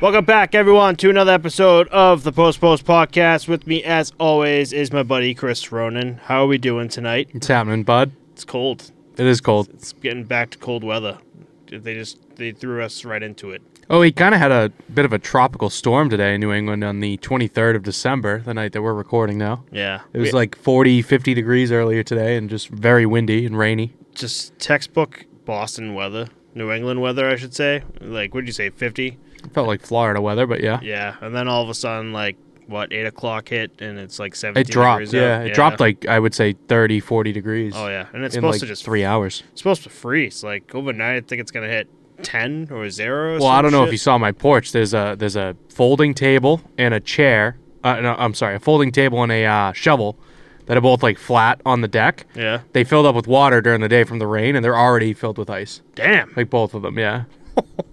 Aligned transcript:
Welcome 0.00 0.24
back, 0.26 0.54
everyone, 0.54 0.94
to 0.96 1.10
another 1.10 1.32
episode 1.32 1.88
of 1.88 2.22
the 2.22 2.30
Post 2.30 2.60
Post 2.60 2.84
Podcast. 2.84 3.48
With 3.48 3.66
me, 3.66 3.82
as 3.82 4.12
always, 4.20 4.72
is 4.72 4.92
my 4.92 5.02
buddy 5.02 5.34
Chris 5.34 5.72
Ronan. 5.72 6.20
How 6.24 6.44
are 6.44 6.46
we 6.46 6.56
doing 6.56 6.88
tonight? 6.88 7.30
It's 7.34 7.48
happening, 7.48 7.82
bud. 7.82 8.12
It's 8.32 8.44
cold. 8.44 8.92
It 9.16 9.26
is 9.26 9.40
cold. 9.40 9.68
It's 9.70 9.92
getting 9.94 10.22
back 10.22 10.50
to 10.50 10.58
cold 10.58 10.84
weather. 10.84 11.18
They 11.66 11.94
just 11.94 12.18
they 12.36 12.52
threw 12.52 12.80
us 12.82 13.04
right 13.04 13.22
into 13.22 13.50
it. 13.50 13.60
Oh, 13.90 13.98
we 14.00 14.12
kind 14.12 14.34
of 14.36 14.40
had 14.40 14.52
a 14.52 14.70
bit 14.94 15.04
of 15.04 15.12
a 15.12 15.18
tropical 15.18 15.68
storm 15.68 16.10
today 16.10 16.34
in 16.34 16.40
New 16.42 16.52
England 16.52 16.84
on 16.84 17.00
the 17.00 17.16
23rd 17.18 17.74
of 17.74 17.82
December, 17.82 18.40
the 18.40 18.54
night 18.54 18.72
that 18.74 18.82
we're 18.82 18.92
recording 18.94 19.36
now. 19.38 19.64
Yeah, 19.72 20.02
It 20.12 20.18
was 20.18 20.28
We- 20.28 20.38
like 20.38 20.54
40, 20.56 21.00
50 21.02 21.32
degrees 21.34 21.72
earlier 21.72 22.02
today 22.04 22.36
and 22.36 22.48
just 22.50 22.68
very 22.68 23.04
windy 23.06 23.44
and 23.46 23.58
rainy. 23.58 23.94
just 24.14 24.56
textbook 24.58 25.24
Boston 25.44 25.94
weather, 25.94 26.28
New 26.54 26.70
England 26.70 27.00
weather, 27.00 27.28
I 27.28 27.36
should 27.36 27.54
say. 27.54 27.82
Like, 28.00 28.34
what'd 28.34 28.46
you 28.46 28.52
say, 28.52 28.68
fifty? 28.70 29.16
It 29.44 29.52
felt 29.52 29.66
like 29.66 29.82
Florida 29.82 30.20
weather, 30.20 30.46
but 30.46 30.60
yeah. 30.60 30.80
Yeah, 30.82 31.16
and 31.20 31.34
then 31.34 31.48
all 31.48 31.62
of 31.62 31.68
a 31.68 31.74
sudden, 31.74 32.12
like 32.12 32.36
what 32.66 32.92
eight 32.92 33.06
o'clock 33.06 33.48
hit, 33.48 33.72
and 33.80 33.98
it's 33.98 34.18
like 34.18 34.34
seventeen. 34.34 34.62
It 34.62 34.68
dropped, 34.68 35.00
degrees 35.00 35.14
yeah. 35.14 35.38
out. 35.38 35.46
It 35.46 35.54
dropped 35.54 35.80
like, 35.80 36.06
I 36.06 36.18
would 36.18 36.34
say, 36.34 36.52
30, 36.52 37.00
40 37.00 37.32
degrees. 37.32 37.72
Oh 37.76 37.88
yeah, 37.88 38.06
and 38.12 38.24
it's 38.24 38.34
supposed 38.34 38.56
like 38.56 38.60
to 38.60 38.66
just 38.66 38.84
three 38.84 39.04
hours. 39.04 39.42
It's 39.52 39.60
supposed 39.60 39.82
to 39.84 39.90
freeze. 39.90 40.44
Like 40.44 40.74
overnight, 40.74 41.16
I 41.16 41.20
think 41.20 41.40
it's 41.40 41.50
gonna 41.50 41.68
hit 41.68 41.88
ten 42.22 42.68
or 42.70 42.88
zero. 42.90 43.36
or 43.36 43.38
Well, 43.38 43.48
I 43.48 43.62
don't 43.62 43.72
know 43.72 43.84
if 43.84 43.92
you 43.92 43.98
saw 43.98 44.18
my 44.18 44.32
porch. 44.32 44.72
There's 44.72 44.94
a 44.94 45.16
there's 45.18 45.36
a 45.36 45.56
folding 45.68 46.14
table 46.14 46.60
and 46.76 46.94
a 46.94 47.00
chair. 47.00 47.56
Uh, 47.84 48.00
no, 48.00 48.14
I'm 48.18 48.34
sorry, 48.34 48.56
a 48.56 48.60
folding 48.60 48.92
table 48.92 49.22
and 49.22 49.32
a 49.32 49.44
uh, 49.44 49.72
shovel 49.72 50.18
that 50.66 50.76
are 50.76 50.82
both 50.82 51.02
like 51.02 51.18
flat 51.18 51.60
on 51.64 51.80
the 51.80 51.88
deck. 51.88 52.26
Yeah. 52.34 52.60
They 52.72 52.84
filled 52.84 53.06
up 53.06 53.14
with 53.14 53.26
water 53.26 53.62
during 53.62 53.80
the 53.80 53.88
day 53.88 54.04
from 54.04 54.18
the 54.18 54.26
rain, 54.26 54.54
and 54.54 54.64
they're 54.64 54.76
already 54.78 55.14
filled 55.14 55.38
with 55.38 55.48
ice. 55.48 55.80
Damn. 55.94 56.32
Like 56.36 56.50
both 56.50 56.74
of 56.74 56.82
them, 56.82 56.98
yeah. 56.98 57.24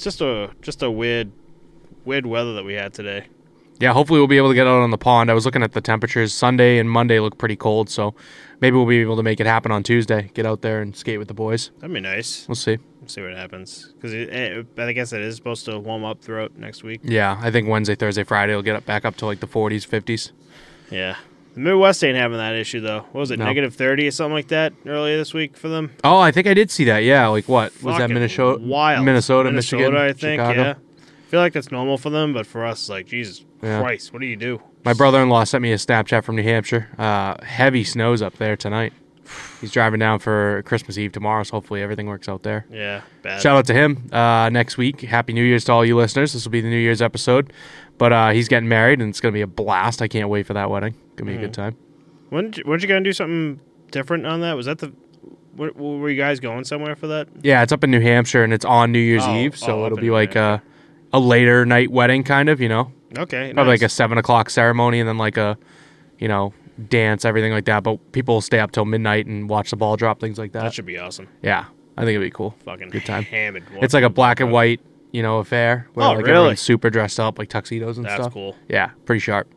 It's 0.00 0.04
just 0.06 0.22
a 0.22 0.48
just 0.62 0.82
a 0.82 0.90
weird 0.90 1.30
weird 2.06 2.24
weather 2.24 2.54
that 2.54 2.64
we 2.64 2.72
had 2.72 2.94
today. 2.94 3.26
Yeah, 3.80 3.92
hopefully 3.92 4.18
we'll 4.18 4.28
be 4.28 4.38
able 4.38 4.48
to 4.48 4.54
get 4.54 4.66
out 4.66 4.80
on 4.80 4.90
the 4.90 4.96
pond. 4.96 5.30
I 5.30 5.34
was 5.34 5.44
looking 5.44 5.62
at 5.62 5.72
the 5.72 5.82
temperatures. 5.82 6.32
Sunday 6.32 6.78
and 6.78 6.90
Monday 6.90 7.20
look 7.20 7.36
pretty 7.36 7.54
cold, 7.54 7.90
so 7.90 8.14
maybe 8.62 8.78
we'll 8.78 8.86
be 8.86 9.02
able 9.02 9.16
to 9.16 9.22
make 9.22 9.40
it 9.40 9.46
happen 9.46 9.70
on 9.70 9.82
Tuesday. 9.82 10.30
Get 10.32 10.46
out 10.46 10.62
there 10.62 10.80
and 10.80 10.96
skate 10.96 11.18
with 11.18 11.28
the 11.28 11.34
boys. 11.34 11.70
That'd 11.80 11.92
be 11.92 12.00
nice. 12.00 12.48
We'll 12.48 12.54
see. 12.54 12.78
We'll 12.98 13.08
see 13.08 13.20
what 13.20 13.36
happens 13.36 13.92
because 13.92 14.14
I 14.14 14.92
guess 14.94 15.12
it 15.12 15.20
is 15.20 15.36
supposed 15.36 15.66
to 15.66 15.78
warm 15.78 16.02
up 16.02 16.22
throughout 16.22 16.56
next 16.56 16.82
week. 16.82 17.02
Yeah, 17.04 17.38
I 17.38 17.50
think 17.50 17.68
Wednesday, 17.68 17.94
Thursday, 17.94 18.24
Friday 18.24 18.54
will 18.54 18.62
get 18.62 18.76
up 18.76 18.86
back 18.86 19.04
up 19.04 19.16
to 19.16 19.26
like 19.26 19.40
the 19.40 19.48
40s, 19.48 19.86
50s. 19.86 20.32
Yeah. 20.90 21.16
The 21.54 21.60
Midwest 21.60 22.02
ain't 22.04 22.16
having 22.16 22.38
that 22.38 22.54
issue 22.54 22.80
though. 22.80 23.00
What 23.12 23.20
was 23.20 23.30
it, 23.30 23.38
negative 23.38 23.74
thirty 23.74 24.06
or 24.06 24.10
something 24.12 24.34
like 24.34 24.48
that 24.48 24.72
earlier 24.86 25.16
this 25.16 25.34
week 25.34 25.56
for 25.56 25.68
them? 25.68 25.90
Oh, 26.04 26.18
I 26.18 26.30
think 26.30 26.46
I 26.46 26.54
did 26.54 26.70
see 26.70 26.84
that. 26.84 26.98
Yeah, 26.98 27.26
like 27.28 27.48
what 27.48 27.72
was 27.82 27.94
that? 27.96 28.02
Fucking 28.02 28.14
Minnesota, 28.14 28.62
Wild. 28.62 29.04
Minnesota, 29.04 29.50
Michigan, 29.50 29.96
I 29.96 30.12
think. 30.12 30.40
Chicago. 30.40 30.62
Yeah. 30.62 30.74
I 30.74 31.30
feel 31.30 31.40
like 31.40 31.52
that's 31.52 31.70
normal 31.70 31.96
for 31.98 32.10
them, 32.10 32.32
but 32.32 32.46
for 32.46 32.64
us, 32.64 32.88
like 32.88 33.06
Jesus 33.06 33.44
Yeah. 33.62 33.80
Christ, 33.80 34.12
what 34.12 34.20
do 34.20 34.26
you 34.26 34.36
do? 34.36 34.60
My 34.84 34.94
brother-in-law 34.94 35.44
sent 35.44 35.62
me 35.62 35.72
a 35.72 35.76
Snapchat 35.76 36.24
from 36.24 36.36
New 36.36 36.42
Hampshire. 36.42 36.88
Uh, 36.98 37.36
heavy 37.44 37.84
snows 37.84 38.22
up 38.22 38.36
there 38.36 38.56
tonight. 38.56 38.92
He's 39.60 39.70
driving 39.70 40.00
down 40.00 40.18
for 40.18 40.62
Christmas 40.64 40.98
Eve 40.98 41.12
tomorrow, 41.12 41.44
so 41.44 41.52
hopefully 41.52 41.82
everything 41.82 42.06
works 42.06 42.28
out 42.28 42.42
there. 42.42 42.66
Yeah, 42.70 43.02
bad. 43.22 43.40
Shout 43.40 43.56
out 43.56 43.66
to 43.66 43.74
him 43.74 44.08
uh, 44.12 44.48
next 44.50 44.76
week. 44.76 45.02
Happy 45.02 45.32
New 45.32 45.44
Year's 45.44 45.64
to 45.64 45.72
all 45.72 45.84
you 45.84 45.96
listeners. 45.96 46.32
This 46.32 46.44
will 46.44 46.50
be 46.52 46.60
the 46.62 46.68
New 46.70 46.78
Year's 46.78 47.00
episode. 47.02 47.52
But 47.96 48.12
uh, 48.12 48.30
he's 48.30 48.48
getting 48.48 48.68
married, 48.68 49.00
and 49.00 49.08
it's 49.10 49.20
going 49.20 49.32
to 49.32 49.36
be 49.36 49.42
a 49.42 49.46
blast. 49.46 50.02
I 50.02 50.08
can't 50.08 50.28
wait 50.30 50.46
for 50.46 50.54
that 50.54 50.68
wedding. 50.70 50.94
To 51.20 51.26
be 51.26 51.36
a 51.36 51.40
good 51.40 51.52
mm-hmm. 51.52 51.62
time. 51.62 51.76
When 52.30 52.54
weren't 52.64 52.82
you 52.82 52.88
gonna 52.88 53.00
do 53.02 53.12
something 53.12 53.60
different 53.90 54.26
on 54.26 54.40
that? 54.40 54.54
Was 54.56 54.66
that 54.66 54.78
the? 54.78 54.92
Were, 55.56 55.72
were 55.72 56.08
you 56.08 56.16
guys 56.16 56.40
going 56.40 56.64
somewhere 56.64 56.94
for 56.94 57.08
that? 57.08 57.28
Yeah, 57.42 57.62
it's 57.62 57.72
up 57.72 57.82
in 57.84 57.90
New 57.90 58.00
Hampshire, 58.00 58.44
and 58.44 58.52
it's 58.52 58.64
on 58.64 58.92
New 58.92 59.00
Year's 59.00 59.24
Oh, 59.24 59.34
Eve, 59.34 59.58
so 59.58 59.82
oh, 59.82 59.86
it'll 59.86 59.98
be 59.98 60.10
like 60.10 60.36
a, 60.36 60.62
a 61.12 61.18
later 61.18 61.66
night 61.66 61.90
wedding, 61.90 62.22
kind 62.22 62.48
of, 62.48 62.60
you 62.60 62.68
know? 62.68 62.92
Okay, 63.18 63.52
Probably 63.52 63.72
like 63.72 63.82
a 63.82 63.88
7 63.88 64.16
o'clock 64.16 64.48
ceremony, 64.48 65.00
and 65.00 65.08
then 65.08 65.18
like 65.18 65.36
a, 65.36 65.58
you 66.18 66.28
know, 66.28 66.54
dance, 66.88 67.24
everything 67.24 67.52
like 67.52 67.64
that. 67.64 67.82
But 67.82 68.12
people 68.12 68.36
will 68.36 68.40
stay 68.40 68.60
up 68.60 68.70
till 68.70 68.84
midnight 68.84 69.26
and 69.26 69.50
watch 69.50 69.70
the 69.70 69.76
ball 69.76 69.96
drop, 69.96 70.20
things 70.20 70.38
like 70.38 70.52
that. 70.52 70.62
that 70.62 70.72
should 70.72 70.86
be 70.86 70.98
awesome. 70.98 71.28
yeah, 71.42 71.64
I 71.96 72.02
think 72.02 72.10
it'd 72.10 72.22
be 72.22 72.30
cool. 72.30 72.54
Fucking 72.64 72.90
Good 72.90 73.04
time. 73.04 73.24
Hammered. 73.24 73.64
It's 73.82 73.92
like 73.92 74.04
a 74.04 74.08
black 74.10 74.38
and 74.40 74.52
white, 74.52 74.80
you 75.10 75.22
know, 75.22 75.38
affair 75.38 75.88
where 75.94 76.06
Oh, 76.06 76.10
like 76.10 76.18
really? 76.18 76.30
everyone's 76.30 76.60
super 76.60 76.90
dressed 76.90 77.18
up, 77.18 77.38
like 77.38 77.48
tuxedos 77.48 77.96
and 77.98 78.06
That's 78.06 78.22
stuff. 78.22 78.32
cool. 78.32 78.56
Yeah, 78.68 78.90
pretty 79.04 79.20
sharp. 79.20 79.52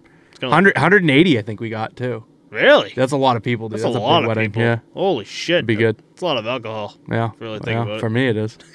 Gonna- 0.50 0.52
100, 0.52 0.76
180, 0.76 1.40
I 1.40 1.42
think 1.42 1.60
we 1.62 1.70
got 1.70 1.96
too. 1.96 2.24
Really? 2.50 2.94
That's 2.96 3.12
a 3.12 3.18
lot 3.18 3.36
of 3.36 3.42
people, 3.44 3.68
dude. 3.68 3.78
That's, 3.80 3.84
That's, 3.84 3.96
a 3.96 4.00
big 4.00 4.04
lot 4.04 4.24
of 4.24 4.28
wedding. 4.28 4.52
people. 4.52 4.62
Yeah, 4.62 4.80
Holy 4.94 5.26
shit. 5.26 5.66
be 5.66 5.76
good. 5.76 5.98
It's 6.12 6.22
a 6.22 6.26
lot 6.26 6.38
of 6.38 6.46
alcohol. 6.46 6.96
yeah. 7.10 7.32
Really 7.40 7.58
think 7.60 7.70
yeah, 7.76 7.82
about 7.84 7.96
it. 7.96 8.00
For 8.00 8.10
me, 8.12 8.28
it 8.28 8.38
is. 8.38 8.58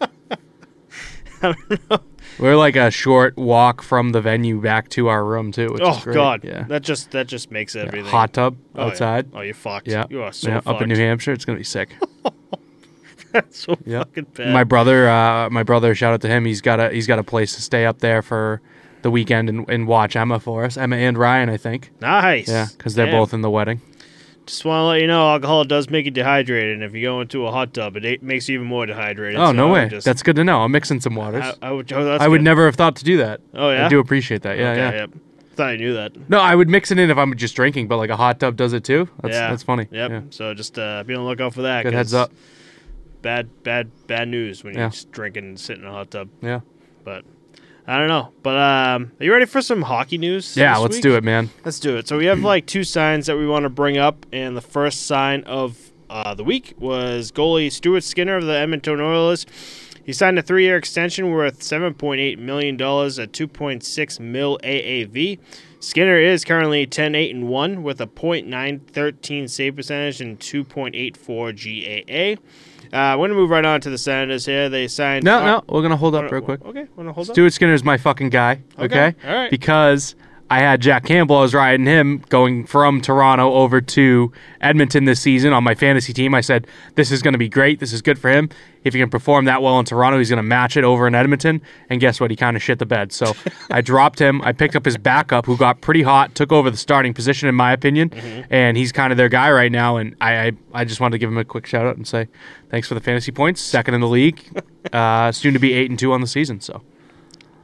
I 1.42 1.52
don't 1.68 1.90
know. 1.90 1.98
We're 2.40 2.56
like 2.56 2.76
a 2.76 2.90
short 2.90 3.36
walk 3.36 3.82
from 3.82 4.10
the 4.12 4.20
venue 4.20 4.60
back 4.60 4.88
to 4.90 5.08
our 5.08 5.24
room 5.24 5.50
too. 5.52 5.68
Which 5.72 5.82
is 5.82 6.06
Oh. 6.06 6.12
God. 6.12 6.44
Yeah. 6.44 6.64
That 6.64 6.82
just 6.82 7.10
that 7.12 7.26
just 7.26 7.50
makes 7.50 7.74
Yeah, 7.74 7.82
everything 7.82 8.10
Hot 8.10 8.32
tub 8.32 8.56
Oh, 8.74 8.80
yeah. 8.82 8.86
outside. 8.90 9.30
Oh, 9.34 9.40
you're 9.40 9.54
fucked. 9.54 9.88
Yeah. 9.88 10.04
You 10.10 10.22
are 10.22 10.32
so 10.32 10.48
yeah, 10.48 10.54
fucked. 10.60 10.68
up 10.76 10.82
in 10.82 10.88
New 10.88 10.96
Hampshire, 10.96 11.32
it's 11.32 11.44
gonna 11.44 11.58
be 11.58 11.64
sick. 11.64 11.94
That's 13.32 13.58
so 13.58 13.76
Yeah. 13.84 13.98
fucking 14.00 14.26
bad. 14.34 14.52
my 14.52 14.64
brother, 14.64 15.08
uh, 15.08 15.50
my 15.50 15.62
brother, 15.62 15.94
shout 15.94 16.14
out 16.14 16.20
to 16.22 16.28
him. 16.28 16.44
He's 16.44 16.60
got 16.60 16.80
a 16.80 16.90
he's 16.90 17.06
got 17.06 17.18
a 17.18 17.24
place 17.24 17.54
to 17.56 17.62
stay 17.62 17.86
up 17.86 17.98
there 17.98 18.22
for 18.22 18.60
the 19.02 19.10
weekend 19.10 19.48
and, 19.48 19.68
and 19.68 19.86
watch 19.86 20.16
Emma 20.16 20.40
for 20.40 20.64
us. 20.64 20.76
Emma 20.76 20.96
and 20.96 21.16
Ryan, 21.16 21.48
I 21.48 21.56
think. 21.56 21.90
nice. 22.00 22.48
Yeah, 22.48 22.66
because 22.76 22.94
they're 22.94 23.06
Damn. 23.06 23.14
both 23.14 23.34
in 23.34 23.40
the 23.42 23.50
wedding. 23.50 23.80
Just 24.46 24.64
want 24.64 24.80
to 24.80 24.84
let 24.84 25.00
you 25.02 25.06
know, 25.06 25.28
alcohol 25.28 25.64
does 25.64 25.90
make 25.90 26.06
you 26.06 26.10
dehydrated, 26.10 26.72
and 26.74 26.82
if 26.82 26.94
you 26.94 27.02
go 27.02 27.20
into 27.20 27.46
a 27.46 27.52
hot 27.52 27.74
tub, 27.74 27.96
it 27.96 28.22
makes 28.22 28.48
you 28.48 28.54
even 28.54 28.66
more 28.66 28.86
dehydrated. 28.86 29.38
Oh 29.38 29.48
So 29.48 29.52
no 29.52 29.68
I 29.68 29.72
way! 29.72 29.88
Just, 29.90 30.06
That's 30.06 30.22
good 30.22 30.36
to 30.36 30.44
know. 30.44 30.62
I'm 30.62 30.72
mixing 30.72 31.00
some 31.00 31.14
waters. 31.14 31.44
I, 31.60 31.68
I 31.68 31.70
would. 31.70 31.92
Oh, 31.92 32.16
I 32.16 32.26
would 32.28 32.38
good. 32.38 32.44
never 32.44 32.64
have 32.64 32.74
thought 32.74 32.96
to 32.96 33.04
do 33.04 33.18
that. 33.18 33.42
Oh 33.52 33.70
yeah. 33.70 33.84
I 33.84 33.88
do 33.90 33.98
appreciate 33.98 34.42
that. 34.42 34.56
Yeah, 34.56 34.70
okay, 34.70 34.80
yeah. 34.80 34.92
Yep. 34.92 35.10
Thought 35.56 35.68
I 35.68 35.76
knew 35.76 35.92
that. 35.94 36.30
No, 36.30 36.38
I 36.40 36.54
would 36.54 36.68
mix 36.70 36.90
it 36.90 36.98
in 36.98 37.10
if 37.10 37.18
I'm 37.18 37.36
just 37.36 37.56
drinking, 37.56 37.88
but 37.88 37.98
like 37.98 38.08
a 38.10 38.16
hot 38.16 38.40
tub 38.40 38.56
does 38.56 38.72
it 38.72 38.84
too. 38.84 39.08
That's 39.20 39.34
yeah. 39.34 39.50
that's 39.50 39.64
funny. 39.64 39.86
Yep. 39.90 40.10
Yeah. 40.10 40.20
So 40.30 40.54
just 40.54 40.78
uh, 40.78 41.02
be 41.04 41.14
on 41.14 41.24
the 41.24 41.28
lookout 41.28 41.52
for 41.52 41.62
that. 41.62 41.82
Good 41.82 41.92
heads 41.92 42.14
up. 42.14 42.32
Bad, 43.20 43.64
bad, 43.64 43.90
bad 44.06 44.28
news 44.28 44.62
when 44.64 44.74
you're 44.74 44.88
just 44.88 45.10
drinking 45.10 45.44
and 45.44 45.60
sitting 45.60 45.82
in 45.82 45.90
a 45.90 45.92
hot 45.92 46.10
tub. 46.10 46.30
Yeah. 46.40 46.60
But 47.04 47.24
I 47.88 47.96
don't 47.96 48.08
know. 48.08 48.32
But 48.42 48.56
um, 48.56 49.12
are 49.18 49.24
you 49.24 49.32
ready 49.32 49.46
for 49.46 49.62
some 49.62 49.80
hockey 49.80 50.18
news? 50.18 50.54
Yeah, 50.54 50.76
let's 50.76 50.96
week? 50.96 51.02
do 51.02 51.16
it, 51.16 51.24
man. 51.24 51.48
Let's 51.64 51.80
do 51.80 51.96
it. 51.96 52.06
So 52.06 52.18
we 52.18 52.26
have 52.26 52.40
like 52.40 52.66
two 52.66 52.84
signs 52.84 53.26
that 53.26 53.38
we 53.38 53.46
want 53.46 53.62
to 53.62 53.70
bring 53.70 53.96
up, 53.96 54.26
and 54.30 54.54
the 54.54 54.60
first 54.60 55.06
sign 55.06 55.42
of 55.44 55.90
uh, 56.10 56.34
the 56.34 56.44
week 56.44 56.74
was 56.78 57.32
goalie 57.32 57.72
Stuart 57.72 58.02
Skinner 58.04 58.36
of 58.36 58.44
the 58.44 58.52
Edmonton 58.52 59.00
Oilers. 59.00 59.46
He 60.04 60.12
signed 60.12 60.38
a 60.38 60.42
three-year 60.42 60.76
extension 60.76 61.30
worth 61.30 61.60
$7.8 61.60 62.38
million 62.38 62.76
at 62.76 62.80
2.6 62.80 64.20
mil 64.20 64.58
AAV. 64.62 65.38
Skinner 65.80 66.18
is 66.18 66.44
currently 66.44 66.86
10-8 66.86 67.30
and 67.30 67.48
1 67.48 67.82
with 67.82 68.00
a 68.00 68.06
.913 68.06 69.50
save 69.50 69.76
percentage 69.76 70.20
and 70.20 70.38
2.84 70.40 72.36
GAA. 72.36 72.40
Uh, 72.92 73.16
we're 73.18 73.28
gonna 73.28 73.38
move 73.38 73.50
right 73.50 73.64
on 73.64 73.80
to 73.82 73.90
the 73.90 73.98
Senators 73.98 74.46
here. 74.46 74.68
They 74.68 74.88
signed. 74.88 75.24
No, 75.24 75.38
uh, 75.38 75.44
no, 75.44 75.64
we're 75.68 75.82
gonna 75.82 75.96
hold 75.96 76.14
up 76.14 76.30
real 76.30 76.40
quick. 76.40 76.64
Okay, 76.64 76.86
wanna 76.96 77.12
hold 77.12 77.28
up? 77.28 77.34
Stuart 77.34 77.52
Skinner's 77.52 77.84
my 77.84 77.96
fucking 77.96 78.30
guy. 78.30 78.62
Okay. 78.78 79.14
all 79.24 79.34
right. 79.34 79.50
Because 79.50 80.14
I 80.50 80.60
had 80.60 80.80
Jack 80.80 81.04
Campbell. 81.04 81.36
I 81.36 81.42
was 81.42 81.54
riding 81.54 81.84
him 81.84 82.24
going 82.30 82.64
from 82.64 83.02
Toronto 83.02 83.52
over 83.52 83.82
to 83.82 84.32
Edmonton 84.62 85.04
this 85.04 85.20
season 85.20 85.52
on 85.52 85.62
my 85.62 85.74
fantasy 85.74 86.14
team. 86.14 86.34
I 86.34 86.40
said, 86.40 86.66
this 86.94 87.10
is 87.10 87.20
going 87.20 87.34
to 87.34 87.38
be 87.38 87.50
great. 87.50 87.80
This 87.80 87.92
is 87.92 88.00
good 88.00 88.18
for 88.18 88.30
him. 88.30 88.48
If 88.82 88.94
he 88.94 89.00
can 89.00 89.10
perform 89.10 89.44
that 89.44 89.60
well 89.60 89.78
in 89.78 89.84
Toronto, 89.84 90.16
he's 90.16 90.30
going 90.30 90.38
to 90.38 90.42
match 90.42 90.78
it 90.78 90.84
over 90.84 91.06
in 91.06 91.14
Edmonton. 91.14 91.60
And 91.90 92.00
guess 92.00 92.18
what? 92.18 92.30
He 92.30 92.36
kind 92.36 92.56
of 92.56 92.62
shit 92.62 92.78
the 92.78 92.86
bed. 92.86 93.12
So 93.12 93.34
I 93.70 93.82
dropped 93.82 94.18
him. 94.18 94.40
I 94.40 94.52
picked 94.52 94.74
up 94.74 94.86
his 94.86 94.96
backup, 94.96 95.44
who 95.44 95.56
got 95.56 95.82
pretty 95.82 96.02
hot, 96.02 96.34
took 96.34 96.50
over 96.50 96.70
the 96.70 96.78
starting 96.78 97.12
position, 97.12 97.48
in 97.48 97.54
my 97.54 97.72
opinion. 97.72 98.10
And 98.48 98.76
he's 98.78 98.90
kind 98.90 99.12
of 99.12 99.18
their 99.18 99.28
guy 99.28 99.50
right 99.50 99.70
now. 99.72 99.98
And 99.98 100.16
I, 100.20 100.46
I, 100.46 100.52
I 100.72 100.84
just 100.86 101.00
wanted 101.00 101.12
to 101.12 101.18
give 101.18 101.28
him 101.28 101.36
a 101.36 101.44
quick 101.44 101.66
shout 101.66 101.84
out 101.84 101.96
and 101.96 102.06
say, 102.06 102.28
thanks 102.70 102.88
for 102.88 102.94
the 102.94 103.00
fantasy 103.02 103.32
points. 103.32 103.60
Second 103.60 103.94
in 103.94 104.00
the 104.00 104.08
league. 104.08 104.42
Uh, 104.92 105.30
soon 105.30 105.52
to 105.52 105.58
be 105.58 105.74
8 105.74 105.90
and 105.90 105.98
2 105.98 106.14
on 106.14 106.22
the 106.22 106.26
season. 106.26 106.60
So. 106.60 106.80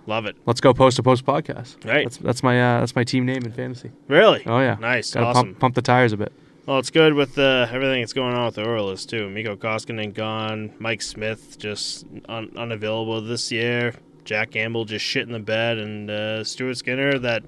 Love 0.07 0.27
it. 0.27 0.37
Let's 0.47 0.61
go 0.61 0.75
post 0.75 0.97
to 0.97 1.03
post 1.03 1.25
podcast. 1.25 1.85
Right. 1.85 2.05
That's 2.05 2.17
that's 2.19 2.43
my 2.43 2.61
uh, 2.61 2.81
that's 2.81 2.95
my 2.95 3.05
team 3.05 3.25
name 3.25 3.43
in 3.45 3.53
fantasy. 3.53 3.91
Really? 4.09 4.43
Oh 4.47 4.61
yeah. 4.61 4.77
Nice. 4.81 5.15
Gotta 5.15 5.27
awesome. 5.27 5.47
pump 5.49 5.59
pump 5.61 5.75
the 5.75 5.83
tires 5.83 6.13
a 6.13 6.17
bit. 6.17 6.33
Well, 6.67 6.79
it's 6.79 6.91
good 6.91 7.13
with 7.13 7.39
uh, 7.39 7.67
everything 7.71 8.01
that's 8.01 8.15
going 8.15 8.35
on 8.35 8.47
with 8.47 8.55
the 8.55 8.67
Oilers 8.67 9.05
too. 9.05 9.29
Mikko 9.29 9.57
Koskinen 9.57 10.15
gone. 10.15 10.73
Mike 10.79 11.03
Smith 11.03 11.59
just 11.59 12.07
un- 12.29 12.53
unavailable 12.57 13.21
this 13.21 13.53
year. 13.53 13.95
Jack 14.25 14.53
Campbell 14.53 14.87
just 14.87 15.05
shit 15.05 15.27
in 15.27 15.33
the 15.33 15.39
bed, 15.39 15.77
and 15.77 16.11
uh, 16.11 16.43
Stuart 16.43 16.77
Skinner, 16.79 17.19
that 17.19 17.43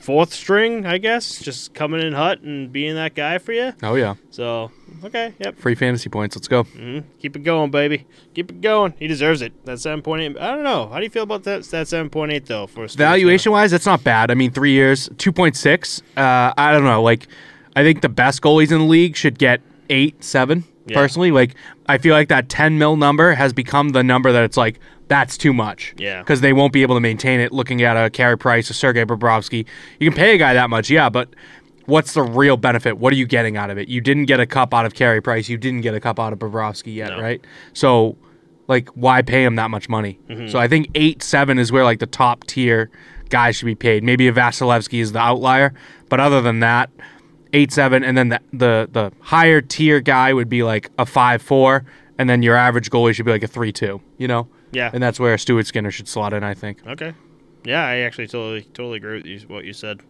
fourth 0.00 0.32
string, 0.32 0.86
I 0.86 0.98
guess, 0.98 1.40
just 1.40 1.74
coming 1.74 2.00
in 2.00 2.12
hot 2.12 2.40
and 2.42 2.72
being 2.72 2.94
that 2.94 3.14
guy 3.14 3.38
for 3.38 3.52
you. 3.52 3.72
Oh 3.82 3.94
yeah. 3.94 4.14
So 4.30 4.70
okay, 5.04 5.34
yep. 5.38 5.58
Free 5.58 5.74
fantasy 5.74 6.08
points. 6.08 6.36
Let's 6.36 6.48
go. 6.48 6.64
hmm 6.64 7.00
Keep 7.20 7.36
it 7.36 7.38
going, 7.40 7.70
baby. 7.70 8.06
Keep 8.34 8.50
it 8.50 8.60
going. 8.60 8.94
He 8.98 9.06
deserves 9.06 9.42
it. 9.42 9.52
That 9.64 9.80
seven 9.80 10.02
point 10.02 10.22
eight. 10.22 10.38
I 10.38 10.54
don't 10.54 10.64
know. 10.64 10.88
How 10.88 10.98
do 10.98 11.04
you 11.04 11.10
feel 11.10 11.22
about 11.24 11.44
that? 11.44 11.64
That 11.64 11.88
seven 11.88 12.10
point 12.10 12.32
eight 12.32 12.46
though 12.46 12.66
for 12.66 12.86
Valuation 12.88 13.52
wise, 13.52 13.70
that's 13.70 13.86
not 13.86 14.04
bad. 14.04 14.30
I 14.30 14.34
mean, 14.34 14.50
three 14.52 14.72
years, 14.72 15.08
two 15.18 15.32
point 15.32 15.56
six. 15.56 16.02
Uh, 16.16 16.52
I 16.56 16.72
don't 16.72 16.84
know. 16.84 17.02
Like, 17.02 17.26
I 17.74 17.82
think 17.82 18.00
the 18.02 18.08
best 18.08 18.42
goalies 18.42 18.70
in 18.70 18.78
the 18.78 18.84
league 18.84 19.16
should 19.16 19.38
get 19.38 19.60
eight, 19.90 20.22
seven. 20.22 20.64
Yeah. 20.86 20.96
Personally, 20.96 21.30
like 21.30 21.54
I 21.86 21.98
feel 21.98 22.14
like 22.14 22.28
that 22.28 22.48
10 22.48 22.78
mil 22.78 22.96
number 22.96 23.34
has 23.34 23.52
become 23.52 23.90
the 23.90 24.02
number 24.02 24.32
that 24.32 24.44
it's 24.44 24.56
like 24.56 24.78
that's 25.08 25.36
too 25.36 25.52
much. 25.52 25.94
Yeah. 25.98 26.20
Because 26.20 26.40
they 26.40 26.52
won't 26.52 26.72
be 26.72 26.82
able 26.82 26.96
to 26.96 27.00
maintain 27.00 27.40
it. 27.40 27.52
Looking 27.52 27.82
at 27.82 27.96
a 27.96 28.10
Carey 28.10 28.36
Price, 28.38 28.70
a 28.70 28.74
Sergei 28.74 29.04
Bobrovsky, 29.04 29.66
you 30.00 30.10
can 30.10 30.16
pay 30.16 30.34
a 30.34 30.38
guy 30.38 30.54
that 30.54 30.68
much, 30.70 30.90
yeah, 30.90 31.08
but 31.08 31.28
what's 31.86 32.14
the 32.14 32.22
real 32.22 32.56
benefit? 32.56 32.98
What 32.98 33.12
are 33.12 33.16
you 33.16 33.26
getting 33.26 33.56
out 33.56 33.70
of 33.70 33.78
it? 33.78 33.88
You 33.88 34.00
didn't 34.00 34.24
get 34.24 34.40
a 34.40 34.46
cup 34.46 34.74
out 34.74 34.84
of 34.84 34.94
Carey 34.94 35.20
Price. 35.20 35.48
You 35.48 35.56
didn't 35.58 35.82
get 35.82 35.94
a 35.94 36.00
cup 36.00 36.18
out 36.18 36.32
of 36.32 36.40
Bobrovsky 36.40 36.94
yet, 36.94 37.10
No. 37.10 37.20
right? 37.20 37.40
So, 37.72 38.16
like, 38.66 38.88
why 38.90 39.22
pay 39.22 39.44
him 39.44 39.54
that 39.56 39.70
much 39.70 39.88
money? 39.88 40.18
Mm-hmm. 40.28 40.48
So 40.48 40.58
I 40.58 40.66
think 40.66 40.88
eight 40.96 41.22
seven 41.22 41.58
is 41.60 41.70
where 41.70 41.84
like 41.84 42.00
the 42.00 42.06
top 42.06 42.42
tier 42.44 42.90
guys 43.28 43.54
should 43.56 43.66
be 43.66 43.76
paid. 43.76 44.02
Maybe 44.02 44.26
a 44.26 44.32
Vasilevskiy 44.32 45.00
is 45.00 45.12
the 45.12 45.20
outlier, 45.20 45.72
but 46.08 46.18
other 46.18 46.40
than 46.40 46.58
that, 46.60 46.90
eight 47.52 47.72
seven, 47.72 48.02
and 48.04 48.16
then 48.16 48.28
the 48.30 48.40
the, 48.52 48.88
the 48.92 49.12
higher 49.20 49.60
tier 49.60 50.00
guy 50.00 50.32
would 50.32 50.48
be 50.48 50.62
like 50.62 50.90
a 50.98 51.06
five 51.06 51.42
four, 51.42 51.84
and 52.18 52.28
then 52.28 52.42
your 52.42 52.56
average 52.56 52.90
goalie 52.90 53.14
should 53.14 53.26
be 53.26 53.32
like 53.32 53.42
a 53.42 53.48
three 53.48 53.72
two. 53.72 54.00
You 54.18 54.28
know, 54.28 54.48
Yeah. 54.72 54.90
and 54.92 55.02
that's 55.02 55.18
where 55.20 55.36
Stuart 55.38 55.66
Skinner 55.66 55.90
should 55.90 56.08
slot 56.08 56.32
in. 56.32 56.42
I 56.44 56.54
think. 56.54 56.86
Okay. 56.86 57.14
Yeah, 57.64 57.84
I 57.84 57.96
actually 57.98 58.28
totally 58.28 58.62
totally 58.62 58.96
agree 58.98 59.16
with 59.16 59.26
you, 59.26 59.40
what 59.48 59.64
you 59.64 59.72
said. 59.72 60.00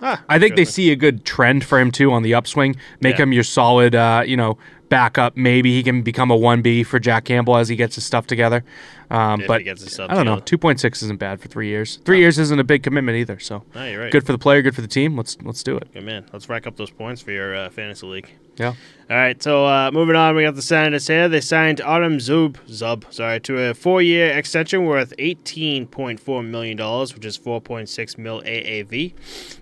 Ah, 0.00 0.22
I 0.28 0.38
think 0.38 0.54
they 0.54 0.64
see 0.64 0.92
a 0.92 0.96
good 0.96 1.24
trend 1.24 1.64
for 1.64 1.78
him 1.80 1.90
too 1.90 2.12
on 2.12 2.22
the 2.22 2.32
upswing. 2.34 2.76
Make 3.00 3.16
Yeah. 3.18 3.24
him 3.24 3.32
your 3.32 3.42
solid, 3.42 3.96
uh, 3.96 4.22
you 4.24 4.36
know, 4.36 4.56
backup. 4.88 5.36
Maybe 5.36 5.72
he 5.72 5.82
can 5.82 6.02
become 6.02 6.30
a 6.30 6.36
one 6.36 6.62
B 6.62 6.82
for 6.82 6.98
Jack 6.98 7.24
Campbell 7.24 7.56
as 7.56 7.68
he 7.68 7.76
gets 7.76 7.94
his 7.94 8.04
stuff 8.04 8.26
together. 8.26 8.64
Um, 9.10 9.42
but 9.46 9.60
he 9.60 9.64
gets 9.64 9.82
his 9.82 9.92
stuff 9.94 10.10
I 10.10 10.14
don't 10.14 10.26
know. 10.26 10.40
Two 10.40 10.58
point 10.58 10.80
six 10.80 11.02
isn't 11.02 11.18
bad 11.18 11.40
for 11.40 11.48
three 11.48 11.68
years. 11.68 11.96
Three 12.04 12.18
years 12.18 12.38
isn't 12.38 12.58
a 12.58 12.64
big 12.64 12.82
commitment 12.82 13.16
either. 13.16 13.38
So 13.38 13.64
you're 13.74 14.02
right. 14.02 14.12
good 14.12 14.26
for 14.26 14.32
the 14.32 14.38
player, 14.38 14.62
good 14.62 14.74
for 14.74 14.82
the 14.82 14.88
team. 14.88 15.16
Let's 15.16 15.36
let's 15.42 15.62
do 15.62 15.76
it. 15.76 15.92
Good 15.92 16.04
man. 16.04 16.26
Let's 16.32 16.48
rack 16.48 16.66
up 16.66 16.76
those 16.76 16.90
points 16.90 17.22
for 17.22 17.30
your 17.30 17.54
uh, 17.54 17.70
fantasy 17.70 18.06
league. 18.06 18.30
Yeah. 18.58 18.74
All 19.10 19.16
right, 19.16 19.42
so 19.42 19.64
uh, 19.64 19.90
moving 19.90 20.16
on, 20.16 20.36
we 20.36 20.42
got 20.42 20.54
the 20.54 20.60
Senators 20.60 21.06
here. 21.06 21.30
They 21.30 21.40
signed 21.40 21.80
Artem 21.80 22.18
Zub, 22.18 22.56
Zub, 22.66 23.10
sorry, 23.10 23.40
to 23.40 23.70
a 23.70 23.72
four-year 23.72 24.36
extension 24.36 24.84
worth 24.84 25.14
eighteen 25.18 25.86
point 25.86 26.20
four 26.20 26.42
million 26.42 26.76
dollars, 26.76 27.14
which 27.14 27.24
is 27.24 27.34
four 27.34 27.58
point 27.58 27.88
six 27.88 28.18
mil 28.18 28.42
AAV. 28.42 29.14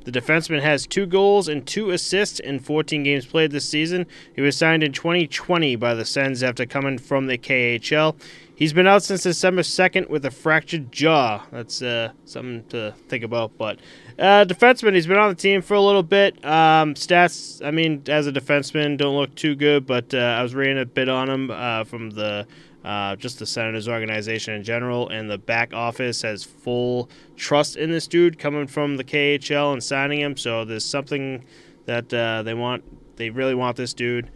The 0.05 0.11
defenseman 0.11 0.63
has 0.63 0.85
two 0.85 1.07
goals 1.07 1.47
and 1.47 1.65
two 1.65 1.91
assists 1.91 2.41
in 2.41 2.59
fourteen 2.59 3.05
games 3.05 3.25
played 3.25 3.53
this 3.53 3.69
season. 3.69 4.07
He 4.35 4.43
was 4.43 4.57
signed 4.57 4.83
in 4.83 4.93
2020 4.93 5.77
by 5.77 5.95
the 5.95 6.05
Sens 6.05 6.43
after 6.43 6.67
coming 6.67 6.99
from 6.99 7.29
the 7.29 7.39
KHL. 7.39 8.17
He's 8.57 8.73
been 8.73 8.87
out 8.87 9.03
since 9.03 9.23
December 9.23 9.61
2nd 9.61 10.09
with 10.09 10.25
a 10.25 10.31
fractured 10.31 10.91
jaw. 10.91 11.45
That's 11.53 11.83
uh, 11.83 12.13
something 12.25 12.65
to 12.71 12.95
think 13.07 13.23
about. 13.23 13.59
But 13.59 13.79
uh, 14.19 14.47
defenseman, 14.47 14.95
he's 14.95 15.07
been 15.07 15.19
on 15.19 15.29
the 15.29 15.35
team 15.35 15.61
for 15.61 15.75
a 15.75 15.81
little 15.81 16.03
bit. 16.03 16.43
Um, 16.43 16.95
stats, 16.95 17.63
I 17.63 17.71
mean, 17.71 18.03
as 18.09 18.27
a 18.27 18.33
defenseman, 18.33 18.97
don't 18.97 19.15
look 19.15 19.35
too 19.35 19.57
good. 19.57 19.87
But 19.87 20.15
uh, 20.15 20.37
I 20.39 20.43
was 20.43 20.55
reading 20.55 20.79
a 20.79 20.87
bit 20.87 21.11
on 21.11 21.29
him 21.29 21.51
uh, 21.51 21.85
from 21.85 22.09
the 22.09 22.47
uh, 22.83 23.15
just 23.17 23.41
the 23.41 23.45
Senators 23.45 23.89
organization 23.89 24.55
in 24.55 24.63
general, 24.63 25.11
and 25.11 25.29
the 25.29 25.37
back 25.37 25.75
office 25.75 26.23
has 26.23 26.43
full 26.43 27.11
trust 27.37 27.77
in 27.77 27.91
this 27.91 28.07
dude 28.07 28.39
coming 28.39 28.67
from 28.67 28.97
the 28.97 29.05
KHL 29.05 29.75
and 29.75 29.85
signing 29.85 30.21
him. 30.21 30.35
So 30.39 30.65
there's 30.65 30.85
something 30.85 31.45
that 31.85 32.15
uh, 32.15 32.43
they 32.43 32.55
want. 32.55 32.85
They 33.17 33.29
really 33.29 33.55
want 33.55 33.77
this 33.77 33.93
dude. 33.93 34.31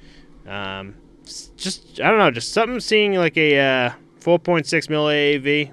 Um, 0.47 0.97
just 1.57 2.01
I 2.03 2.11
don't 2.11 2.19
know, 2.19 2.31
just 2.31 2.53
something 2.53 2.81
seeing 2.81 3.15
like 3.15 3.39
a 3.39 3.59
uh, 3.59 3.93
4.6 4.21 4.91
mil 4.91 5.05
AAV. 5.07 5.73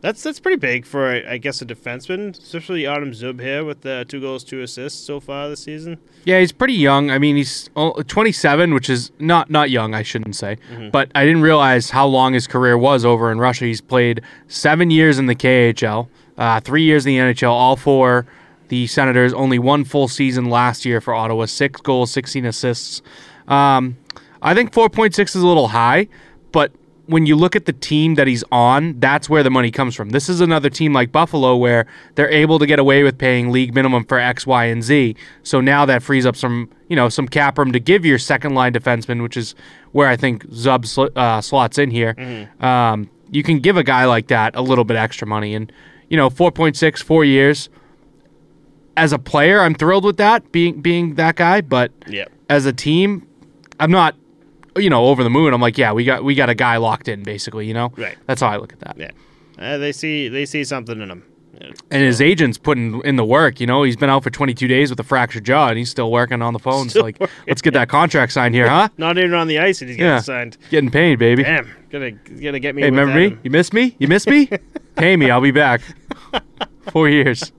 That's 0.00 0.22
that's 0.22 0.38
pretty 0.38 0.58
big 0.58 0.84
for 0.84 1.08
I 1.26 1.38
guess 1.38 1.62
a 1.62 1.64
defenseman, 1.64 2.38
especially 2.38 2.86
Artem 2.86 3.12
Zub 3.12 3.40
here 3.40 3.64
with 3.64 3.86
uh, 3.86 4.04
two 4.04 4.20
goals, 4.20 4.44
two 4.44 4.60
assists 4.60 5.02
so 5.02 5.18
far 5.18 5.48
this 5.48 5.62
season. 5.62 5.96
Yeah, 6.24 6.40
he's 6.40 6.52
pretty 6.52 6.74
young. 6.74 7.10
I 7.10 7.18
mean, 7.18 7.36
he's 7.36 7.70
oh, 7.74 8.02
27, 8.02 8.74
which 8.74 8.90
is 8.90 9.12
not 9.18 9.48
not 9.48 9.70
young, 9.70 9.94
I 9.94 10.02
shouldn't 10.02 10.36
say. 10.36 10.58
But 10.92 11.10
I 11.14 11.24
didn't 11.24 11.40
realize 11.40 11.88
how 11.88 12.06
long 12.06 12.34
his 12.34 12.46
career 12.46 12.76
was 12.76 13.02
over 13.06 13.32
in 13.32 13.38
Russia. 13.38 13.64
He's 13.64 13.80
played 13.80 14.20
seven 14.46 14.90
years 14.90 15.18
in 15.18 15.24
the 15.24 15.34
KHL, 15.34 16.08
uh, 16.36 16.60
three 16.60 16.82
years 16.82 17.06
in 17.06 17.14
the 17.14 17.18
NHL, 17.32 17.50
all 17.50 17.76
for 17.76 18.26
the 18.68 18.86
Senators. 18.86 19.32
Only 19.32 19.58
one 19.58 19.84
full 19.84 20.08
season 20.08 20.50
last 20.50 20.84
year 20.84 21.00
for 21.00 21.14
Ottawa. 21.14 21.46
Six 21.46 21.80
goals, 21.80 22.10
16 22.10 22.44
assists. 22.44 23.00
Um, 23.48 23.96
I 24.42 24.52
think 24.52 24.72
4.6 24.72 25.18
is 25.18 25.34
a 25.36 25.46
little 25.46 25.68
high, 25.68 26.08
but 26.52 26.72
when 27.06 27.26
you 27.26 27.36
look 27.36 27.54
at 27.54 27.66
the 27.66 27.72
team 27.72 28.14
that 28.14 28.26
he's 28.26 28.42
on, 28.50 28.98
that's 28.98 29.28
where 29.28 29.42
the 29.42 29.50
money 29.50 29.70
comes 29.70 29.94
from. 29.94 30.10
This 30.10 30.28
is 30.28 30.40
another 30.40 30.70
team 30.70 30.92
like 30.92 31.12
Buffalo 31.12 31.54
where 31.56 31.86
they're 32.14 32.30
able 32.30 32.58
to 32.58 32.66
get 32.66 32.78
away 32.78 33.02
with 33.02 33.18
paying 33.18 33.50
league 33.52 33.74
minimum 33.74 34.04
for 34.04 34.18
X, 34.18 34.46
Y, 34.46 34.64
and 34.64 34.82
Z. 34.82 35.14
So 35.42 35.60
now 35.60 35.84
that 35.84 36.02
frees 36.02 36.24
up 36.24 36.34
some, 36.34 36.70
you 36.88 36.96
know, 36.96 37.08
some 37.10 37.28
cap 37.28 37.58
room 37.58 37.72
to 37.72 37.80
give 37.80 38.06
your 38.06 38.18
second 38.18 38.54
line 38.54 38.72
defenseman, 38.72 39.22
which 39.22 39.36
is 39.36 39.54
where 39.92 40.08
I 40.08 40.16
think 40.16 40.46
Zub 40.48 40.86
sl- 40.86 41.06
uh, 41.16 41.40
slots 41.42 41.76
in 41.78 41.90
here. 41.90 42.48
Um, 42.60 43.10
you 43.30 43.42
can 43.42 43.58
give 43.60 43.76
a 43.76 43.82
guy 43.84 44.06
like 44.06 44.28
that 44.28 44.54
a 44.56 44.62
little 44.62 44.84
bit 44.84 44.96
extra 44.96 45.26
money, 45.26 45.54
and 45.54 45.70
you 46.08 46.16
know, 46.16 46.30
4.6, 46.30 47.02
four 47.02 47.24
years. 47.24 47.68
As 48.96 49.12
a 49.12 49.18
player, 49.18 49.60
I'm 49.60 49.74
thrilled 49.74 50.04
with 50.04 50.18
that 50.18 50.52
being 50.52 50.80
being 50.80 51.16
that 51.16 51.34
guy, 51.36 51.60
but 51.60 51.90
Yeah. 52.06 52.26
as 52.48 52.64
a 52.64 52.72
team, 52.72 53.26
I'm 53.80 53.90
not, 53.90 54.14
you 54.76 54.90
know, 54.90 55.06
over 55.06 55.22
the 55.24 55.30
moon. 55.30 55.52
I'm 55.54 55.60
like, 55.60 55.78
yeah, 55.78 55.92
we 55.92 56.04
got 56.04 56.24
we 56.24 56.34
got 56.34 56.48
a 56.48 56.54
guy 56.54 56.76
locked 56.76 57.08
in, 57.08 57.22
basically. 57.22 57.66
You 57.66 57.74
know, 57.74 57.92
Right. 57.96 58.16
That's 58.26 58.40
how 58.40 58.48
I 58.48 58.56
look 58.56 58.72
at 58.72 58.80
that. 58.80 58.96
Yeah. 58.98 59.10
Uh, 59.58 59.78
they 59.78 59.92
see 59.92 60.28
they 60.28 60.46
see 60.46 60.64
something 60.64 61.00
in 61.00 61.10
him. 61.10 61.24
And 61.90 62.02
his 62.02 62.20
agent's 62.20 62.58
putting 62.58 63.00
in 63.04 63.16
the 63.16 63.24
work. 63.24 63.58
You 63.60 63.66
know, 63.66 63.84
he's 63.84 63.96
been 63.96 64.10
out 64.10 64.22
for 64.24 64.28
22 64.28 64.66
days 64.66 64.90
with 64.90 64.98
a 65.00 65.04
fractured 65.04 65.44
jaw, 65.44 65.68
and 65.68 65.78
he's 65.78 65.88
still 65.88 66.10
working 66.10 66.42
on 66.42 66.52
the 66.52 66.58
phones. 66.68 66.90
Still 66.90 67.04
like, 67.04 67.18
working. 67.18 67.34
let's 67.46 67.62
get 67.62 67.72
that 67.74 67.88
contract 67.88 68.32
signed 68.32 68.54
here, 68.54 68.68
huh? 68.68 68.88
Not 68.98 69.16
even 69.16 69.32
on 69.34 69.46
the 69.46 69.60
ice, 69.60 69.80
and 69.80 69.88
he's 69.88 69.96
getting 69.96 70.10
Yeah. 70.12 70.20
signed. 70.20 70.58
Getting 70.68 70.90
paid, 70.90 71.18
baby. 71.20 71.44
Damn, 71.44 71.70
gotta 71.90 72.10
gonna 72.10 72.58
get 72.58 72.74
me. 72.74 72.82
Hey, 72.82 72.90
remember 72.90 73.14
me? 73.14 73.38
You 73.44 73.50
miss 73.50 73.72
me? 73.72 73.94
You 73.98 74.08
miss 74.08 74.26
me? 74.26 74.50
Pay 74.96 75.16
me. 75.16 75.30
I'll 75.30 75.40
be 75.40 75.52
back. 75.52 75.80
Four 76.90 77.08
years. 77.08 77.52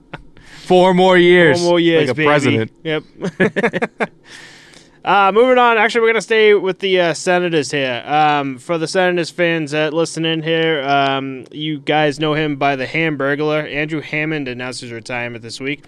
Four 0.66 0.92
more 0.94 1.16
years. 1.16 1.58
Four 1.60 1.70
more 1.70 1.80
years, 1.80 2.02
like 2.08 2.10
a 2.10 2.14
baby. 2.14 2.26
president. 2.26 2.72
Yep. 2.84 3.02
Uh, 5.06 5.30
moving 5.32 5.56
on. 5.56 5.78
Actually, 5.78 6.00
we're 6.00 6.08
gonna 6.08 6.20
stay 6.20 6.52
with 6.52 6.80
the 6.80 7.00
uh, 7.00 7.14
Senators 7.14 7.70
here. 7.70 8.02
Um, 8.04 8.58
for 8.58 8.76
the 8.76 8.88
Senators 8.88 9.30
fans 9.30 9.70
that 9.70 9.94
listen 9.94 10.24
in 10.24 10.42
here, 10.42 10.82
um, 10.82 11.46
you 11.52 11.78
guys 11.78 12.18
know 12.18 12.34
him 12.34 12.56
by 12.56 12.74
the 12.74 12.86
Hamburglar. 12.86 13.72
Andrew 13.72 14.00
Hammond 14.00 14.48
announced 14.48 14.80
his 14.80 14.90
retirement 14.90 15.42
this 15.42 15.60
week. 15.60 15.84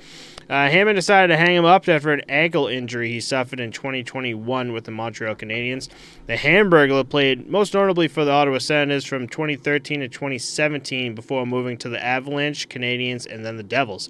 Uh, 0.49 0.70
Hammond 0.70 0.97
decided 0.97 1.29
to 1.29 1.37
hang 1.37 1.56
him 1.56 1.65
up 1.65 1.88
after 1.88 2.11
an 2.12 2.23
ankle 2.29 2.69
injury 2.69 3.09
he 3.11 3.20
suffered 3.20 3.61
in 3.61 3.70
2021 3.73 4.73
with 4.73 4.85
the 4.85 4.91
Montreal 4.91 5.35
Canadiens. 5.35 5.88
The 6.27 6.37
Hamburglar 6.37 7.06
played 7.06 7.51
most 7.51 7.75
notably 7.75 8.08
for 8.08 8.25
the 8.25 8.31
Ottawa 8.31 8.58
Senators 8.58 9.05
from 9.05 9.29
2013 9.29 10.01
to 10.01 10.08
2017 10.08 11.15
before 11.15 11.44
moving 11.44 11.77
to 11.79 11.89
the 11.89 12.03
Avalanche, 12.03 12.69
Canadiens, 12.69 13.27
and 13.27 13.44
then 13.44 13.56
the 13.56 13.63
Devils. 13.63 14.08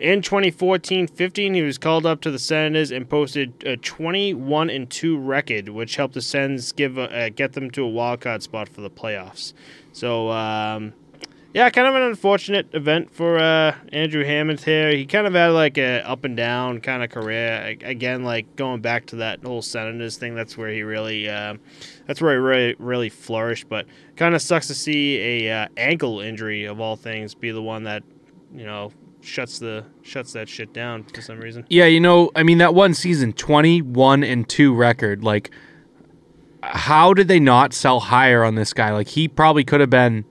In 0.00 0.22
2014-15, 0.22 1.54
he 1.54 1.60
was 1.60 1.76
called 1.76 2.06
up 2.06 2.22
to 2.22 2.30
the 2.30 2.38
Senators 2.38 2.90
and 2.90 3.06
posted 3.06 3.52
a 3.66 3.76
21 3.76 4.70
and 4.70 4.88
2 4.88 5.18
record, 5.18 5.68
which 5.68 5.96
helped 5.96 6.14
the 6.14 6.22
Sens 6.22 6.72
give 6.72 6.96
a, 6.96 7.26
uh, 7.26 7.28
get 7.28 7.52
them 7.52 7.70
to 7.72 7.84
a 7.84 7.88
wild 7.88 8.22
card 8.22 8.42
spot 8.42 8.66
for 8.66 8.80
the 8.80 8.88
playoffs. 8.88 9.52
So, 9.92 10.30
um, 10.30 10.94
yeah, 11.52 11.68
kind 11.68 11.86
of 11.86 11.94
an 11.96 12.02
unfortunate 12.02 12.68
event 12.72 13.12
for 13.12 13.38
uh, 13.38 13.74
Andrew 13.92 14.24
Hammond 14.24 14.62
here. 14.62 14.90
He 14.90 15.04
kind 15.04 15.26
of 15.26 15.34
had 15.34 15.48
like 15.48 15.76
a 15.76 16.00
up 16.08 16.24
and 16.24 16.34
down 16.34 16.80
kind 16.80 17.04
of 17.04 17.10
career. 17.10 17.76
Again, 17.82 18.24
like 18.24 18.56
going 18.56 18.80
back 18.80 19.04
to 19.06 19.16
that 19.16 19.44
whole 19.44 19.60
Senators 19.60 20.16
thing, 20.16 20.34
that's 20.34 20.56
where 20.56 20.70
he 20.70 20.82
really, 20.82 21.28
uh, 21.28 21.56
that's 22.06 22.22
where 22.22 22.32
he 22.32 22.38
really, 22.38 22.74
really 22.78 23.10
flourished. 23.10 23.68
But 23.68 23.84
kind 24.16 24.34
of 24.34 24.40
sucks 24.40 24.66
to 24.68 24.74
see 24.74 25.44
a 25.46 25.64
uh, 25.64 25.68
ankle 25.76 26.20
injury 26.20 26.64
of 26.64 26.80
all 26.80 26.96
things 26.96 27.34
be 27.34 27.50
the 27.50 27.60
one 27.60 27.82
that, 27.82 28.02
you 28.54 28.64
know, 28.64 28.92
shuts 29.22 29.58
the 29.58 29.84
shuts 30.02 30.32
that 30.32 30.48
shit 30.48 30.72
down 30.72 31.04
for 31.04 31.20
some 31.20 31.38
reason. 31.40 31.64
Yeah, 31.68 31.86
you 31.86 32.00
know, 32.00 32.30
I 32.34 32.42
mean 32.42 32.58
that 32.58 32.74
one 32.74 32.94
season, 32.94 33.32
twenty-one 33.32 34.24
and 34.24 34.48
two 34.48 34.74
record. 34.74 35.22
Like, 35.24 35.50
how 36.62 37.14
did 37.14 37.28
they 37.28 37.40
not 37.40 37.72
sell 37.72 38.00
higher 38.00 38.44
on 38.44 38.54
this 38.54 38.72
guy? 38.72 38.92
Like, 38.92 39.08
he 39.08 39.28
probably 39.28 39.64
could 39.64 39.80
have 39.80 39.90
been, 39.90 40.24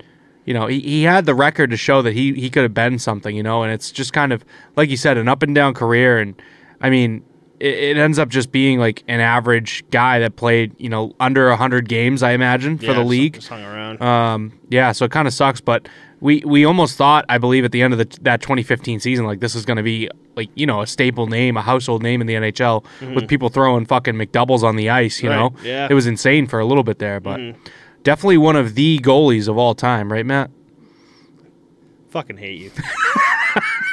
you 0.45 0.53
know, 0.53 0.67
he, 0.67 0.79
he 0.79 1.03
had 1.03 1.25
the 1.25 1.33
record 1.35 1.69
to 1.71 1.77
show 1.77 2.01
that 2.01 2.13
he 2.13 2.33
he 2.33 2.49
could 2.49 2.63
have 2.63 2.73
been 2.73 2.99
something, 2.99 3.35
you 3.35 3.43
know. 3.43 3.63
And 3.63 3.71
it's 3.71 3.91
just 3.91 4.13
kind 4.13 4.31
of 4.33 4.43
like 4.75 4.89
you 4.89 4.97
said, 4.97 5.17
an 5.17 5.27
up 5.27 5.43
and 5.43 5.53
down 5.55 5.73
career. 5.73 6.19
And 6.19 6.39
I 6.81 6.89
mean, 6.89 7.23
it, 7.59 7.73
it 7.73 7.97
ends 7.97 8.19
up 8.19 8.29
just 8.29 8.51
being 8.51 8.79
like 8.79 9.03
an 9.07 9.19
average 9.19 9.83
guy 9.91 10.19
that 10.19 10.35
played, 10.35 10.73
you 10.79 10.89
know, 10.89 11.13
under 11.19 11.53
hundred 11.55 11.89
games, 11.89 12.23
I 12.23 12.31
imagine, 12.31 12.77
for 12.77 12.85
Yeah, 12.85 12.93
the 12.93 13.03
league. 13.03 13.33
just 13.33 13.47
hung 13.49 13.63
around. 13.63 14.01
Um, 14.01 14.59
yeah, 14.69 14.91
so 14.91 15.05
it 15.05 15.11
kind 15.11 15.27
of 15.27 15.33
sucks, 15.33 15.61
but 15.61 15.89
we 16.21 16.43
we 16.45 16.65
almost 16.65 16.97
thought, 16.97 17.25
I 17.29 17.37
believe, 17.37 17.65
at 17.65 17.71
the 17.71 17.81
end 17.81 17.93
of 17.93 17.99
the, 17.99 18.19
that 18.21 18.41
2015 18.41 18.99
season, 18.99 19.25
like 19.25 19.39
this 19.39 19.55
is 19.55 19.65
going 19.65 19.77
to 19.77 19.83
be 19.83 20.09
like 20.35 20.49
you 20.55 20.65
know 20.65 20.81
a 20.81 20.87
staple 20.87 21.27
name, 21.27 21.57
a 21.57 21.61
household 21.61 22.03
name 22.03 22.21
in 22.21 22.27
the 22.27 22.33
NHL, 22.33 22.83
mm-hmm. 22.83 23.15
with 23.15 23.27
people 23.27 23.49
throwing 23.49 23.85
fucking 23.85 24.15
McDoubles 24.15 24.63
on 24.63 24.75
the 24.75 24.89
ice. 24.89 25.21
You 25.21 25.29
Right, 25.29 25.35
know, 25.37 25.53
yeah. 25.63 25.87
it 25.89 25.93
was 25.93 26.07
insane 26.07 26.47
for 26.47 26.59
a 26.59 26.65
little 26.65 26.83
bit 26.83 26.99
there, 26.99 27.19
but 27.19 27.39
mm-hmm. 27.39 27.59
definitely 28.03 28.37
one 28.37 28.55
of 28.55 28.75
the 28.75 28.99
goalies 28.99 29.47
of 29.47 29.57
all 29.57 29.75
time, 29.75 30.11
right, 30.11 30.25
Matt? 30.25 30.51
Fucking 32.09 32.37
hate 32.37 32.59
you. 32.59 32.71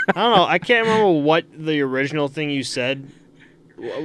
I 0.09 0.12
don't 0.14 0.37
know. 0.37 0.45
I 0.45 0.59
can't 0.59 0.87
remember 0.87 1.21
what 1.21 1.45
the 1.52 1.80
original 1.83 2.28
thing 2.28 2.50
you 2.50 2.62
said. 2.62 3.11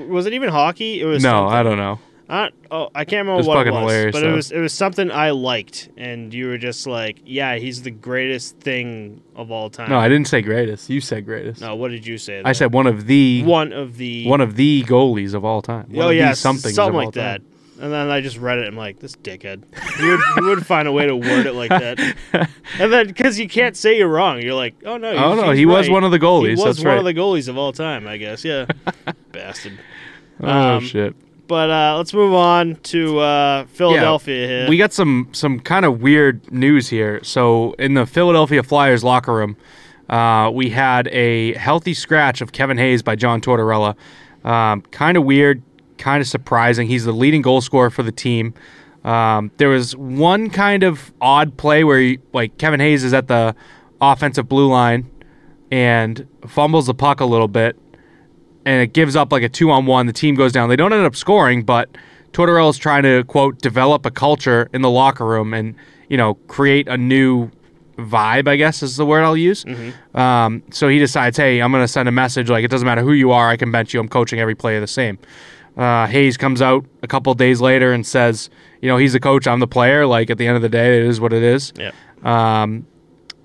Was 0.07 0.25
it 0.25 0.33
even 0.33 0.49
hockey? 0.49 0.99
It 0.99 1.05
was 1.05 1.23
No, 1.23 1.29
something. 1.29 1.57
I 1.57 1.63
don't 1.63 1.77
know. 1.77 1.99
Uh, 2.29 2.49
oh, 2.69 2.89
I 2.95 3.03
can't 3.03 3.27
remember 3.27 3.37
was 3.37 3.47
what 3.47 3.67
it 3.67 3.71
was, 3.71 4.13
but 4.13 4.23
it 4.23 4.31
was 4.31 4.51
it 4.51 4.59
was 4.59 4.73
something 4.73 5.11
I 5.11 5.31
liked, 5.31 5.89
and 5.97 6.33
you 6.33 6.47
were 6.47 6.57
just 6.57 6.87
like, 6.87 7.19
"Yeah, 7.25 7.55
he's 7.55 7.81
the 7.81 7.91
greatest 7.91 8.57
thing 8.59 9.21
of 9.35 9.51
all 9.51 9.69
time." 9.69 9.89
No, 9.89 9.99
I 9.99 10.07
didn't 10.07 10.27
say 10.27 10.41
greatest. 10.41 10.89
You 10.89 11.01
said 11.01 11.25
greatest. 11.25 11.59
No, 11.59 11.75
what 11.75 11.91
did 11.91 12.07
you 12.07 12.17
say? 12.17 12.41
I 12.45 12.53
said 12.53 12.73
one 12.73 12.87
of 12.87 13.05
the 13.07 13.43
one 13.43 13.73
of 13.73 13.97
the 13.97 14.27
one 14.27 14.39
of 14.39 14.55
the 14.55 14.83
goalies 14.83 15.33
of 15.33 15.43
all 15.43 15.61
time. 15.61 15.87
One 15.89 16.07
oh 16.07 16.09
yeah, 16.09 16.29
the 16.29 16.35
somethings 16.37 16.75
something 16.75 16.95
like 16.95 17.13
that. 17.15 17.41
time. 17.41 17.47
And 17.81 17.91
then 17.91 18.11
I 18.11 18.21
just 18.21 18.37
read 18.37 18.59
it. 18.59 18.67
And 18.67 18.75
I'm 18.75 18.77
like, 18.77 18.99
this 18.99 19.15
dickhead. 19.15 19.63
He 19.97 20.05
would, 20.05 20.19
he 20.35 20.41
would 20.41 20.65
find 20.67 20.87
a 20.87 20.91
way 20.91 21.07
to 21.07 21.15
word 21.15 21.47
it 21.47 21.53
like 21.53 21.69
that. 21.69 21.97
And 22.79 22.93
then 22.93 23.07
because 23.07 23.37
you 23.37 23.49
can't 23.49 23.75
say 23.75 23.97
you're 23.97 24.07
wrong, 24.07 24.41
you're 24.41 24.53
like, 24.53 24.75
oh 24.85 24.95
no. 24.97 25.11
Oh 25.11 25.35
no, 25.35 25.51
he 25.51 25.65
was 25.65 25.89
one 25.89 26.05
of 26.05 26.11
the 26.11 26.19
goalies. 26.19 26.57
He 26.57 26.63
was 26.63 26.79
one 26.79 26.87
right. 26.87 26.99
of 26.99 27.05
the 27.05 27.13
goalies 27.13 27.49
of 27.49 27.57
all 27.57 27.73
time, 27.73 28.07
I 28.07 28.15
guess. 28.15 28.45
Yeah, 28.45 28.65
bastard. 29.33 29.77
oh 30.39 30.77
um, 30.77 30.85
shit. 30.85 31.15
But 31.51 31.69
uh, 31.69 31.97
let's 31.97 32.13
move 32.13 32.33
on 32.33 32.77
to 32.77 33.19
uh, 33.19 33.65
Philadelphia 33.65 34.47
here. 34.47 34.69
We 34.69 34.77
got 34.77 34.93
some 34.93 35.27
some 35.33 35.59
kind 35.59 35.83
of 35.83 36.01
weird 36.01 36.49
news 36.49 36.87
here. 36.87 37.21
So 37.25 37.73
in 37.73 37.93
the 37.93 38.05
Philadelphia 38.05 38.63
Flyers 38.63 39.03
locker 39.03 39.33
room, 39.33 39.57
uh, 40.09 40.49
we 40.53 40.69
had 40.69 41.09
a 41.09 41.53
healthy 41.55 41.93
scratch 41.93 42.39
of 42.39 42.53
Kevin 42.53 42.77
Hayes 42.77 43.01
by 43.01 43.17
John 43.17 43.41
Tortorella. 43.41 43.97
Um, 44.45 44.81
kind 44.91 45.17
of 45.17 45.25
weird, 45.25 45.61
kind 45.97 46.21
of 46.21 46.27
surprising. 46.29 46.87
He's 46.87 47.03
the 47.03 47.11
leading 47.11 47.41
goal 47.41 47.59
scorer 47.59 47.89
for 47.89 48.03
the 48.03 48.13
team. 48.13 48.53
Um, 49.03 49.51
there 49.57 49.67
was 49.67 49.93
one 49.93 50.51
kind 50.51 50.83
of 50.83 51.11
odd 51.19 51.57
play 51.57 51.83
where 51.83 51.99
he, 51.99 52.19
like 52.31 52.57
Kevin 52.59 52.79
Hayes 52.79 53.03
is 53.03 53.13
at 53.13 53.27
the 53.27 53.57
offensive 53.99 54.47
blue 54.47 54.69
line 54.69 55.11
and 55.69 56.25
fumbles 56.47 56.87
the 56.87 56.93
puck 56.93 57.19
a 57.19 57.25
little 57.25 57.49
bit 57.49 57.77
and 58.65 58.81
it 58.81 58.93
gives 58.93 59.15
up 59.15 59.31
like 59.31 59.43
a 59.43 59.49
two 59.49 59.71
on 59.71 59.85
one. 59.85 60.05
The 60.05 60.13
team 60.13 60.35
goes 60.35 60.51
down. 60.51 60.69
They 60.69 60.75
don't 60.75 60.93
end 60.93 61.05
up 61.05 61.15
scoring, 61.15 61.63
but 61.63 61.89
Tortorella's 62.33 62.77
trying 62.77 63.03
to 63.03 63.23
quote 63.25 63.59
develop 63.59 64.05
a 64.05 64.11
culture 64.11 64.69
in 64.73 64.81
the 64.81 64.89
locker 64.89 65.25
room 65.25 65.53
and 65.53 65.75
you 66.09 66.17
know 66.17 66.35
create 66.47 66.87
a 66.87 66.97
new 66.97 67.49
vibe. 67.97 68.47
I 68.47 68.55
guess 68.55 68.83
is 68.83 68.97
the 68.97 69.05
word 69.05 69.23
I'll 69.23 69.37
use. 69.37 69.65
Um, 70.13 70.63
so 70.71 70.87
he 70.87 70.99
decides, 70.99 71.37
hey, 71.37 71.61
I'm 71.61 71.71
going 71.71 71.83
to 71.83 71.87
send 71.87 72.07
a 72.09 72.11
message 72.11 72.49
like 72.49 72.63
it 72.63 72.71
doesn't 72.71 72.85
matter 72.85 73.01
who 73.01 73.13
you 73.13 73.31
are, 73.31 73.49
I 73.49 73.57
can 73.57 73.71
bench 73.71 73.93
you. 73.93 73.99
I'm 73.99 74.09
coaching 74.09 74.39
every 74.39 74.55
player 74.55 74.79
the 74.79 74.87
same. 74.87 75.17
Uh, 75.77 76.05
Hayes 76.07 76.35
comes 76.35 76.61
out 76.61 76.85
a 77.01 77.07
couple 77.07 77.33
days 77.33 77.61
later 77.61 77.93
and 77.93 78.05
says, 78.05 78.49
you 78.81 78.89
know, 78.89 78.97
he's 78.97 79.13
the 79.13 79.21
coach, 79.21 79.47
I'm 79.47 79.59
the 79.59 79.67
player. 79.67 80.05
Like 80.05 80.29
at 80.29 80.37
the 80.37 80.45
end 80.45 80.57
of 80.57 80.61
the 80.61 80.69
day, 80.69 80.97
it 80.97 81.05
is 81.05 81.21
what 81.21 81.31
it 81.31 81.43
is 81.43 81.71
yeah. 81.77 81.91
um, 82.23 82.85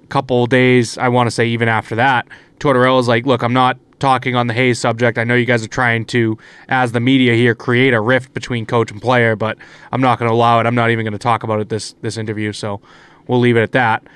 couple 0.08 0.46
days, 0.46 0.96
I 0.98 1.08
want 1.08 1.26
to 1.26 1.30
say 1.30 1.46
even 1.48 1.68
after 1.68 1.96
that, 1.96 2.26
Tortorella's 2.58 3.08
like, 3.08 3.26
look, 3.26 3.42
I'm 3.42 3.52
not 3.52 3.78
talking 3.98 4.34
on 4.34 4.46
the 4.46 4.54
Hayes 4.54 4.78
subject. 4.78 5.18
I 5.18 5.24
know 5.24 5.34
you 5.34 5.46
guys 5.46 5.64
are 5.64 5.68
trying 5.68 6.04
to, 6.06 6.38
as 6.68 6.92
the 6.92 7.00
media 7.00 7.34
here, 7.34 7.54
create 7.54 7.94
a 7.94 8.00
rift 8.00 8.34
between 8.34 8.66
coach 8.66 8.90
and 8.90 9.00
player, 9.00 9.36
but 9.36 9.58
I'm 9.92 10.00
not 10.00 10.18
going 10.18 10.28
to 10.28 10.34
allow 10.34 10.60
it. 10.60 10.66
I'm 10.66 10.74
not 10.74 10.90
even 10.90 11.04
going 11.04 11.12
to 11.12 11.18
talk 11.18 11.42
about 11.42 11.60
it 11.60 11.68
this 11.68 11.94
this 12.02 12.16
interview. 12.16 12.52
So 12.52 12.80
we'll 13.26 13.40
leave 13.40 13.56
it 13.56 13.62
at 13.62 13.72
that. 13.72 14.06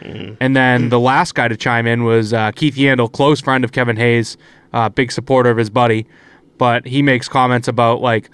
And 0.41 0.55
then 0.57 0.89
the 0.91 1.01
last 1.01 1.35
guy 1.35 1.49
to 1.49 1.57
chime 1.57 1.87
in 1.87 2.05
was 2.05 2.33
uh, 2.33 2.53
Keith 2.53 2.77
Yandle, 2.77 3.11
close 3.11 3.41
friend 3.41 3.65
of 3.65 3.73
Kevin 3.73 3.97
Hayes, 3.97 4.37
uh, 4.73 4.89
big 4.89 5.11
supporter 5.13 5.51
of 5.51 5.57
his 5.57 5.71
buddy, 5.71 6.07
but 6.59 6.87
he 6.87 7.03
makes 7.03 7.29
comments 7.29 7.69
about 7.69 8.01
like 8.01 8.31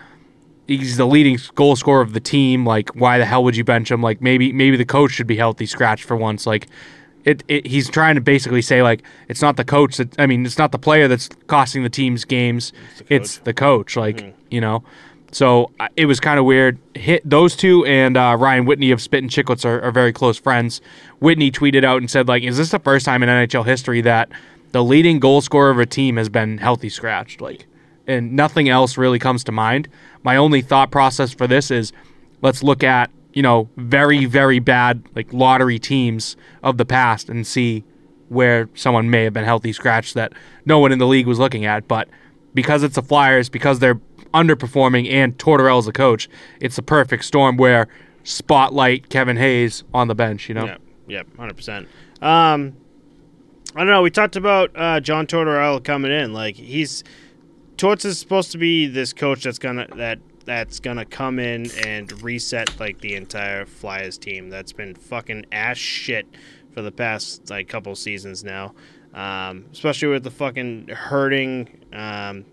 he's 0.67 0.97
the 0.97 1.07
leading 1.07 1.39
goal 1.55 1.77
scorer 1.77 2.01
of 2.01 2.13
the 2.13 2.21
team. 2.21 2.67
Like, 2.67 2.91
why 2.91 3.19
the 3.19 3.25
hell 3.25 3.45
would 3.45 3.57
you 3.57 3.65
bench 3.65 3.91
him? 3.91 4.03
Like, 4.03 4.21
maybe 4.21 4.53
maybe 4.53 4.77
the 4.77 4.85
coach 4.85 5.13
should 5.13 5.27
be 5.27 5.37
healthy, 5.37 5.67
scratched 5.67 6.05
for 6.05 6.17
once. 6.17 6.47
Like, 6.47 6.67
it, 7.27 7.43
it 7.49 7.67
he's 7.67 7.91
trying 7.91 8.15
to 8.15 8.21
basically 8.21 8.63
say 8.63 8.83
like 8.83 9.03
it's 9.29 9.43
not 9.43 9.57
the 9.57 9.65
coach 9.65 9.99
that 9.99 10.19
I 10.19 10.27
mean 10.27 10.47
it's 10.47 10.57
not 10.57 10.73
the 10.73 10.79
player 10.79 11.09
that's 11.09 11.29
costing 11.49 11.83
the 11.83 11.91
team's 11.91 12.25
games. 12.25 12.73
It's 13.09 13.39
the 13.39 13.53
coach. 13.53 13.97
Like 13.97 14.35
you 14.51 14.61
know. 14.61 14.83
So 15.33 15.73
uh, 15.81 15.89
it 15.97 16.07
was 16.07 16.21
kind 16.21 16.39
of 16.39 16.47
weird. 16.47 16.79
Hit 16.95 17.29
those 17.29 17.57
two 17.57 17.85
and 17.85 18.17
uh, 18.17 18.37
Ryan 18.39 18.65
Whitney 18.65 18.93
of 18.93 19.03
Spittin' 19.03 19.29
Chiclets 19.29 19.65
are, 19.65 19.83
are 19.83 19.91
very 19.91 20.13
close 20.13 20.39
friends. 20.39 20.81
Whitney 21.19 21.51
tweeted 21.51 21.85
out 21.85 21.99
and 21.99 22.09
said 22.09 22.29
like, 22.29 22.45
"Is 22.45 22.57
this 22.57 22.71
the 22.71 22.79
first 22.79 23.05
time 23.05 23.23
in 23.25 23.29
NHL 23.29 23.67
history 23.67 24.01
that 24.03 24.31
the 24.71 24.85
leading 24.85 25.19
goal 25.19 25.41
scorer 25.41 25.71
of 25.71 25.81
a 25.81 25.87
team 25.87 26.17
has 26.17 26.29
been 26.29 26.59
healthy 26.59 26.89
scratched?" 26.89 27.41
Like, 27.41 27.67
and 28.07 28.35
nothing 28.35 28.69
else 28.69 28.97
really 28.97 29.19
comes 29.19 29.43
to 29.45 29.53
mind. 29.53 29.89
My 30.23 30.37
only 30.37 30.63
thought 30.63 30.93
process 30.93 31.35
for 31.35 31.49
this 31.49 31.73
is 31.73 31.93
let's 32.41 32.63
look 32.63 32.85
at, 32.85 33.11
you 33.37 33.43
know, 33.43 33.69
very, 33.77 34.25
very 34.25 34.61
bad 34.61 35.05
like 35.15 35.31
lottery 35.31 35.79
teams 35.79 36.39
of 36.63 36.79
the 36.79 36.87
past 36.87 37.29
and 37.29 37.47
see 37.47 37.85
where 38.31 38.67
someone 38.75 39.11
may 39.11 39.25
have 39.25 39.35
been 39.35 39.45
healthy 39.45 39.75
scratched 39.75 40.15
that 40.15 40.33
no 40.65 40.79
one 40.79 40.91
in 40.91 40.99
the 40.99 41.07
league 41.07 41.27
was 41.27 41.39
looking 41.39 41.67
at. 41.67 41.87
But 41.87 42.09
because 42.55 42.83
it's 42.83 42.95
the 42.95 43.03
Flyers, 43.03 43.51
because 43.51 43.79
they're 43.79 44.01
underperforming 44.33 45.11
and 45.11 45.37
Tortorella's 45.37 45.85
the 45.85 45.93
coach, 45.93 46.31
it's 46.63 46.79
a 46.79 46.83
perfect 46.83 47.27
storm 47.27 47.59
where 47.59 47.89
spotlight 48.25 49.11
Kevin 49.11 49.37
Hayes 49.37 49.85
on 49.93 50.09
the 50.09 50.15
bench, 50.15 50.49
you 50.49 50.55
know? 50.55 50.65
Yep, 50.65 50.81
yep, 51.07 51.37
hundred 51.37 51.59
percent. 51.59 51.89
Um, 52.23 52.75
I 53.75 53.81
don't 53.81 53.89
know. 53.89 54.01
We 54.01 54.11
talked 54.11 54.37
about 54.37 54.71
uh, 54.75 55.01
John 55.01 55.27
Tortorella 55.27 55.85
coming 55.85 56.11
in. 56.11 56.33
Like 56.33 56.57
he's 56.57 57.05
Torts 57.77 58.07
is 58.07 58.19
supposed 58.19 58.51
to 58.53 58.59
be 58.59 58.87
this 58.87 59.13
coach 59.13 59.45
that's 59.45 59.59
gonna 59.59 59.87
that 59.97 60.21
that's 60.47 60.81
gonna 60.81 61.05
come 61.05 61.39
in 61.39 61.71
and 61.85 62.23
reset 62.23 62.81
like 62.81 63.01
the 63.01 63.15
entire 63.15 63.67
Flyers 63.67 64.17
team 64.17 64.49
that's 64.49 64.73
been 64.73 64.95
fucking 64.95 65.47
ass 65.53 65.77
shit 65.77 66.27
for 66.73 66.83
the 66.83 66.93
past 66.93 67.51
like 67.51 67.69
couple 67.69 67.95
seasons 67.95 68.43
now. 68.43 68.75
Um, 69.13 69.67
especially 69.73 70.09
with 70.09 70.25
the 70.25 70.31
fucking 70.31 70.89
hurting 70.89 71.69
um, 71.93 72.45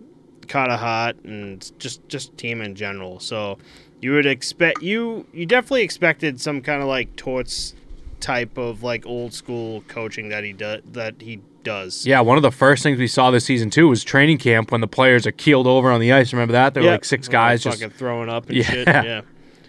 Carter 0.48 0.78
Hart 0.78 1.24
and 1.24 1.72
just 1.80 2.08
just 2.10 2.38
team 2.38 2.62
in 2.62 2.76
general. 2.76 3.20
So 3.20 3.58
you 4.02 4.14
would 4.14 4.26
expect 4.26 4.82
you 4.82 5.26
you 5.32 5.46
definitely 5.46 5.84
expected 5.84 6.42
some 6.42 6.62
kind 6.62 6.82
of 6.82 6.88
like 6.88 7.16
Torts 7.16 7.76
type 8.20 8.58
of 8.58 8.84
like 8.84 9.06
old 9.06 9.34
school 9.34 9.82
coaching 9.88 10.30
that 10.30 10.44
he 10.44 10.54
does 10.54 10.82
that 10.94 11.16
he 11.22 11.42
does. 11.64 12.06
Yeah, 12.06 12.22
one 12.22 12.38
of 12.38 12.44
the 12.44 12.52
first 12.52 12.84
things 12.84 13.00
we 13.00 13.08
saw 13.08 13.32
this 13.32 13.46
season 13.46 13.70
too 13.70 13.88
was 13.88 14.04
training 14.04 14.38
camp 14.38 14.72
when 14.72 14.82
the 14.82 14.88
players 14.88 15.26
are 15.28 15.32
keeled 15.32 15.68
over 15.68 15.92
on 15.92 16.00
the 16.02 16.12
ice. 16.12 16.34
Remember 16.34 16.52
that? 16.54 16.74
There 16.74 16.84
were 16.84 16.88
Yeah. 16.88 16.94
like 16.94 17.06
six 17.06 17.28
guys 17.28 17.64
just 17.64 17.80
fucking 17.80 17.96
throwing 17.98 18.30
up 18.30 18.48
and 18.48 18.58
Yeah. 18.58 18.64
shit. 18.64 18.88
Yeah. 18.88 19.22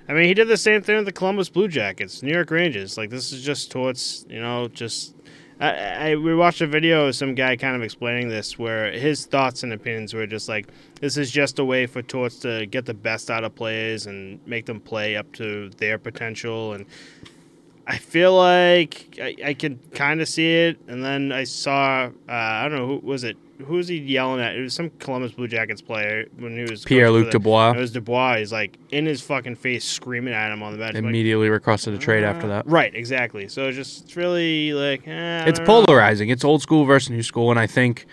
I 0.06 0.12
mean, 0.12 0.26
he 0.26 0.34
did 0.34 0.48
the 0.48 0.58
same 0.58 0.82
thing 0.82 0.96
with 0.96 1.06
the 1.06 1.12
Columbus 1.12 1.48
Blue 1.48 1.66
Jackets, 1.66 2.22
New 2.22 2.32
York 2.32 2.50
Rangers. 2.50 2.98
Like 2.98 3.08
this 3.10 3.32
is 3.32 3.42
just 3.42 3.70
towards 3.70 4.26
you 4.28 4.40
know 4.40 4.68
just. 4.68 5.14
I, 5.60 6.10
I 6.10 6.16
we 6.16 6.34
watched 6.34 6.60
a 6.62 6.66
video 6.66 7.06
of 7.06 7.14
some 7.14 7.36
guy 7.36 7.54
kind 7.56 7.76
of 7.76 7.82
explaining 7.82 8.28
this, 8.28 8.58
where 8.58 8.90
his 8.90 9.24
thoughts 9.24 9.62
and 9.62 9.72
opinions 9.72 10.12
were 10.12 10.26
just 10.26 10.48
like, 10.48 10.66
this 11.00 11.16
is 11.16 11.30
just 11.30 11.60
a 11.60 11.64
way 11.64 11.86
for 11.86 12.02
Torts 12.02 12.40
to 12.40 12.66
get 12.66 12.86
the 12.86 12.92
best 12.92 13.30
out 13.30 13.44
of 13.44 13.54
players 13.54 14.06
and 14.06 14.40
make 14.48 14.66
them 14.66 14.80
play 14.80 15.14
up 15.16 15.32
to 15.34 15.70
their 15.78 15.96
potential. 15.96 16.72
And 16.72 16.86
I 17.86 17.98
feel 17.98 18.34
like 18.36 19.18
I, 19.20 19.36
I 19.44 19.54
can 19.54 19.78
kind 19.92 20.20
of 20.20 20.28
see 20.28 20.54
it. 20.54 20.78
And 20.88 21.04
then 21.04 21.32
I 21.32 21.44
saw, 21.44 22.10
uh, 22.28 22.32
I 22.32 22.68
don't 22.68 22.78
know 22.78 22.86
who 23.00 23.06
was 23.06 23.24
it. 23.24 23.36
Who 23.66 23.74
was 23.74 23.86
he 23.88 23.98
yelling 23.98 24.40
at? 24.40 24.56
It 24.56 24.62
was 24.62 24.74
some 24.74 24.90
Columbus 24.98 25.32
Blue 25.32 25.46
Jackets 25.46 25.80
player 25.80 26.26
when 26.38 26.56
he 26.56 26.64
was 26.68 26.84
Pierre 26.84 27.10
Luc 27.10 27.26
coaching 27.26 27.30
for 27.30 27.38
the- 27.38 27.38
Dubois 27.38 27.70
it 27.72 27.76
was 27.78 27.92
Dubois. 27.92 28.38
He's 28.38 28.52
like 28.52 28.78
in 28.90 29.06
his 29.06 29.20
fucking 29.20 29.54
face, 29.56 29.84
screaming 29.84 30.34
at 30.34 30.52
him 30.52 30.62
on 30.62 30.72
the 30.72 30.78
bench. 30.78 30.96
I'm 30.96 31.04
like, 31.04 31.10
immediately 31.10 31.48
requested 31.50 31.94
a 31.94 31.98
trade 31.98 32.24
after 32.24 32.48
that. 32.48 32.66
Right, 32.66 32.92
exactly. 32.94 33.46
So 33.48 33.68
it's 33.68 33.76
just 33.76 34.04
it's 34.04 34.16
really 34.16 34.72
like 34.72 35.06
eh, 35.06 35.44
it's 35.46 35.58
don't 35.60 35.68
know. 35.68 35.84
polarizing. 35.84 36.30
It's 36.30 36.44
old 36.44 36.62
school 36.62 36.84
versus 36.84 37.10
new 37.10 37.22
school, 37.22 37.50
and 37.50 37.60
I 37.60 37.66
think 37.68 38.06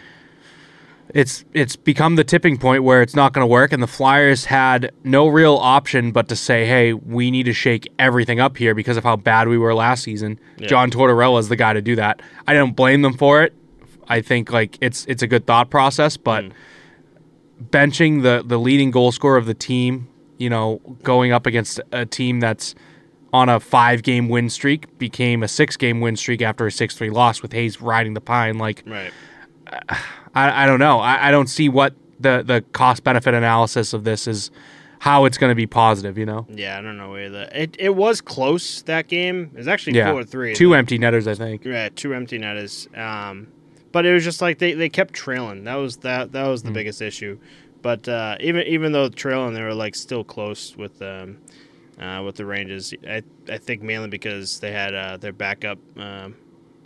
it's 1.13 1.44
it's 1.53 1.75
become 1.75 2.15
the 2.15 2.24
tipping 2.24 2.58
point 2.58 2.84
where 2.84 3.01
it's 3.01 3.15
not 3.15 3.34
going 3.34 3.44
to 3.44 3.48
work. 3.48 3.72
And 3.74 3.82
the 3.84 3.88
Flyers 3.88 4.46
had 4.46 4.91
no 5.03 5.27
real 5.27 5.56
option 5.56 6.12
but 6.12 6.27
to 6.30 6.36
say, 6.36 6.65
"Hey, 6.65 6.94
we 6.94 7.32
need 7.32 7.44
to 7.44 7.53
shake 7.53 7.91
everything 8.00 8.39
up 8.39 8.58
here 8.58 8.74
because 8.75 8.98
of 8.98 9.03
how 9.03 9.15
bad 9.15 9.48
we 9.48 9.58
were 9.58 9.74
last 9.74 10.03
season." 10.03 10.39
Yeah. 10.58 10.68
John 10.68 10.89
Tortorella 10.91 11.39
is 11.39 11.50
the 11.50 11.56
guy 11.56 11.74
to 11.74 11.82
do 11.82 11.96
that. 11.96 12.22
I 12.48 12.53
don't 12.53 12.75
blame 12.75 13.01
them 13.01 13.13
for 13.13 13.41
it. 13.44 13.53
I 14.08 14.22
think 14.22 14.51
like 14.51 14.77
it's 14.82 15.06
it's 15.06 15.22
a 15.24 15.27
good 15.27 15.46
thought 15.48 15.70
process, 15.70 16.18
but 16.18 16.44
Mm. 16.46 16.51
benching 17.70 18.24
the 18.24 18.44
the 18.46 18.58
leading 18.60 18.91
goal 18.91 19.12
scorer 19.12 19.38
of 19.38 19.46
the 19.46 19.53
team, 19.53 20.08
you 20.38 20.50
know, 20.50 20.80
going 21.03 21.32
up 21.32 21.46
against 21.46 21.80
a 21.91 22.06
team 22.06 22.39
that's 22.39 22.75
on 23.34 23.48
a 23.48 23.60
five 23.60 24.03
game 24.03 24.27
win 24.27 24.50
streak 24.50 24.98
became 24.98 25.41
a 25.44 25.48
six 25.48 25.77
game 25.77 26.01
win 26.01 26.15
streak 26.15 26.41
after 26.41 26.65
a 26.68 26.72
six 26.72 26.96
three 26.96 27.10
loss 27.10 27.41
with 27.41 27.53
Hayes 27.53 27.82
riding 27.82 28.13
the 28.13 28.22
pine. 28.22 28.58
Like 28.58 28.84
Right. 28.86 29.12
I, 30.36 30.63
I 30.63 30.66
don't 30.66 30.80
know. 30.80 31.00
I, 31.00 31.28
I 31.30 31.32
don't 31.32 31.48
see 31.48 31.70
what 31.70 31.94
the 32.20 32.44
the 32.46 32.62
cost 32.74 33.04
benefit 33.04 33.34
analysis 33.34 33.94
of 33.94 34.04
this 34.04 34.28
is 34.28 34.51
how 35.00 35.25
it's 35.25 35.38
going 35.40 35.50
to 35.50 35.56
be 35.56 35.66
positive, 35.66 36.16
you 36.18 36.25
know? 36.28 36.46
Yeah, 36.48 36.78
I 36.78 36.82
don't 36.82 36.98
know 36.98 37.18
either. 37.18 37.50
It 37.54 37.75
it 37.80 37.96
was 37.96 38.22
close 38.22 38.82
that 38.84 39.08
game. 39.08 39.50
It 39.54 39.58
was 39.58 39.68
actually 39.68 39.98
Yeah. 39.98 40.12
four 40.12 40.24
three. 40.24 40.54
Two 40.54 40.75
empty 40.75 40.98
netters, 40.98 41.28
I 41.28 41.34
think. 41.34 41.66
Yeah, 41.66 41.90
two 41.96 42.13
empty 42.13 42.38
netters. 42.38 42.88
Um, 42.96 43.48
but 43.92 44.06
it 44.06 44.13
was 44.13 44.24
just 44.24 44.42
like 44.42 44.60
they, 44.60 44.74
they 44.74 44.90
kept 44.90 45.13
trailing. 45.13 45.63
That 45.63 45.75
was 45.75 45.98
that 45.98 46.32
that 46.34 46.48
was 46.48 46.62
the 46.63 46.70
Hmm. 46.70 46.74
biggest 46.75 47.01
issue. 47.01 47.40
But 47.82 48.08
uh, 48.08 48.38
even 48.40 48.68
even 48.68 48.92
though 48.92 49.10
trailing, 49.10 49.54
they 49.56 49.63
were 49.63 49.74
like 49.74 49.96
still 49.96 50.24
close 50.24 50.78
with 50.78 51.01
um, 51.01 51.38
uh, 52.00 52.22
with 52.24 52.36
the 52.36 52.46
Rangers. 52.46 52.94
I 53.08 53.24
I 53.50 53.58
think 53.58 53.82
mainly 53.82 54.08
because 54.10 54.60
they 54.60 54.72
had 54.72 54.94
uh, 54.94 55.18
their 55.18 55.34
backup 55.34 55.80
um, 55.98 56.36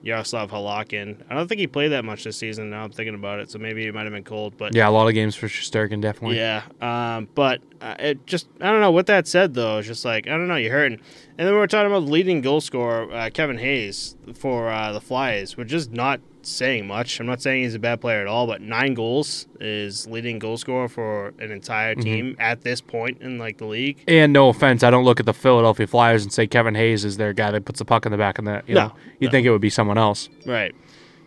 Yaroslav 0.06 0.52
Halakin. 0.52 1.18
I 1.30 1.34
don't 1.34 1.48
think 1.48 1.60
he 1.60 1.66
played 1.66 1.90
that 1.90 2.06
much 2.06 2.24
this 2.24 2.38
season. 2.38 2.70
Now 2.70 2.84
I'm 2.84 2.92
thinking 2.92 3.16
about 3.16 3.40
it, 3.40 3.50
so 3.50 3.58
maybe 3.58 3.88
it 3.88 3.94
might 3.94 4.04
have 4.04 4.14
been 4.14 4.24
cold. 4.24 4.54
But 4.56 4.76
Yeah, 4.76 4.88
a 4.88 4.92
lot 4.92 5.08
of 5.08 5.16
games 5.16 5.36
for 5.36 5.48
Sturkin, 5.48 6.00
definitely. 6.00 6.38
yeah, 6.38 6.62
um, 6.80 7.28
but 7.34 7.62
uh, 7.82 7.96
it 7.98 8.26
just 8.28 8.48
I 8.62 8.72
don't 8.72 8.82
know. 8.82 8.92
With 8.92 9.08
that 9.08 9.28
said, 9.28 9.56
though, 9.56 9.80
it's 9.80 9.88
just 9.88 10.06
like 10.06 10.28
I 10.28 10.32
don't 10.32 10.48
know. 10.48 10.58
You're 10.58 10.72
hurting, 10.72 11.02
and 11.38 11.48
then 11.48 11.54
we 11.54 11.60
were 11.60 11.68
talking 11.68 11.88
about 11.92 12.06
the 12.06 12.12
leading 12.12 12.42
goal 12.42 12.62
scorer 12.62 13.12
uh, 13.12 13.30
Kevin 13.34 13.58
Hayes 13.58 14.16
for 14.34 14.70
uh, 14.70 14.92
the 14.94 15.02
Flyers, 15.02 15.58
which 15.58 15.72
is 15.74 15.90
not 15.90 16.20
saying 16.42 16.86
much. 16.86 17.20
I'm 17.20 17.26
not 17.26 17.42
saying 17.42 17.64
he's 17.64 17.74
a 17.74 17.80
bad 17.80 18.00
player 18.02 18.22
at 18.22 18.28
all, 18.28 18.46
but 18.46 18.62
nine 18.62 18.94
goals 18.94 19.48
is 19.60 20.06
leading 20.08 20.38
goal 20.38 20.58
scorer 20.58 20.88
for 20.88 21.30
an 21.40 21.50
entire 21.52 21.96
team 21.96 22.36
at 22.40 22.62
this 22.62 22.82
point 22.82 23.20
in 23.22 23.40
like 23.40 23.58
the 23.58 23.66
league. 23.66 23.98
And 24.08 24.32
no 24.32 24.50
offense, 24.50 24.84
I 24.84 24.92
don't 24.92 25.06
look 25.06 25.20
at 25.20 25.26
the 25.26 25.34
Philadelphia 25.34 25.88
Flyers 25.88 26.22
and 26.24 26.32
say 26.32 26.46
Kevin 26.46 26.76
Hayes 26.76 27.04
is 27.04 27.18
their 27.18 27.34
guy 27.34 27.50
that 27.52 27.66
puts 27.66 27.80
the 27.80 27.86
puck 27.86 28.06
in 28.06 28.12
the 28.12 28.18
back 28.18 28.38
of 28.38 28.46
the. 28.46 28.62
You 28.68 28.76
No, 28.76 28.88
know, 28.88 28.94
you'd 29.20 29.30
no. 29.30 29.32
think 29.32 29.48
it 29.48 29.52
would 29.52 29.62
be 29.62 29.72
someone 29.72 29.98
else. 29.98 30.30
Right. 30.46 30.76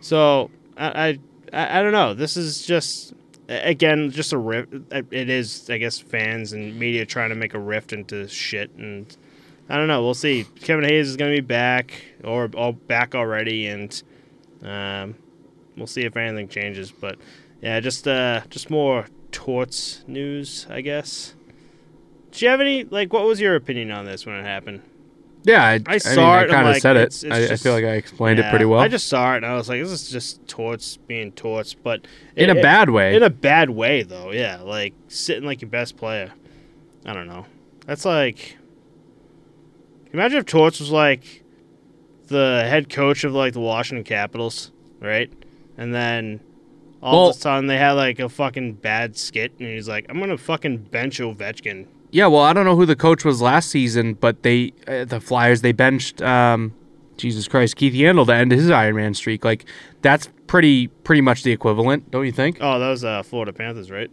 So 0.00 0.50
I, 0.76 1.18
I 1.52 1.78
I 1.78 1.82
don't 1.82 1.92
know. 1.92 2.14
This 2.14 2.36
is 2.36 2.64
just 2.64 3.12
again 3.48 4.10
just 4.12 4.32
a 4.32 4.38
rift. 4.38 4.72
It 4.92 5.28
is 5.30 5.68
I 5.68 5.78
guess 5.78 5.98
fans 5.98 6.52
and 6.52 6.78
media 6.78 7.04
trying 7.04 7.30
to 7.30 7.34
make 7.34 7.54
a 7.54 7.58
rift 7.58 7.92
into 7.92 8.28
shit, 8.28 8.70
and 8.76 9.16
I 9.68 9.76
don't 9.76 9.88
know. 9.88 10.02
We'll 10.02 10.14
see. 10.14 10.44
Kevin 10.60 10.84
Hayes 10.84 11.08
is 11.08 11.16
going 11.16 11.30
to 11.34 11.42
be 11.42 11.46
back 11.46 11.92
or, 12.24 12.50
or 12.54 12.72
back 12.72 13.14
already, 13.14 13.66
and 13.66 14.02
um, 14.62 15.14
we'll 15.76 15.86
see 15.86 16.02
if 16.02 16.16
anything 16.16 16.48
changes. 16.48 16.90
But 16.90 17.18
yeah, 17.60 17.80
just 17.80 18.06
uh 18.08 18.42
just 18.48 18.70
more 18.70 19.06
torts 19.32 20.04
news, 20.06 20.66
I 20.70 20.80
guess. 20.80 21.34
Do 22.32 22.44
you 22.44 22.50
have 22.50 22.60
any 22.60 22.84
like? 22.84 23.12
What 23.12 23.24
was 23.24 23.40
your 23.40 23.54
opinion 23.56 23.90
on 23.90 24.04
this 24.04 24.24
when 24.26 24.36
it 24.36 24.44
happened? 24.44 24.82
Yeah, 25.44 25.64
I, 25.64 25.80
I 25.86 25.98
saw 25.98 26.34
mean, 26.40 26.44
it, 26.44 26.50
I 26.50 26.52
kind 26.52 26.68
of 26.68 26.72
like, 26.74 26.82
said 26.82 26.96
it. 26.96 27.00
it's- 27.00 27.22
it's 27.22 27.50
I, 27.50 27.54
I 27.54 27.56
feel 27.56 27.72
like 27.72 27.84
I 27.84 27.92
explained 27.94 28.38
it 28.40 28.50
pretty 28.50 28.64
well. 28.64 28.80
I 28.80 28.88
just 28.88 29.06
saw 29.06 29.32
it 29.34 29.38
and 29.38 29.46
I 29.46 29.54
was 29.54 29.68
like, 29.68 29.80
this 29.80 29.92
is 29.92 30.10
just 30.10 30.46
torts 30.48 30.96
being 30.96 31.30
torts, 31.32 31.72
but 31.74 32.06
in 32.36 32.50
it- 32.50 32.58
a 32.58 32.60
bad 32.60 32.90
way. 32.90 33.14
in 33.14 33.22
a 33.22 33.30
bad 33.30 33.70
way 33.70 34.02
though. 34.02 34.30
Yeah, 34.32 34.60
like 34.62 34.94
sitting 35.06 35.44
like 35.44 35.62
your 35.62 35.70
best 35.70 35.96
player. 35.96 36.32
I 37.06 37.12
don't 37.14 37.28
know. 37.28 37.46
That's 37.86 38.04
like 38.04 38.57
imagine 40.18 40.38
if 40.38 40.46
Torts 40.46 40.80
was 40.80 40.90
like 40.90 41.42
the 42.26 42.66
head 42.68 42.90
coach 42.90 43.24
of 43.24 43.32
like 43.32 43.52
the 43.52 43.60
Washington 43.60 44.04
Capitals, 44.04 44.70
right? 45.00 45.32
And 45.76 45.94
then 45.94 46.40
all 47.02 47.12
Well- 47.22 47.30
of 47.30 47.36
a 47.36 47.38
sudden 47.38 47.66
they 47.68 47.78
had 47.78 47.92
like 47.92 48.18
a 48.18 48.28
fucking 48.28 48.74
bad 48.74 49.16
skit, 49.16 49.52
and 49.58 49.68
he's 49.68 49.88
like, 49.88 50.06
"I'm 50.08 50.18
gonna 50.18 50.36
fucking 50.36 50.78
bench 50.90 51.20
Ovechkin." 51.20 51.86
Yeah, 52.10 52.26
well, 52.26 52.40
I 52.42 52.52
don't 52.52 52.64
know 52.64 52.74
who 52.76 52.86
the 52.86 52.96
coach 52.96 53.24
was 53.24 53.40
last 53.42 53.70
season, 53.70 54.14
but 54.14 54.42
they 54.42 54.72
uh, 54.86 55.04
the 55.04 55.20
Flyers 55.20 55.60
they 55.60 55.72
benched 55.72 56.20
um, 56.22 56.74
Jesus 57.16 57.46
Christ 57.46 57.76
Keith 57.76 57.92
Yandle 57.94 58.26
to 58.26 58.34
end 58.34 58.50
his 58.50 58.70
Iron 58.70 58.96
Man 58.96 59.14
streak. 59.14 59.44
Like 59.44 59.66
that's 60.02 60.28
pretty 60.46 60.88
pretty 60.88 61.20
much 61.20 61.42
the 61.44 61.52
equivalent, 61.52 62.10
don't 62.10 62.24
you 62.26 62.32
think? 62.32 62.58
Oh, 62.60 62.78
that 62.78 62.88
was 62.88 63.04
uh, 63.04 63.22
Florida 63.22 63.52
Panthers, 63.52 63.90
right? 63.90 64.10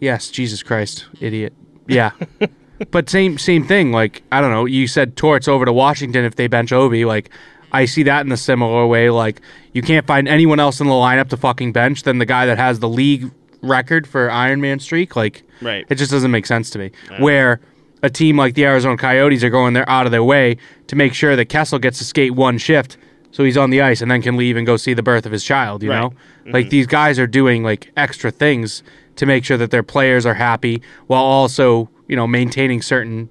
Yes, 0.00 0.30
Jesus 0.30 0.62
Christ, 0.62 1.06
idiot. 1.20 1.52
Yeah. 1.86 2.10
but 2.90 3.08
same 3.08 3.38
same 3.38 3.64
thing. 3.66 3.92
Like 3.92 4.22
I 4.32 4.40
don't 4.40 4.50
know. 4.50 4.64
You 4.64 4.86
said 4.86 5.16
Torts 5.16 5.48
over 5.48 5.64
to 5.64 5.72
Washington 5.72 6.24
if 6.24 6.36
they 6.36 6.46
bench 6.46 6.70
Ovi. 6.70 7.06
Like 7.06 7.30
I 7.72 7.84
see 7.86 8.02
that 8.04 8.26
in 8.26 8.32
a 8.32 8.36
similar 8.36 8.86
way. 8.86 9.10
Like 9.10 9.40
you 9.72 9.82
can't 9.82 10.06
find 10.06 10.28
anyone 10.28 10.60
else 10.60 10.80
in 10.80 10.86
the 10.86 10.92
lineup 10.92 11.28
to 11.30 11.36
fucking 11.36 11.72
bench 11.72 12.02
than 12.02 12.18
the 12.18 12.26
guy 12.26 12.46
that 12.46 12.58
has 12.58 12.80
the 12.80 12.88
league 12.88 13.30
record 13.62 14.06
for 14.06 14.30
Iron 14.30 14.60
Man 14.60 14.78
streak. 14.80 15.16
Like 15.16 15.42
Right. 15.60 15.86
it 15.88 15.94
just 15.94 16.10
doesn't 16.10 16.30
make 16.32 16.46
sense 16.46 16.70
to 16.70 16.78
me. 16.78 16.90
Where 17.18 17.60
a 18.02 18.10
team 18.10 18.36
like 18.36 18.54
the 18.54 18.64
Arizona 18.64 18.96
Coyotes 18.96 19.44
are 19.44 19.50
going 19.50 19.74
there 19.74 19.88
out 19.88 20.06
of 20.06 20.12
their 20.12 20.24
way 20.24 20.56
to 20.88 20.96
make 20.96 21.14
sure 21.14 21.36
that 21.36 21.46
Kessel 21.46 21.78
gets 21.78 21.98
to 21.98 22.04
skate 22.04 22.32
one 22.34 22.58
shift 22.58 22.96
so 23.30 23.44
he's 23.44 23.56
on 23.56 23.70
the 23.70 23.80
ice 23.80 24.02
and 24.02 24.10
then 24.10 24.20
can 24.20 24.36
leave 24.36 24.56
and 24.56 24.66
go 24.66 24.76
see 24.76 24.92
the 24.92 25.02
birth 25.04 25.24
of 25.24 25.30
his 25.32 25.44
child, 25.44 25.82
you 25.82 25.90
Right. 25.90 26.00
know? 26.00 26.12
Like 26.46 26.64
mm-hmm. 26.64 26.70
these 26.70 26.86
guys 26.88 27.18
are 27.20 27.28
doing 27.28 27.62
like 27.62 27.90
extra 27.96 28.30
things 28.32 28.82
to 29.16 29.24
make 29.24 29.44
sure 29.44 29.56
that 29.56 29.70
their 29.70 29.82
players 29.84 30.26
are 30.26 30.34
happy 30.34 30.82
while 31.06 31.22
also, 31.22 31.88
you 32.12 32.16
know, 32.16 32.26
maintaining 32.26 32.82
certain 32.82 33.30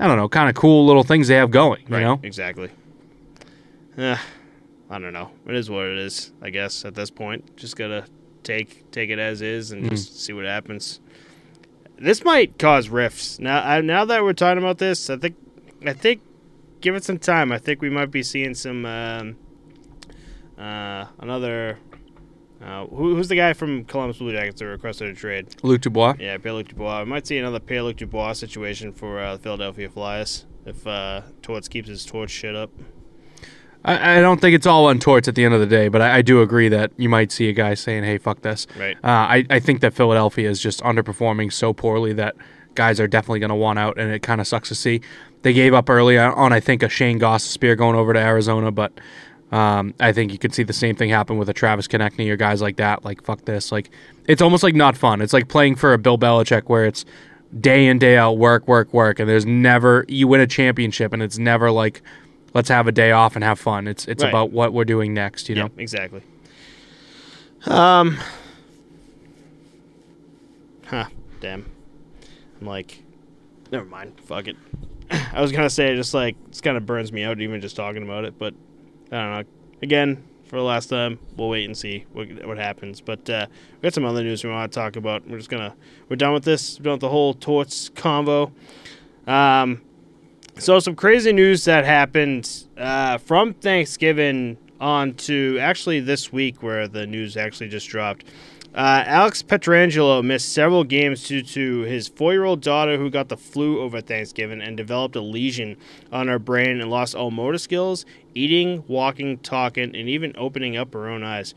I 0.00 0.08
don't 0.08 0.16
know, 0.16 0.28
kind 0.28 0.48
of 0.48 0.56
cool 0.56 0.84
little 0.84 1.04
things 1.04 1.28
they 1.28 1.36
have 1.36 1.52
going, 1.52 1.82
you 1.88 1.94
right. 1.94 2.02
know? 2.02 2.18
Exactly. 2.24 2.70
Eh, 3.96 4.18
I 4.90 4.98
don't 4.98 5.12
know. 5.12 5.30
It 5.46 5.54
is 5.54 5.70
what 5.70 5.86
it 5.86 5.98
is. 5.98 6.32
I 6.42 6.50
guess 6.50 6.84
at 6.84 6.96
this 6.96 7.08
point, 7.08 7.56
just 7.56 7.76
gotta 7.76 8.04
take 8.42 8.90
take 8.90 9.10
it 9.10 9.20
as 9.20 9.42
is 9.42 9.70
and 9.70 9.88
just 9.88 10.20
see 10.20 10.32
what 10.32 10.44
happens. 10.44 10.98
This 11.98 12.24
might 12.24 12.58
cause 12.58 12.88
rifts. 12.88 13.38
Now, 13.38 13.62
I, 13.62 13.80
now 13.80 14.04
that 14.04 14.24
we're 14.24 14.32
talking 14.32 14.58
about 14.58 14.78
this, 14.78 15.08
I 15.08 15.18
think, 15.18 15.36
I 15.86 15.92
think, 15.92 16.20
give 16.80 16.96
it 16.96 17.04
some 17.04 17.18
time. 17.18 17.52
I 17.52 17.58
think 17.58 17.80
we 17.80 17.88
might 17.88 18.10
be 18.10 18.24
seeing 18.24 18.54
some 18.54 18.84
um, 18.84 19.36
uh, 20.58 21.06
another. 21.20 21.78
Uh, 22.66 22.84
who, 22.86 23.14
who's 23.14 23.28
the 23.28 23.36
guy 23.36 23.52
from 23.52 23.84
Columbus 23.84 24.18
Blue 24.18 24.32
Jackets 24.32 24.58
that 24.58 24.66
requested 24.66 25.08
a 25.08 25.14
trade? 25.14 25.46
Luke 25.62 25.82
Dubois. 25.82 26.16
Yeah, 26.18 26.36
Pierre-Luc 26.38 26.68
Dubois. 26.68 27.00
We 27.00 27.06
might 27.06 27.24
see 27.26 27.38
another 27.38 27.60
Pierre-Luc 27.60 27.96
Dubois 27.96 28.32
situation 28.32 28.92
for 28.92 29.20
uh, 29.20 29.36
the 29.36 29.42
Philadelphia 29.42 29.88
Flyers 29.88 30.46
if 30.64 30.84
uh, 30.84 31.22
Torts 31.42 31.68
keeps 31.68 31.88
his 31.88 32.04
torch 32.04 32.30
shit 32.30 32.56
up. 32.56 32.70
I, 33.84 34.18
I 34.18 34.20
don't 34.20 34.40
think 34.40 34.56
it's 34.56 34.66
all 34.66 34.86
on 34.86 34.98
torts 34.98 35.28
at 35.28 35.36
the 35.36 35.44
end 35.44 35.54
of 35.54 35.60
the 35.60 35.66
day, 35.66 35.86
but 35.86 36.02
I, 36.02 36.16
I 36.16 36.22
do 36.22 36.42
agree 36.42 36.68
that 36.68 36.90
you 36.96 37.08
might 37.08 37.30
see 37.30 37.48
a 37.48 37.52
guy 37.52 37.74
saying, 37.74 38.02
"Hey, 38.02 38.18
fuck 38.18 38.42
this." 38.42 38.66
Right. 38.76 38.96
Uh, 38.96 39.06
I 39.06 39.46
I 39.48 39.60
think 39.60 39.80
that 39.82 39.94
Philadelphia 39.94 40.50
is 40.50 40.60
just 40.60 40.80
underperforming 40.80 41.52
so 41.52 41.72
poorly 41.72 42.12
that 42.14 42.34
guys 42.74 42.98
are 42.98 43.06
definitely 43.06 43.38
going 43.38 43.50
to 43.50 43.54
want 43.56 43.78
out, 43.78 43.96
and 43.96 44.12
it 44.12 44.22
kind 44.22 44.40
of 44.40 44.46
sucks 44.48 44.68
to 44.68 44.74
see. 44.74 45.00
They 45.42 45.52
gave 45.52 45.72
up 45.72 45.88
early 45.88 46.18
on, 46.18 46.52
I 46.52 46.58
think, 46.58 46.82
a 46.82 46.88
Shayne 46.88 47.20
Gostisbehere 47.20 47.78
going 47.78 47.94
over 47.94 48.12
to 48.12 48.18
Arizona, 48.18 48.72
but 48.72 48.92
um, 49.52 49.94
I 50.00 50.12
think 50.12 50.32
you 50.32 50.38
could 50.38 50.52
see 50.54 50.62
the 50.64 50.72
same 50.72 50.96
thing 50.96 51.10
happen 51.10 51.38
with 51.38 51.48
a 51.48 51.52
Travis 51.54 51.86
Konecny 51.86 52.28
or 52.30 52.36
guys 52.36 52.60
like 52.60 52.76
that. 52.76 53.04
Like 53.04 53.22
fuck 53.22 53.44
this. 53.44 53.70
Like 53.70 53.90
it's 54.26 54.42
almost 54.42 54.62
like 54.62 54.74
not 54.74 54.96
fun. 54.96 55.20
It's 55.20 55.32
like 55.32 55.48
playing 55.48 55.76
for 55.76 55.92
a 55.92 55.98
Bill 55.98 56.18
Belichick 56.18 56.64
where 56.64 56.84
it's 56.84 57.04
day 57.60 57.86
in 57.86 57.98
day 57.98 58.16
out 58.16 58.32
work 58.38 58.66
work 58.66 58.92
work, 58.92 59.18
and 59.20 59.28
there's 59.28 59.46
never 59.46 60.04
you 60.08 60.26
win 60.28 60.40
a 60.40 60.46
championship, 60.46 61.12
and 61.12 61.22
it's 61.22 61.38
never 61.38 61.70
like 61.70 62.02
let's 62.54 62.68
have 62.68 62.86
a 62.88 62.92
day 62.92 63.12
off 63.12 63.36
and 63.36 63.44
have 63.44 63.58
fun. 63.60 63.86
It's 63.86 64.06
it's 64.08 64.22
Right. 64.22 64.28
about 64.30 64.50
what 64.50 64.72
we're 64.72 64.84
doing 64.84 65.14
next. 65.14 65.48
You 65.48 65.54
know. 65.56 65.70
Exactly. 65.78 66.22
Um. 67.66 68.18
Huh. 70.86 71.06
Damn. 71.40 71.66
I'm 72.60 72.66
like, 72.66 73.02
never 73.70 73.84
mind. 73.84 74.14
Fuck 74.24 74.48
it. 74.48 74.56
I 75.10 75.40
was 75.40 75.52
gonna 75.52 75.70
say 75.70 75.94
just 75.96 76.14
like 76.14 76.36
this 76.48 76.60
kind 76.60 76.76
of 76.76 76.86
burns 76.86 77.12
me 77.12 77.22
out 77.22 77.40
even 77.40 77.60
just 77.60 77.76
talking 77.76 78.02
about 78.02 78.24
it, 78.24 78.38
but 78.38 78.54
I 79.12 79.16
don't 79.16 79.30
know. 79.30 79.42
Again, 79.82 80.24
for 80.44 80.56
the 80.56 80.62
last 80.62 80.86
time, 80.86 81.18
we'll 81.36 81.48
wait 81.48 81.64
and 81.64 81.76
see 81.76 82.06
what 82.12 82.28
what 82.46 82.58
happens. 82.58 83.00
But 83.00 83.28
uh, 83.28 83.46
we 83.74 83.86
got 83.86 83.94
some 83.94 84.04
other 84.04 84.22
news 84.22 84.44
we 84.44 84.50
want 84.50 84.72
to 84.72 84.78
talk 84.78 84.96
about. 84.96 85.28
We're 85.28 85.38
just 85.38 85.50
gonna 85.50 85.74
we're 86.08 86.16
done 86.16 86.32
with 86.32 86.44
this. 86.44 86.78
We're 86.78 86.84
done 86.84 86.92
with 86.92 87.00
the 87.00 87.08
whole 87.08 87.34
torts 87.34 87.90
convo. 87.90 88.52
Um. 89.26 89.82
So 90.58 90.78
some 90.78 90.94
crazy 90.96 91.32
news 91.32 91.66
that 91.66 91.84
happened 91.84 92.64
uh, 92.78 93.18
from 93.18 93.52
Thanksgiving 93.52 94.56
on 94.80 95.12
to 95.14 95.58
actually 95.60 96.00
this 96.00 96.32
week, 96.32 96.62
where 96.62 96.88
the 96.88 97.06
news 97.06 97.36
actually 97.36 97.68
just 97.68 97.88
dropped. 97.88 98.24
Uh, 98.76 99.02
Alex 99.06 99.42
Pietrangelo 99.42 100.22
missed 100.22 100.52
several 100.52 100.84
games 100.84 101.26
due 101.26 101.40
to 101.40 101.80
his 101.80 102.08
four-year-old 102.08 102.60
daughter 102.60 102.98
who 102.98 103.08
got 103.08 103.30
the 103.30 103.36
flu 103.36 103.80
over 103.80 104.02
Thanksgiving 104.02 104.60
and 104.60 104.76
developed 104.76 105.16
a 105.16 105.22
lesion 105.22 105.78
on 106.12 106.28
her 106.28 106.38
brain 106.38 106.82
and 106.82 106.90
lost 106.90 107.14
all 107.14 107.30
motor 107.30 107.56
skills, 107.56 108.04
eating, 108.34 108.84
walking, 108.86 109.38
talking, 109.38 109.96
and 109.96 110.10
even 110.10 110.34
opening 110.36 110.76
up 110.76 110.92
her 110.92 111.08
own 111.08 111.24
eyes. 111.24 111.54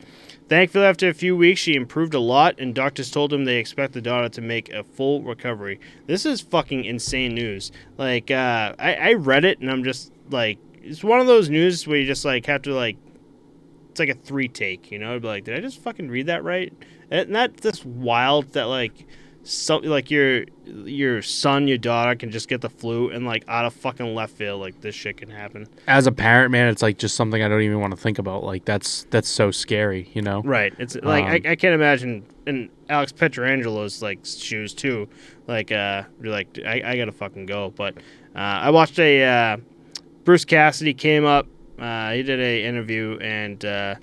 Thankfully, 0.48 0.86
after 0.86 1.10
a 1.10 1.14
few 1.14 1.36
weeks, 1.36 1.60
she 1.60 1.74
improved 1.74 2.14
a 2.14 2.20
lot, 2.20 2.58
and 2.58 2.74
doctors 2.74 3.10
told 3.10 3.34
him 3.34 3.44
they 3.44 3.58
expect 3.58 3.92
the 3.92 4.00
daughter 4.00 4.30
to 4.30 4.40
make 4.40 4.72
a 4.72 4.82
full 4.82 5.22
recovery. 5.22 5.78
This 6.06 6.24
is 6.24 6.40
fucking 6.40 6.86
insane 6.86 7.34
news. 7.34 7.70
Like, 7.98 8.30
uh, 8.30 8.74
I, 8.78 8.94
I 8.94 9.12
read 9.12 9.44
it, 9.44 9.60
and 9.60 9.70
I'm 9.70 9.84
just 9.84 10.10
like, 10.30 10.58
it's 10.82 11.04
one 11.04 11.20
of 11.20 11.26
those 11.26 11.50
news 11.50 11.86
where 11.86 11.98
you 11.98 12.06
just 12.06 12.24
like 12.24 12.46
have 12.46 12.62
to 12.62 12.72
like, 12.72 12.96
it's 13.90 14.00
like 14.00 14.08
a 14.08 14.14
three 14.14 14.48
take, 14.48 14.90
you 14.90 14.98
know? 14.98 15.14
I'd 15.14 15.20
Be 15.20 15.28
like, 15.28 15.44
did 15.44 15.58
I 15.58 15.60
just 15.60 15.82
fucking 15.82 16.08
read 16.08 16.26
that 16.26 16.44
right? 16.44 16.72
And 17.10 17.34
that's 17.34 17.60
just 17.62 17.84
wild 17.84 18.52
that 18.52 18.64
like, 18.64 19.06
something 19.42 19.90
like 19.90 20.10
your 20.10 20.44
your 20.66 21.22
son, 21.22 21.66
your 21.66 21.78
daughter 21.78 22.14
can 22.14 22.30
just 22.30 22.48
get 22.48 22.60
the 22.60 22.68
flu, 22.68 23.10
and 23.10 23.26
like 23.26 23.44
out 23.48 23.64
of 23.64 23.72
fucking 23.72 24.14
left 24.14 24.34
field, 24.34 24.60
like 24.60 24.80
this 24.80 24.94
shit 24.94 25.16
can 25.16 25.30
happen. 25.30 25.66
As 25.86 26.06
a 26.06 26.12
parent, 26.12 26.52
man, 26.52 26.68
it's 26.68 26.82
like 26.82 26.98
just 26.98 27.16
something 27.16 27.42
I 27.42 27.48
don't 27.48 27.62
even 27.62 27.80
want 27.80 27.92
to 27.92 28.00
think 28.00 28.18
about. 28.18 28.44
Like 28.44 28.64
that's 28.64 29.06
that's 29.10 29.28
so 29.28 29.50
scary. 29.50 30.10
You 30.12 30.22
know. 30.22 30.42
Right. 30.42 30.72
It's 30.78 30.94
like 30.96 31.24
Um, 31.24 31.30
I, 31.30 31.52
I 31.52 31.56
can't 31.56 31.74
imagine 31.74 32.24
in 32.46 32.70
Alex 32.88 33.12
Pietrangelo's 33.12 34.02
like 34.02 34.20
shoes 34.24 34.74
too. 34.74 35.08
Like 35.46 35.72
uh, 35.72 36.04
you're 36.20 36.32
like 36.32 36.58
I, 36.64 36.82
I 36.84 36.96
gotta 36.96 37.12
fucking 37.12 37.46
go. 37.46 37.72
But 37.74 37.96
uh, 38.36 38.38
I 38.38 38.70
watched 38.70 38.98
a 38.98 39.24
uh, 39.24 39.56
Bruce 40.24 40.44
Cassidy 40.44 40.94
came 40.94 41.24
up. 41.24 41.46
Uh, 41.78 42.12
he 42.12 42.22
did 42.22 42.40
a 42.40 42.64
interview 42.64 43.18
and 43.22 43.64
uh, 43.64 43.94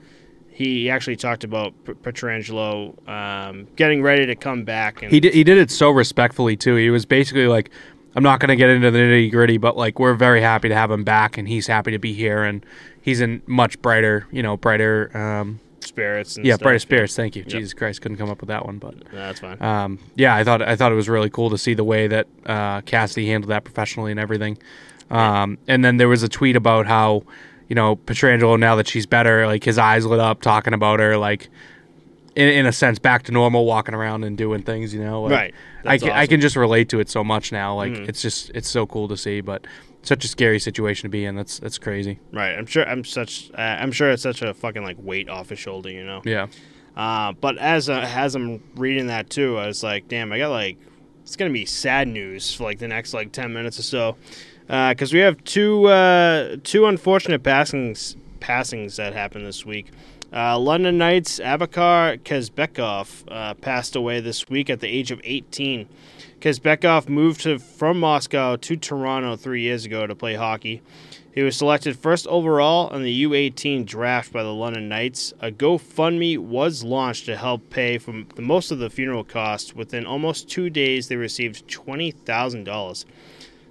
he 0.58 0.90
actually 0.90 1.16
talked 1.16 1.44
about 1.44 1.72
P- 1.86 1.94
Pietrangelo 1.94 3.08
um, 3.08 3.68
getting 3.76 4.02
ready 4.02 4.26
to 4.26 4.36
come 4.36 4.64
back. 4.64 5.04
And 5.04 5.12
He 5.12 5.20
did, 5.20 5.34
he 5.36 5.44
did 5.44 5.60
it 5.60 5.70
so 5.70 5.92
respectfully 5.92 6.58
too. 6.58 6.76
He 6.76 6.90
was 6.90 7.06
basically 7.06 7.46
like, 7.48 7.70
I'm 8.16 8.24
not 8.24 8.40
going 8.40 8.50
to 8.50 8.56
get 8.56 8.70
into 8.72 8.90
the 8.90 8.98
nitty 8.98 9.30
gritty, 9.32 9.58
but 9.60 9.78
like 9.78 10.00
we're 10.00 10.16
very 10.16 10.42
happy 10.42 10.68
to 10.70 10.74
have 10.76 10.90
him 10.90 11.04
back, 11.04 11.38
and 11.38 11.48
he's 11.48 11.68
happy 11.68 11.92
to 11.92 12.00
be 12.00 12.12
here, 12.14 12.42
and 12.44 12.66
he's 13.00 13.22
in 13.22 13.44
much 13.46 13.80
brighter, 13.84 14.26
you 14.32 14.42
know, 14.42 14.58
brighter. 14.58 15.16
Um, 15.16 15.60
spirits. 15.82 16.36
And 16.38 16.46
yeah, 16.46 16.56
stuff. 16.56 16.64
brighter 16.64 16.80
spirits. 16.80 17.16
Thank 17.16 17.36
you. 17.36 17.44
Jesus 17.44 17.76
Christ, 17.76 18.02
couldn't 18.02 18.18
come 18.18 18.32
up 18.32 18.42
with 18.42 18.48
that 18.48 18.66
one, 18.66 18.80
but 18.80 18.96
Yeah, 19.14 19.28
that's 19.28 19.40
fine. 19.42 19.62
um, 19.62 20.00
yeah, 20.16 20.36
I 20.36 20.44
thought 20.44 20.64
I 20.64 20.76
thought 20.76 20.92
it 20.92 20.96
was 20.96 21.08
really 21.08 21.30
cool 21.30 21.52
to 21.52 21.58
see 21.60 21.76
the 21.76 21.84
way 21.84 22.08
that 22.08 22.28
uh, 22.48 22.82
Cassidy 22.82 23.28
handled 23.28 23.52
that 23.52 23.64
professionally 23.64 24.10
and 24.10 24.20
everything. 24.20 24.58
Um, 25.12 25.60
and 25.68 25.86
then 25.86 25.98
there 25.98 26.10
was 26.10 26.24
a 26.24 26.28
tweet 26.28 26.56
about 26.56 26.88
how, 26.88 27.24
you 27.68 27.76
know, 27.76 27.96
Pietrangelo 27.96 28.60
now 28.60 28.76
that 28.76 28.88
she's 28.88 29.06
better, 29.06 29.46
like 29.48 29.64
his 29.64 29.78
eyes 29.78 30.06
lit 30.06 30.20
up 30.20 30.42
talking 30.42 30.74
about 30.74 31.00
her, 31.00 31.18
like 31.18 31.50
in, 32.36 32.48
in 32.50 32.66
a 32.66 32.72
sense 32.72 33.00
back 33.00 33.24
to 33.24 33.32
normal, 33.32 33.66
walking 33.66 33.96
around 33.96 34.24
and 34.24 34.38
doing 34.38 34.62
things. 34.64 34.94
You 34.94 35.04
know, 35.04 35.24
like, 35.24 35.32
Right. 35.32 35.54
I 35.84 35.90
That's 35.98 36.04
can 36.04 36.12
I 36.14 36.28
can 36.28 36.42
just 36.42 36.56
relate 36.56 36.90
to 36.90 37.00
it 37.00 37.10
so 37.10 37.24
much 37.24 37.52
now. 37.52 37.76
Like 37.76 37.92
Mhm. 37.94 38.10
it's 38.10 38.22
just 38.22 38.52
it's 38.54 38.70
so 38.70 38.86
cool 38.86 39.08
to 39.08 39.18
see, 39.18 39.42
but 39.42 39.66
such 40.04 40.24
a 40.24 40.28
scary 40.28 40.60
situation 40.60 41.04
to 41.04 41.10
be 41.10 41.26
in. 41.26 41.36
That's 41.36 41.60
that's 41.60 41.78
crazy. 41.78 42.20
Right. 42.32 42.58
I'm 42.58 42.66
sure. 42.66 42.88
I'm 42.88 43.04
such. 43.04 43.50
Uh, 43.58 43.62
I'm 43.62 43.92
sure 43.92 44.10
it's 44.12 44.24
such 44.24 44.42
a 44.42 44.54
fucking 44.54 44.84
like 44.84 44.98
weight 45.00 45.28
off 45.30 45.50
his 45.50 45.60
shoulder. 45.60 45.90
You 45.90 46.04
know. 46.06 46.22
Yeah. 46.26 46.48
Uh, 46.96 47.34
but 47.34 47.58
as 47.58 47.90
uh, 47.90 48.10
as 48.16 48.34
I'm 48.36 48.64
reading 48.76 49.08
that 49.08 49.30
too, 49.30 49.58
I 49.58 49.68
was 49.68 49.84
like, 49.84 50.08
damn, 50.08 50.32
I 50.32 50.38
got 50.40 50.50
like 50.50 50.78
it's 51.24 51.36
gonna 51.36 51.52
be 51.52 51.66
sad 51.66 52.08
news 52.08 52.54
for 52.54 52.64
like 52.64 52.80
the 52.80 52.88
next 52.88 53.14
like 53.14 53.32
ten 53.32 53.52
minutes 53.54 53.78
or 53.80 53.84
so, 53.84 54.16
because 54.68 55.14
we 55.14 55.20
have 55.20 55.44
two 55.44 55.86
uh, 55.86 56.58
two 56.64 56.86
unfortunate 56.86 57.44
passings 57.44 58.16
passings 58.40 58.98
that 58.98 59.14
happened 59.14 59.46
this 59.46 59.66
week. 59.66 59.88
Uh, 60.32 60.60
London 60.60 60.98
Knights 60.98 61.40
Abakar 61.40 62.20
Kezbekov 62.20 63.24
uh, 63.30 63.54
passed 63.56 63.96
away 63.96 64.20
this 64.20 64.50
week 64.50 64.70
at 64.70 64.82
the 64.82 64.88
age 64.88 65.10
of 65.10 65.22
18. 65.24 65.88
Kezbekov 66.42 67.08
moved 67.08 67.42
to, 67.42 67.58
from 67.60 68.00
Moscow 68.00 68.58
to 68.58 68.76
Toronto 68.76 69.38
three 69.38 69.62
years 69.62 69.86
ago 69.86 70.06
to 70.06 70.14
play 70.14 70.36
hockey. 70.36 70.82
He 71.34 71.44
was 71.44 71.56
selected 71.56 71.98
first 71.98 72.28
overall 72.28 72.94
in 72.94 73.04
the 73.04 73.24
U18 73.24 73.86
draft 73.86 74.34
by 74.34 74.44
the 74.44 74.54
London 74.54 74.90
Knights. 74.90 75.34
A 75.40 75.52
GoFundMe 75.52 76.38
was 76.38 76.84
launched 76.84 77.26
to 77.28 77.38
help 77.38 77.70
pay 77.70 77.98
for 78.00 78.24
most 78.38 78.72
of 78.72 78.80
the 78.80 78.90
funeral 78.90 79.24
costs. 79.24 79.76
Within 79.76 80.06
almost 80.06 80.50
two 80.50 80.70
days, 80.70 81.08
they 81.08 81.16
received 81.16 81.68
$20,000. 81.68 83.06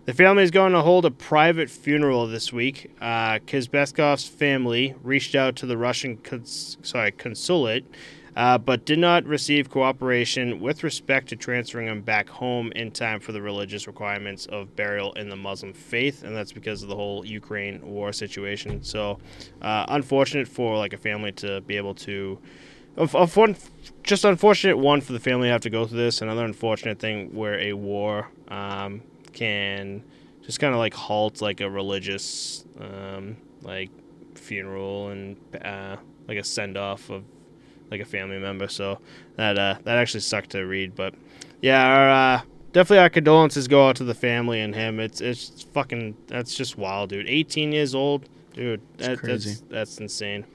The 0.07 0.15
family 0.15 0.45
is 0.45 0.53
going 0.53 0.73
to 0.73 0.83
hold 0.83 1.05
a 1.05 1.11
private 1.11 1.69
funeral 1.69 2.29
this 2.29 2.53
week. 2.53 2.93
Uh, 3.01 3.41
Kizbeskov's 3.41 4.25
family 4.25 4.95
reached 5.03 5.35
out 5.35 5.57
to 5.57 5.67
the 5.67 5.77
Russian 5.77 6.19
cons- 6.19 6.77
sorry, 6.83 7.11
consulate, 7.11 7.85
uh, 8.37 8.57
but 8.57 8.85
did 8.85 9.01
not 9.01 9.25
receive 9.25 9.69
cooperation 9.69 10.61
with 10.61 10.85
respect 10.85 11.31
to 11.31 11.37
transferring 11.37 11.89
him 11.89 12.03
back 12.03 12.29
home 12.29 12.71
in 12.77 12.93
time 12.93 13.19
for 13.19 13.33
the 13.33 13.43
religious 13.43 13.89
requirements 13.89 14.47
of 14.47 14.77
burial 14.77 15.13
in 15.15 15.29
the 15.29 15.35
Muslim 15.35 15.73
faith, 15.73 16.23
and 16.23 16.37
that's 16.37 16.53
because 16.53 16.85
of 16.85 16.89
the 16.89 16.95
whole 16.95 17.27
Ukraine 17.27 17.85
war 17.85 18.13
situation. 18.13 18.85
So, 18.85 19.19
uh, 19.61 19.87
unfortunate 19.89 20.47
for 20.47 20.77
like 20.77 20.93
a 20.93 20.99
family 20.99 21.33
to 21.33 21.63
be 21.63 21.77
able 21.77 21.97
to. 21.97 22.39
Of, 22.97 23.37
one, 23.37 23.57
just 24.05 24.25
unfortunate 24.25 24.79
one 24.79 25.01
for 25.01 25.13
the 25.13 25.21
family 25.21 25.49
to 25.49 25.53
have 25.53 25.63
to 25.63 25.71
go 25.71 25.85
through 25.85 25.99
this. 25.99 26.23
Another 26.23 26.45
unfortunate 26.45 27.01
thing 27.01 27.35
where 27.35 27.59
a 27.59 27.73
war 27.73 28.31
um, 28.49 29.03
can 29.37 30.03
just 30.43 30.59
kind 30.59 30.73
of 30.73 30.79
like 30.79 30.95
halt 30.95 31.43
like 31.43 31.61
a 31.61 31.69
religious 31.71 32.65
um, 32.81 33.37
like 33.63 33.91
funeral 34.35 35.11
and 35.11 35.37
uh, 35.63 35.97
like 36.27 36.39
a 36.39 36.45
send 36.45 36.77
off 36.77 37.11
of 37.11 37.23
like 37.91 38.01
a 38.01 38.05
family 38.05 38.39
member. 38.39 38.67
So 38.67 38.99
that 39.37 39.59
uh, 39.59 39.77
that 39.85 39.99
actually 39.99 40.21
sucked 40.21 40.51
to 40.51 40.63
read, 40.63 40.95
but 40.97 41.15
yeah, 41.61 41.87
our, 41.87 42.11
uh, 42.11 42.41
definitely 42.73 42.99
our 42.99 43.11
condolences 43.11 43.69
go 43.69 43.89
out 43.89 43.97
to 43.97 44.05
the 44.05 44.15
family 44.15 44.61
and 44.61 44.75
him. 44.75 45.01
It's 45.01 45.21
it's 45.21 45.63
fucking 45.73 46.17
that's 46.27 46.55
just 46.55 46.79
wild, 46.79 47.11
dude. 47.11 47.29
18 47.29 47.73
years 47.73 47.95
old, 47.95 48.29
dude. 48.55 48.81
That, 48.99 49.19
crazy. 49.19 49.51
That's 49.51 49.63
that's 49.69 49.99
insane. 49.99 50.47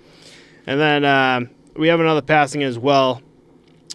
And 0.65 0.80
then 0.80 1.06
um, 1.06 1.50
we 1.76 1.88
have 1.88 2.00
another 2.00 2.22
passing 2.22 2.63
as 2.63 2.78
well. 2.78 3.22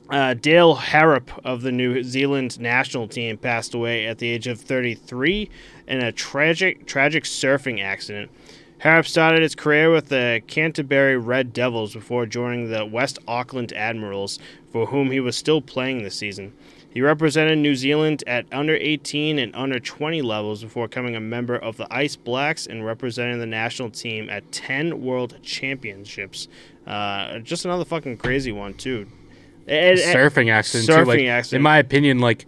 Uh, 0.09 0.35
Dale 0.35 0.77
Harrop 0.77 1.31
of 1.45 1.63
the 1.63 1.73
New 1.73 2.05
Zealand 2.05 2.61
national 2.61 3.09
team 3.09 3.37
passed 3.37 3.75
away 3.75 4.07
at 4.07 4.19
the 4.19 4.29
age 4.29 4.47
of 4.47 4.61
33 4.61 5.51
in 5.89 6.01
a 6.01 6.13
tragic 6.13 6.87
tragic 6.87 7.25
surfing 7.25 7.83
accident. 7.83 8.31
Harrop 8.79 9.07
started 9.07 9.43
his 9.43 9.57
career 9.57 9.91
with 9.91 10.09
the 10.09 10.43
Canterbury 10.47 11.17
Red 11.17 11.53
Devils 11.53 11.95
before 11.95 12.25
joining 12.25 12.71
the 12.71 12.87
West 12.87 13.19
Auckland 13.27 13.73
Admirals, 13.73 14.39
for 14.71 14.87
whom 14.87 15.11
he 15.11 15.19
was 15.19 15.35
still 15.35 15.61
playing 15.61 16.03
this 16.03 16.15
season. 16.15 16.53
He 16.89 17.01
represented 17.01 17.59
New 17.59 17.75
Zealand 17.75 18.23
at 18.27 18.47
under 18.53 18.77
18 18.77 19.39
and 19.39 19.55
under 19.57 19.81
20 19.81 20.23
levels 20.23 20.63
before 20.63 20.89
becoming 20.89 21.17
a 21.17 21.21
member 21.21 21.57
of 21.57 21.79
the 21.79 21.93
Ice 21.93 22.17
Blacks 22.17 22.67
and 22.67 22.87
representing 22.87 23.41
the 23.41 23.47
national 23.47 23.91
team 23.91 24.31
at 24.31 24.53
10 24.53 25.03
World 25.03 25.37
Championships. 25.43 26.47
Uh, 26.87 27.39
just 27.41 27.65
another 27.65 27.85
fucking 27.85 28.19
crazy 28.19 28.53
one, 28.53 28.75
too. 28.75 29.07
And- 29.69 29.99
and- 29.99 30.17
surfing 30.17 30.51
accident 30.51 30.87
too. 30.89 30.93
surfing 30.95 31.07
Like, 31.07 31.27
accident. 31.27 31.59
In 31.59 31.63
my 31.63 31.79
opinion, 31.79 32.19
like 32.21 32.47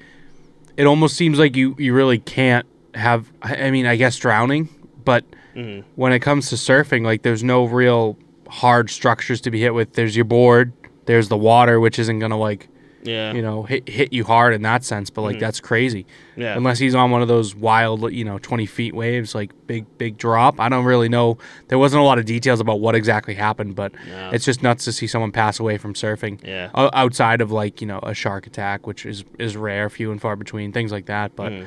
it 0.76 0.86
almost 0.86 1.16
seems 1.16 1.38
like 1.38 1.56
you 1.56 1.74
you 1.78 1.92
really 1.92 2.18
can't 2.18 2.66
have. 2.94 3.30
I 3.42 3.70
mean, 3.70 3.86
I 3.86 3.96
guess 3.96 4.16
drowning, 4.16 4.68
but 5.04 5.24
Mhm. 5.56 5.82
when 5.96 6.12
it 6.12 6.20
comes 6.20 6.48
to 6.50 6.54
surfing, 6.56 7.04
like 7.04 7.22
there's 7.22 7.42
no 7.44 7.64
real 7.64 8.16
hard 8.48 8.88
structures 8.90 9.40
to 9.42 9.50
be 9.50 9.60
hit 9.60 9.74
with. 9.74 9.92
There's 9.94 10.14
your 10.16 10.24
board. 10.24 10.72
There's 11.06 11.28
the 11.28 11.36
water, 11.36 11.80
which 11.80 11.98
isn't 11.98 12.18
gonna 12.18 12.38
like 12.38 12.68
Yeah. 13.04 13.32
you 13.32 13.42
know 13.42 13.62
hit 13.62 13.88
hit 13.88 14.12
you 14.12 14.24
hard 14.24 14.54
in 14.54 14.62
that 14.62 14.84
sense. 14.84 15.08
But 15.10 15.22
like 15.22 15.36
Mhm. 15.36 15.40
that's 15.40 15.60
crazy. 15.60 16.04
yeah. 16.36 16.56
Unless 16.56 16.78
he's 16.80 16.94
on 16.94 17.10
one 17.10 17.22
of 17.22 17.28
those 17.28 17.54
wild, 17.54 18.12
you 18.12 18.24
know, 18.24 18.38
20 18.38 18.66
feet 18.66 18.94
waves, 18.94 19.34
like 19.34 19.50
big, 19.66 19.86
big 19.98 20.18
drop. 20.18 20.58
I 20.60 20.68
don't 20.68 20.84
really 20.84 21.08
know. 21.08 21.38
There 21.68 21.78
wasn't 21.78 22.00
a 22.00 22.04
lot 22.04 22.18
of 22.18 22.24
details 22.24 22.60
about 22.60 22.80
what 22.80 22.94
exactly 22.94 23.34
happened, 23.34 23.74
but 23.76 23.92
No. 24.08 24.30
it's 24.32 24.44
just 24.44 24.62
nuts 24.62 24.84
to 24.86 24.92
see 24.92 25.06
someone 25.06 25.30
pass 25.32 25.58
away 25.60 25.78
from 25.78 25.94
surfing. 25.94 26.38
Yeah. 26.44 26.70
O- 26.74 26.90
outside 26.92 27.40
of 27.40 27.50
like 27.52 27.80
you 27.80 27.86
know 27.86 28.00
a 28.02 28.14
shark 28.14 28.46
attack, 28.46 28.86
which 28.86 29.06
is 29.06 29.24
is 29.38 29.56
rare, 29.56 29.88
few 29.90 30.10
and 30.10 30.20
far 30.20 30.34
between, 30.36 30.72
things 30.72 30.90
like 30.92 31.06
that. 31.06 31.36
But 31.36 31.52
Mhm. 31.52 31.64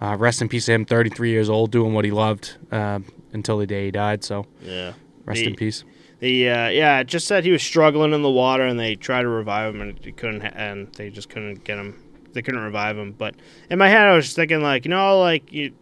uh, 0.00 0.16
rest 0.18 0.42
in 0.42 0.48
peace 0.48 0.66
to 0.66 0.72
him. 0.72 0.84
33 0.84 1.30
years 1.30 1.48
old, 1.48 1.70
doing 1.70 1.94
what 1.94 2.04
he 2.04 2.10
loved 2.10 2.56
uh, 2.72 2.98
until 3.32 3.56
the 3.58 3.66
day 3.66 3.84
he 3.86 3.90
died. 3.92 4.24
So 4.24 4.46
Yeah. 4.64 4.92
rest 5.26 5.40
The- 5.42 5.46
in 5.50 5.54
peace. 5.54 5.84
The 6.22 6.48
uh, 6.50 6.68
yeah, 6.68 7.00
it 7.00 7.08
just 7.08 7.26
said 7.26 7.44
he 7.44 7.50
was 7.50 7.64
struggling 7.64 8.12
in 8.12 8.22
the 8.22 8.30
water, 8.30 8.62
and 8.64 8.78
they 8.78 8.94
tried 8.94 9.22
to 9.22 9.28
revive 9.28 9.74
him, 9.74 9.80
and 9.80 9.98
they 9.98 10.12
couldn't, 10.12 10.42
ha- 10.42 10.52
and 10.54 10.86
they 10.94 11.10
just 11.10 11.28
couldn't 11.28 11.64
get 11.64 11.78
him. 11.78 12.00
They 12.32 12.42
couldn't 12.42 12.60
revive 12.60 12.96
him. 12.96 13.10
But 13.10 13.34
in 13.68 13.78
my 13.80 13.88
head, 13.88 14.06
I 14.06 14.14
was 14.14 14.26
just 14.26 14.36
thinking, 14.36 14.62
like, 14.62 14.84
you 14.84 14.90
know, 14.90 15.18
like 15.18 15.52
you, 15.52 15.72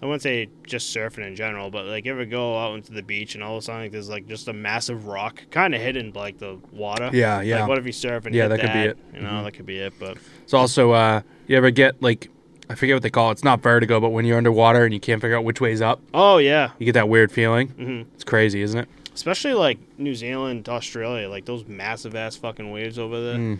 I 0.00 0.06
wouldn't 0.06 0.22
say 0.22 0.48
just 0.68 0.94
surfing 0.96 1.26
in 1.26 1.34
general, 1.34 1.68
but 1.72 1.86
like, 1.86 2.04
you 2.04 2.12
ever 2.12 2.24
go 2.24 2.56
out 2.56 2.76
into 2.76 2.92
the 2.92 3.02
beach 3.02 3.34
and 3.34 3.42
all 3.42 3.56
of 3.56 3.62
a 3.62 3.62
sudden 3.64 3.82
like, 3.82 3.90
there's 3.90 4.08
like 4.08 4.28
just 4.28 4.46
a 4.46 4.52
massive 4.52 5.06
rock, 5.08 5.42
kind 5.50 5.74
of 5.74 5.80
hidden 5.80 6.12
like 6.14 6.38
the 6.38 6.60
water. 6.70 7.10
Yeah, 7.12 7.40
yeah. 7.40 7.58
Like, 7.62 7.68
what 7.70 7.78
if 7.78 7.86
you 7.86 7.92
surf 7.92 8.24
and 8.24 8.34
Yeah, 8.36 8.44
hit 8.44 8.48
that 8.50 8.60
could 8.60 8.72
be 8.72 8.82
it. 8.84 8.98
You 9.14 9.20
know, 9.20 9.28
Mhm. 9.30 9.44
that 9.44 9.52
could 9.54 9.66
be 9.66 9.78
it. 9.78 9.94
But 9.98 10.16
It's 10.44 10.54
also 10.54 10.92
uh, 10.92 11.22
you 11.48 11.56
ever 11.56 11.72
get 11.72 12.00
like 12.00 12.30
I 12.70 12.76
forget 12.76 12.94
what 12.94 13.02
they 13.02 13.10
call 13.10 13.30
it. 13.30 13.32
It's 13.32 13.44
not 13.44 13.60
vertigo, 13.60 13.98
but 13.98 14.10
when 14.10 14.24
you're 14.26 14.38
underwater 14.38 14.84
and 14.84 14.94
you 14.94 15.00
can't 15.00 15.20
figure 15.20 15.36
out 15.36 15.42
which 15.44 15.60
way's 15.60 15.82
up, 15.82 16.00
oh 16.14 16.38
yeah, 16.38 16.70
you 16.78 16.86
get 16.86 16.92
that 16.92 17.08
weird 17.08 17.32
feeling. 17.32 17.68
hmm 17.70 18.02
It's 18.14 18.22
crazy, 18.24 18.62
isn't 18.62 18.78
it? 18.78 18.88
Especially 19.14 19.54
like 19.54 19.78
New 19.98 20.14
Zealand, 20.14 20.68
Australia, 20.68 21.28
like 21.28 21.44
those 21.44 21.66
massive 21.66 22.14
ass 22.14 22.36
fucking 22.36 22.70
waves 22.70 22.98
over 22.98 23.20
there. 23.20 23.38
Mm. 23.38 23.58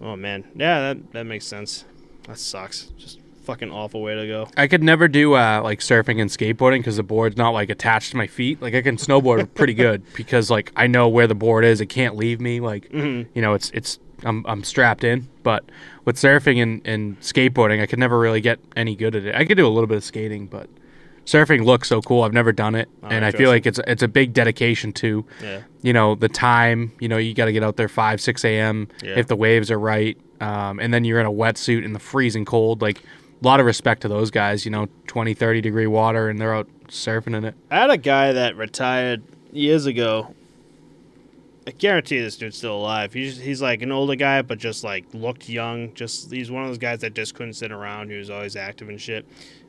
Oh 0.00 0.16
man, 0.16 0.44
yeah, 0.54 0.80
that 0.80 1.12
that 1.12 1.24
makes 1.24 1.46
sense. 1.46 1.84
That 2.24 2.38
sucks. 2.38 2.92
Just 2.98 3.18
fucking 3.48 3.70
awful 3.70 4.02
way 4.02 4.14
to 4.14 4.26
go. 4.26 4.46
I 4.58 4.66
could 4.66 4.82
never 4.82 5.08
do 5.08 5.32
uh, 5.34 5.62
like 5.62 5.80
surfing 5.80 6.20
and 6.20 6.28
skateboarding 6.30 6.80
because 6.80 6.98
the 6.98 7.02
board's 7.02 7.38
not 7.38 7.50
like 7.50 7.70
attached 7.70 8.10
to 8.10 8.16
my 8.18 8.26
feet. 8.26 8.60
Like 8.60 8.74
I 8.74 8.82
can 8.82 8.96
snowboard 8.96 9.54
pretty 9.54 9.74
good 9.74 10.02
because 10.14 10.50
like 10.50 10.70
I 10.76 10.86
know 10.86 11.08
where 11.08 11.26
the 11.26 11.34
board 11.34 11.64
is. 11.64 11.80
It 11.80 11.86
can't 11.86 12.14
leave 12.16 12.40
me. 12.40 12.60
Like 12.60 12.90
hmm 12.90 13.22
you 13.34 13.42
know, 13.42 13.54
it's 13.54 13.70
it's 13.70 13.98
I'm 14.24 14.44
I'm 14.46 14.62
strapped 14.64 15.02
in. 15.02 15.28
But 15.42 15.64
with 16.04 16.16
surfing 16.16 16.62
and, 16.62 16.86
and 16.86 17.18
skateboarding, 17.20 17.80
I 17.80 17.86
could 17.86 17.98
never 17.98 18.18
really 18.18 18.42
get 18.42 18.58
any 18.76 18.94
good 18.94 19.16
at 19.16 19.24
it. 19.24 19.34
I 19.34 19.44
could 19.46 19.56
do 19.56 19.66
a 19.66 19.70
little 19.70 19.88
bit 19.88 19.96
of 19.96 20.04
skating, 20.04 20.46
but 20.46 20.68
surfing 21.28 21.64
looks 21.64 21.88
so 21.88 22.00
cool. 22.00 22.22
I've 22.22 22.32
never 22.32 22.52
done 22.52 22.74
it, 22.74 22.88
Oh, 23.02 23.08
and 23.08 23.24
I 23.24 23.30
feel 23.30 23.50
like 23.50 23.66
it's 23.66 23.78
it's 23.86 24.02
a 24.02 24.08
big 24.08 24.32
dedication 24.32 24.92
to 24.94 25.24
Yeah. 25.42 25.60
you 25.82 25.92
know 25.92 26.14
the 26.14 26.28
time. 26.28 26.92
You 27.00 27.08
know, 27.08 27.18
you 27.18 27.34
got 27.34 27.44
to 27.46 27.52
get 27.52 27.62
out 27.62 27.76
there 27.76 27.88
five 27.88 28.20
six 28.20 28.44
a.m. 28.44 28.88
Yeah. 29.02 29.18
if 29.18 29.26
the 29.28 29.36
waves 29.36 29.70
are 29.70 29.78
right, 29.78 30.16
um, 30.40 30.80
and 30.80 30.92
then 30.92 31.04
you're 31.04 31.20
in 31.20 31.26
a 31.26 31.32
wetsuit 31.32 31.84
in 31.84 31.92
the 31.92 31.98
freezing 32.00 32.44
cold. 32.44 32.80
Like 32.82 32.98
a 33.00 33.46
lot 33.46 33.60
of 33.60 33.66
respect 33.66 34.02
to 34.02 34.08
those 34.08 34.30
guys. 34.30 34.64
You 34.64 34.70
know, 34.70 34.88
20, 35.06 35.34
30 35.34 35.60
degree 35.60 35.86
water, 35.86 36.28
and 36.28 36.40
they're 36.40 36.54
out 36.54 36.68
surfing 36.88 37.36
in 37.36 37.44
it. 37.44 37.54
I 37.70 37.76
had 37.76 37.90
a 37.90 37.96
guy 37.98 38.32
that 38.32 38.56
retired 38.56 39.22
years 39.52 39.86
ago. 39.86 40.34
I 41.66 41.70
guarantee 41.72 42.18
this 42.18 42.38
dude's 42.38 42.56
still 42.56 42.76
alive. 42.78 43.12
He's 43.12 43.38
he's 43.38 43.60
like 43.60 43.82
an 43.82 43.92
older 43.92 44.14
guy, 44.16 44.40
but 44.40 44.56
just 44.58 44.82
like 44.84 45.04
looked 45.12 45.50
young. 45.50 45.92
Just 45.92 46.32
he's 46.32 46.50
one 46.50 46.62
of 46.62 46.70
those 46.70 46.78
guys 46.78 47.00
that 47.00 47.12
just 47.14 47.34
couldn't 47.34 47.52
sit 47.52 47.70
around. 47.70 48.10
He 48.10 48.16
was 48.16 48.30
always 48.30 48.56
active 48.56 48.88
and 48.88 48.98
shit. 48.98 49.26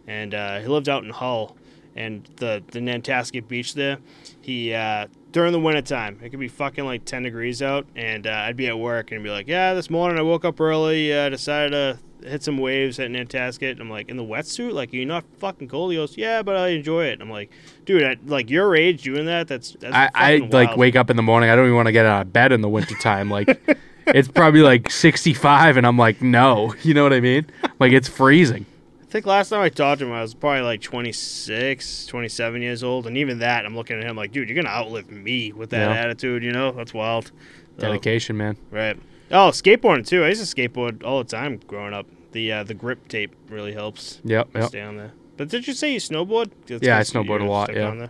And 0.10 0.34
uh, 0.34 0.60
he 0.60 0.68
lived 0.68 0.90
out 0.90 1.04
in 1.04 1.12
Hull, 1.12 1.56
and 1.96 2.28
the 2.38 2.64
the 2.72 2.82
Nantasket 2.82 3.48
Beach 3.48 3.76
there. 3.76 4.00
He 4.42 4.74
uh, 4.74 5.08
during 5.32 5.54
the 5.54 5.60
wintertime, 5.60 6.20
it 6.24 6.30
could 6.32 6.40
be 6.40 6.48
fucking 6.48 6.84
like 6.84 7.06
ten 7.06 7.24
degrees 7.24 7.62
out, 7.62 7.86
and 7.96 8.26
uh, 8.26 8.32
I'd 8.32 8.58
be 8.58 8.68
at 8.68 8.78
work 8.78 9.12
and 9.12 9.24
be 9.24 9.30
like, 9.30 9.48
yeah, 9.48 9.74
this 9.74 9.90
morning 9.90 10.18
I 10.18 10.24
woke 10.24 10.44
up 10.44 10.60
early, 10.60 11.14
uh, 11.14 11.30
decided 11.30 11.72
to 11.72 12.00
hit 12.28 12.44
some 12.44 12.58
waves 12.58 13.00
at 13.00 13.12
Nantasket. 13.12 13.80
I'm 13.80 13.90
like, 13.90 14.10
in 14.10 14.18
the 14.18 14.24
wetsuit? 14.24 14.74
Like, 14.74 14.94
you're 14.94 15.06
not 15.06 15.24
fucking 15.38 15.68
cold? 15.68 15.92
He 15.92 15.98
goes, 15.98 16.18
yeah, 16.18 16.42
but 16.42 16.56
I 16.56 16.70
enjoy 16.70 17.06
it. 17.06 17.22
I'm 17.22 17.30
like, 17.30 17.52
dude, 17.86 18.02
at 18.02 18.26
like 18.28 18.50
your 18.50 18.76
age 18.76 19.04
doing 19.04 19.26
that, 19.26 19.48
that's, 19.48 19.72
that's 19.80 19.96
I, 19.96 20.10
I 20.14 20.38
like 20.38 20.76
wake 20.78 20.96
up 20.96 21.10
in 21.10 21.16
the 21.16 21.24
morning. 21.24 21.50
I 21.50 21.56
don't 21.56 21.66
even 21.66 21.76
want 21.76 21.88
to 21.88 21.92
get 21.92 22.06
out 22.06 22.24
of 22.24 22.34
bed 22.34 22.52
in 22.52 22.62
the 22.62 22.70
wintertime. 22.70 23.30
Like 23.30 23.78
it's 24.08 24.28
probably 24.28 24.62
like 24.62 24.90
65 24.90 25.78
and 25.78 25.86
I'm 25.86 25.98
like, 25.98 26.22
no. 26.22 26.74
You 26.84 26.94
know 26.94 27.04
what 27.04 27.14
I 27.14 27.20
mean? 27.20 27.46
Like 27.80 27.92
it's 27.92 28.08
freezing. 28.08 28.66
I 29.10 29.12
think 29.12 29.26
last 29.26 29.50
time 29.50 29.62
I 29.62 29.70
talked 29.70 30.00
to 30.00 30.06
him, 30.06 30.12
I 30.12 30.22
was 30.22 30.36
probably 30.36 30.62
like 30.62 30.82
26, 30.82 32.06
27 32.06 32.62
years 32.62 32.84
old. 32.84 33.08
And 33.08 33.18
even 33.18 33.40
that, 33.40 33.66
I'm 33.66 33.76
looking 33.76 33.98
at 33.98 34.04
him 34.04 34.16
like, 34.16 34.32
dude, 34.32 34.48
you're 34.48 34.54
going 34.56 34.66
to 34.68 34.72
outlive 34.72 35.10
me 35.10 35.52
with 35.52 35.72
that 35.72 35.90
Yeah. 35.90 36.00
attitude, 36.00 36.44
you 36.44 36.52
know? 36.52 36.72
That's 36.72 36.94
wild. 36.94 37.32
So, 37.80 37.88
Dedication, 37.88 38.38
man. 38.38 38.56
right. 38.70 38.98
Oh, 39.32 39.50
skateboarding 39.50 40.06
too. 40.08 40.24
I 40.24 40.30
used 40.30 40.48
to 40.48 40.56
skateboard 40.56 41.04
all 41.04 41.24
the 41.24 41.30
time 41.30 41.60
growing 41.68 41.94
up. 41.94 42.06
The 42.34 42.52
uh, 42.52 42.64
the 42.64 42.74
grip 42.76 43.08
tape 43.08 43.36
really 43.50 43.74
helps. 43.74 44.20
Yep, 44.24 44.50
yep. 44.56 44.64
Stay 44.66 44.82
on 44.82 44.98
there. 44.98 45.12
But 45.38 45.50
did 45.50 45.68
you 45.68 45.74
say 45.74 45.94
you 45.94 46.00
snowboard? 46.00 46.52
It's 46.68 46.86
Yeah, 46.86 46.98
I 46.98 47.02
snowboard 47.02 47.42
a 47.42 47.46
lot, 47.46 47.74
yeah. 47.74 48.08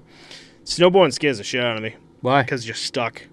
Snowboarding 0.66 1.14
scares 1.14 1.38
the 1.38 1.44
shit 1.44 1.64
out 1.64 1.78
of 1.78 1.84
me 1.84 1.96
Why? 2.22 2.44
because 2.44 2.66
you're 2.68 2.76
stuck. 2.76 3.24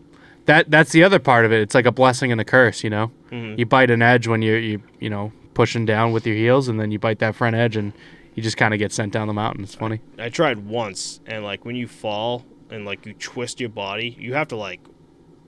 That 0.46 0.70
that's 0.70 0.90
the 0.92 1.02
other 1.04 1.18
part 1.20 1.44
of 1.44 1.52
it. 1.52 1.60
It's 1.60 1.74
like 1.74 1.86
a 1.86 1.92
blessing 1.92 2.30
and 2.32 2.40
a 2.40 2.44
curse, 2.44 2.84
you 2.84 2.90
know. 2.90 3.10
Mhm. 3.32 3.58
You 3.58 3.66
bite 3.66 3.90
an 3.90 4.02
edge 4.02 4.26
when 4.28 4.42
you're 4.42 4.58
you 4.58 4.82
you 5.00 5.10
know 5.10 5.32
pushing 5.56 5.86
down 5.86 6.12
with 6.12 6.26
your 6.26 6.36
heels, 6.36 6.68
and 6.68 6.78
then 6.78 6.90
you 6.92 6.98
bite 6.98 7.18
that 7.20 7.34
front 7.34 7.56
edge, 7.56 7.76
and 7.76 7.92
you 8.34 8.42
just 8.42 8.56
kind 8.58 8.74
of 8.74 8.78
get 8.78 8.92
sent 8.92 9.12
down 9.12 9.26
the 9.26 9.32
mountain. 9.32 9.64
It's 9.64 9.74
funny. 9.74 10.00
I 10.18 10.28
tried 10.28 10.58
once, 10.66 11.20
and 11.26 11.42
like 11.42 11.64
when 11.64 11.74
you 11.74 11.88
fall 11.88 12.44
and 12.70 12.84
like 12.84 13.06
you 13.06 13.14
twist 13.14 13.58
your 13.58 13.70
body, 13.70 14.14
you 14.20 14.34
have 14.34 14.48
to 14.48 14.56
like 14.56 14.80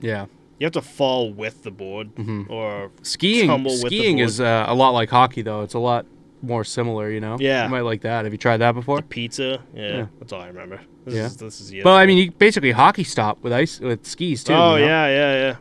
Yeah. 0.01 0.25
you 0.59 0.65
have 0.65 0.73
to 0.73 0.81
fall 0.81 1.31
with 1.31 1.63
the 1.63 1.71
board 1.71 2.15
Mhm. 2.15 2.49
or 2.49 2.91
Skiing 3.03 3.47
Tumble 3.47 3.71
with 3.71 3.83
the 3.83 3.87
skiing 3.99 4.17
is 4.19 4.41
uh, 4.41 4.65
a 4.67 4.73
lot 4.73 4.89
like 4.91 5.09
hockey, 5.09 5.41
though. 5.43 5.61
It's 5.61 5.75
a 5.75 5.79
lot 5.79 6.05
more 6.41 6.63
similar, 6.63 7.11
you 7.11 7.19
know. 7.19 7.37
Yeah. 7.39 7.65
You 7.65 7.69
might 7.69 7.81
like 7.81 8.01
that. 8.01 8.23
Have 8.25 8.33
you 8.33 8.37
tried 8.37 8.57
that 8.57 8.73
before? 8.73 9.01
pizza. 9.03 9.59
Yeah, 9.75 9.87
Yeah. 9.89 10.05
that's 10.19 10.33
all 10.33 10.41
I 10.41 10.47
remember. 10.47 10.79
This 11.05 11.13
Yeah. 11.15 11.25
is 11.27 11.37
this 11.37 11.61
is 11.61 11.83
Well, 11.83 11.95
I 11.95 12.05
mean, 12.07 12.17
you 12.17 12.31
basically 12.31 12.71
hockey 12.71 13.03
stop 13.03 13.37
with 13.43 13.53
ice 13.53 13.79
with 13.79 14.05
skis 14.07 14.43
too. 14.43 14.53
oh 14.53 14.75
you 14.75 14.81
know? 14.81 14.87
yeah, 14.87 15.07
yeah, 15.07 15.33
yeah. 15.43 15.55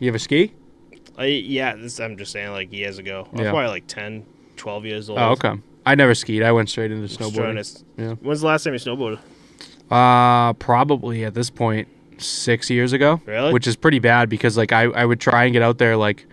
You 0.00 0.08
ever 0.08 0.18
ski? 0.18 0.52
I, 1.18 1.26
yeah, 1.26 1.74
this 1.76 2.00
I'm 2.00 2.16
just 2.16 2.32
saying 2.32 2.50
like 2.52 2.72
years 2.72 2.98
ago. 2.98 3.26
I 3.32 3.32
was 3.36 3.40
Yeah. 3.42 3.50
probably 3.50 3.68
like 3.68 3.86
10, 3.86 4.24
12 4.56 4.84
years 4.86 5.10
old. 5.10 5.18
Oh, 5.18 5.30
okay. 5.32 5.52
I 5.84 5.94
never 5.94 6.14
skied. 6.14 6.42
I 6.42 6.52
went 6.52 6.68
straight 6.70 6.90
into 6.92 7.08
Just 7.08 7.20
snowboarding. 7.20 7.82
Yeah. 7.98 8.14
When's 8.14 8.40
the 8.40 8.46
last 8.46 8.64
time 8.64 8.72
you 8.72 8.78
snowboarded? 8.78 9.18
Uh, 9.90 10.52
probably 10.54 11.24
at 11.24 11.34
this 11.34 11.50
point 11.50 11.88
six 12.18 12.70
years 12.70 12.92
ago. 12.92 13.20
Really? 13.26 13.52
Which 13.52 13.66
is 13.66 13.76
pretty 13.76 13.98
bad 13.98 14.28
because 14.28 14.56
like 14.56 14.72
I, 14.72 14.82
I 14.84 15.04
would 15.04 15.20
try 15.20 15.44
and 15.44 15.52
get 15.52 15.62
out 15.62 15.78
there 15.78 15.96
like 15.96 16.26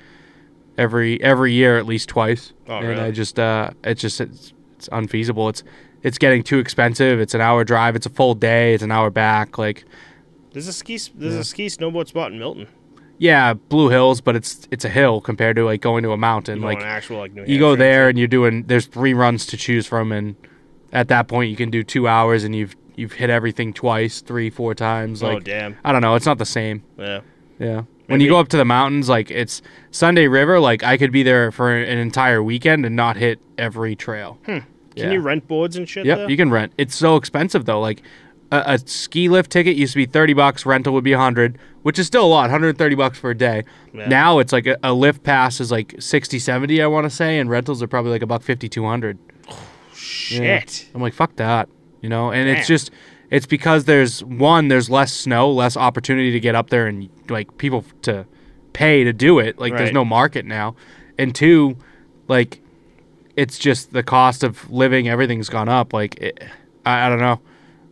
every 0.77 1.21
every 1.21 1.51
year 1.53 1.77
at 1.77 1.85
least 1.85 2.09
twice, 2.09 2.53
Oh, 2.67 2.77
and 2.77 2.87
really? 2.87 3.01
I 3.01 3.11
just 3.11 3.37
uh 3.39 3.71
it's 3.83 4.01
just 4.01 4.21
it's, 4.21 4.53
it's 4.77 4.87
unfeasible. 4.91 5.49
It's 5.49 5.63
it's 6.03 6.17
getting 6.17 6.43
too 6.43 6.59
expensive. 6.59 7.19
It's 7.19 7.33
an 7.33 7.41
hour 7.41 7.63
drive. 7.65 7.95
It's 7.95 8.05
a 8.05 8.09
full 8.11 8.35
day. 8.35 8.73
It's 8.75 8.83
an 8.83 8.91
hour 8.91 9.09
back. 9.09 9.57
Like 9.57 9.83
There's 10.53 10.67
a 10.67 10.73
ski 10.73 10.95
s- 10.95 11.09
there's 11.13 11.33
a 11.35 11.43
ski 11.43 11.65
snowboard 11.67 12.07
spot 12.07 12.31
in 12.31 12.39
Milton. 12.39 12.67
Yeah, 13.19 13.53
Blue 13.53 13.89
Hills, 13.89 14.21
but 14.21 14.35
it's 14.35 14.67
it's 14.71 14.85
a 14.85 14.89
hill 14.89 15.21
compared 15.21 15.55
to 15.57 15.65
like 15.65 15.81
going 15.81 16.03
to 16.03 16.11
a 16.11 16.17
mountain. 16.17 16.59
You 16.59 16.65
like 16.65 16.79
actual 16.81 17.17
like 17.19 17.33
New 17.33 17.43
you 17.45 17.59
go 17.59 17.75
there 17.75 18.09
and 18.09 18.17
you're 18.17 18.27
doing 18.27 18.63
there's 18.63 18.87
three 18.87 19.13
runs 19.13 19.45
to 19.47 19.57
choose 19.57 19.85
from 19.85 20.11
and 20.11 20.35
at 20.91 21.07
that 21.09 21.27
point 21.27 21.51
you 21.51 21.55
can 21.55 21.69
do 21.69 21.83
two 21.83 22.07
hours 22.07 22.43
and 22.43 22.55
you've 22.55 22.75
you've 22.95 23.13
hit 23.13 23.29
everything 23.29 23.71
twice 23.73 24.21
three 24.21 24.49
four 24.49 24.73
times 24.73 25.19
shit. 25.19 25.29
oh 25.29 25.39
damn. 25.39 25.77
i 25.85 25.91
don't 25.91 26.01
know 26.01 26.15
it's 26.15 26.25
not 26.25 26.37
the 26.39 26.45
same 26.45 26.83
Yeah. 26.97 27.21
yeah 27.59 27.75
when 27.75 27.85
Maybe- 28.17 28.23
you 28.23 28.29
go 28.31 28.39
up 28.39 28.47
to 28.49 28.57
the 28.57 28.65
mountains 28.65 29.07
like 29.07 29.29
it's 29.29 29.61
sunday 29.91 30.27
river 30.27 30.59
like 30.59 30.83
i 30.83 30.97
could 30.97 31.11
be 31.11 31.21
there 31.21 31.51
for 31.51 31.71
an 31.73 31.97
entire 31.99 32.41
weekend 32.41 32.85
and 32.87 32.95
not 32.95 33.17
hit 33.17 33.39
every 33.57 33.95
trail 33.95 34.39
hmm. 34.45 34.51
Can 34.51 34.65
Yeah. 34.95 35.11
you 35.11 35.19
rent 35.21 35.47
boards 35.47 35.77
and 35.77 35.87
shit 35.87 36.05
yep 36.07 36.17
there? 36.17 36.29
you 36.31 36.35
can 36.35 36.49
rent 36.49 36.73
it's 36.79 36.95
so 36.95 37.15
expensive 37.15 37.65
though 37.65 37.79
like 37.79 38.01
a, 38.51 38.63
a 38.73 38.77
ski 38.79 39.29
lift 39.29 39.51
ticket 39.51 39.75
used 39.77 39.93
to 39.93 39.97
be 39.97 40.05
30 40.05 40.33
bucks 40.33 40.65
rental 40.65 40.93
would 40.93 41.03
be 41.03 41.11
100 41.13 41.57
which 41.83 41.97
is 41.99 42.07
still 42.07 42.25
a 42.25 42.27
lot 42.27 42.41
130 42.43 42.95
bucks 42.95 43.17
for 43.19 43.29
a 43.31 43.35
day 43.37 43.63
Yeah. 43.93 44.07
now 44.07 44.39
it's 44.39 44.51
like 44.51 44.65
a, 44.67 44.77
a 44.83 44.93
lift 44.93 45.23
pass 45.23 45.59
is 45.59 45.71
like 45.71 45.95
60 45.99 46.39
70 46.39 46.81
i 46.81 46.87
want 46.87 47.05
to 47.05 47.09
say 47.09 47.39
and 47.39 47.49
rentals 47.49 47.81
are 47.83 47.87
probably 47.87 48.11
like 48.11 48.21
a 48.21 48.27
buck 48.27 48.41
50 48.43 48.67
200 48.69 49.17
Shit. 49.93 50.89
I'm 50.93 51.01
like, 51.01 51.13
fuck 51.13 51.35
that, 51.37 51.67
you 52.01 52.09
know. 52.09 52.31
And 52.31 52.47
it's 52.49 52.67
just, 52.67 52.91
it's 53.29 53.45
because 53.45 53.85
there's 53.85 54.23
one, 54.23 54.67
there's 54.69 54.89
less 54.89 55.11
snow, 55.13 55.51
less 55.51 55.75
opportunity 55.75 56.31
to 56.31 56.39
get 56.39 56.55
up 56.55 56.69
there, 56.69 56.87
and 56.87 57.09
like 57.29 57.57
people 57.57 57.83
to 58.03 58.25
pay 58.73 59.03
to 59.03 59.11
do 59.11 59.39
it. 59.39 59.59
Like, 59.59 59.73
there's 59.77 59.91
no 59.91 60.05
market 60.05 60.45
now. 60.45 60.75
And 61.17 61.35
two, 61.35 61.77
like, 62.27 62.61
it's 63.35 63.59
just 63.59 63.91
the 63.91 64.03
cost 64.03 64.43
of 64.43 64.69
living. 64.71 65.09
Everything's 65.09 65.49
gone 65.49 65.67
up. 65.69 65.93
Like, 65.93 66.15
it, 66.15 66.43
I, 66.85 67.07
I 67.07 67.09
don't 67.09 67.19
know, 67.19 67.41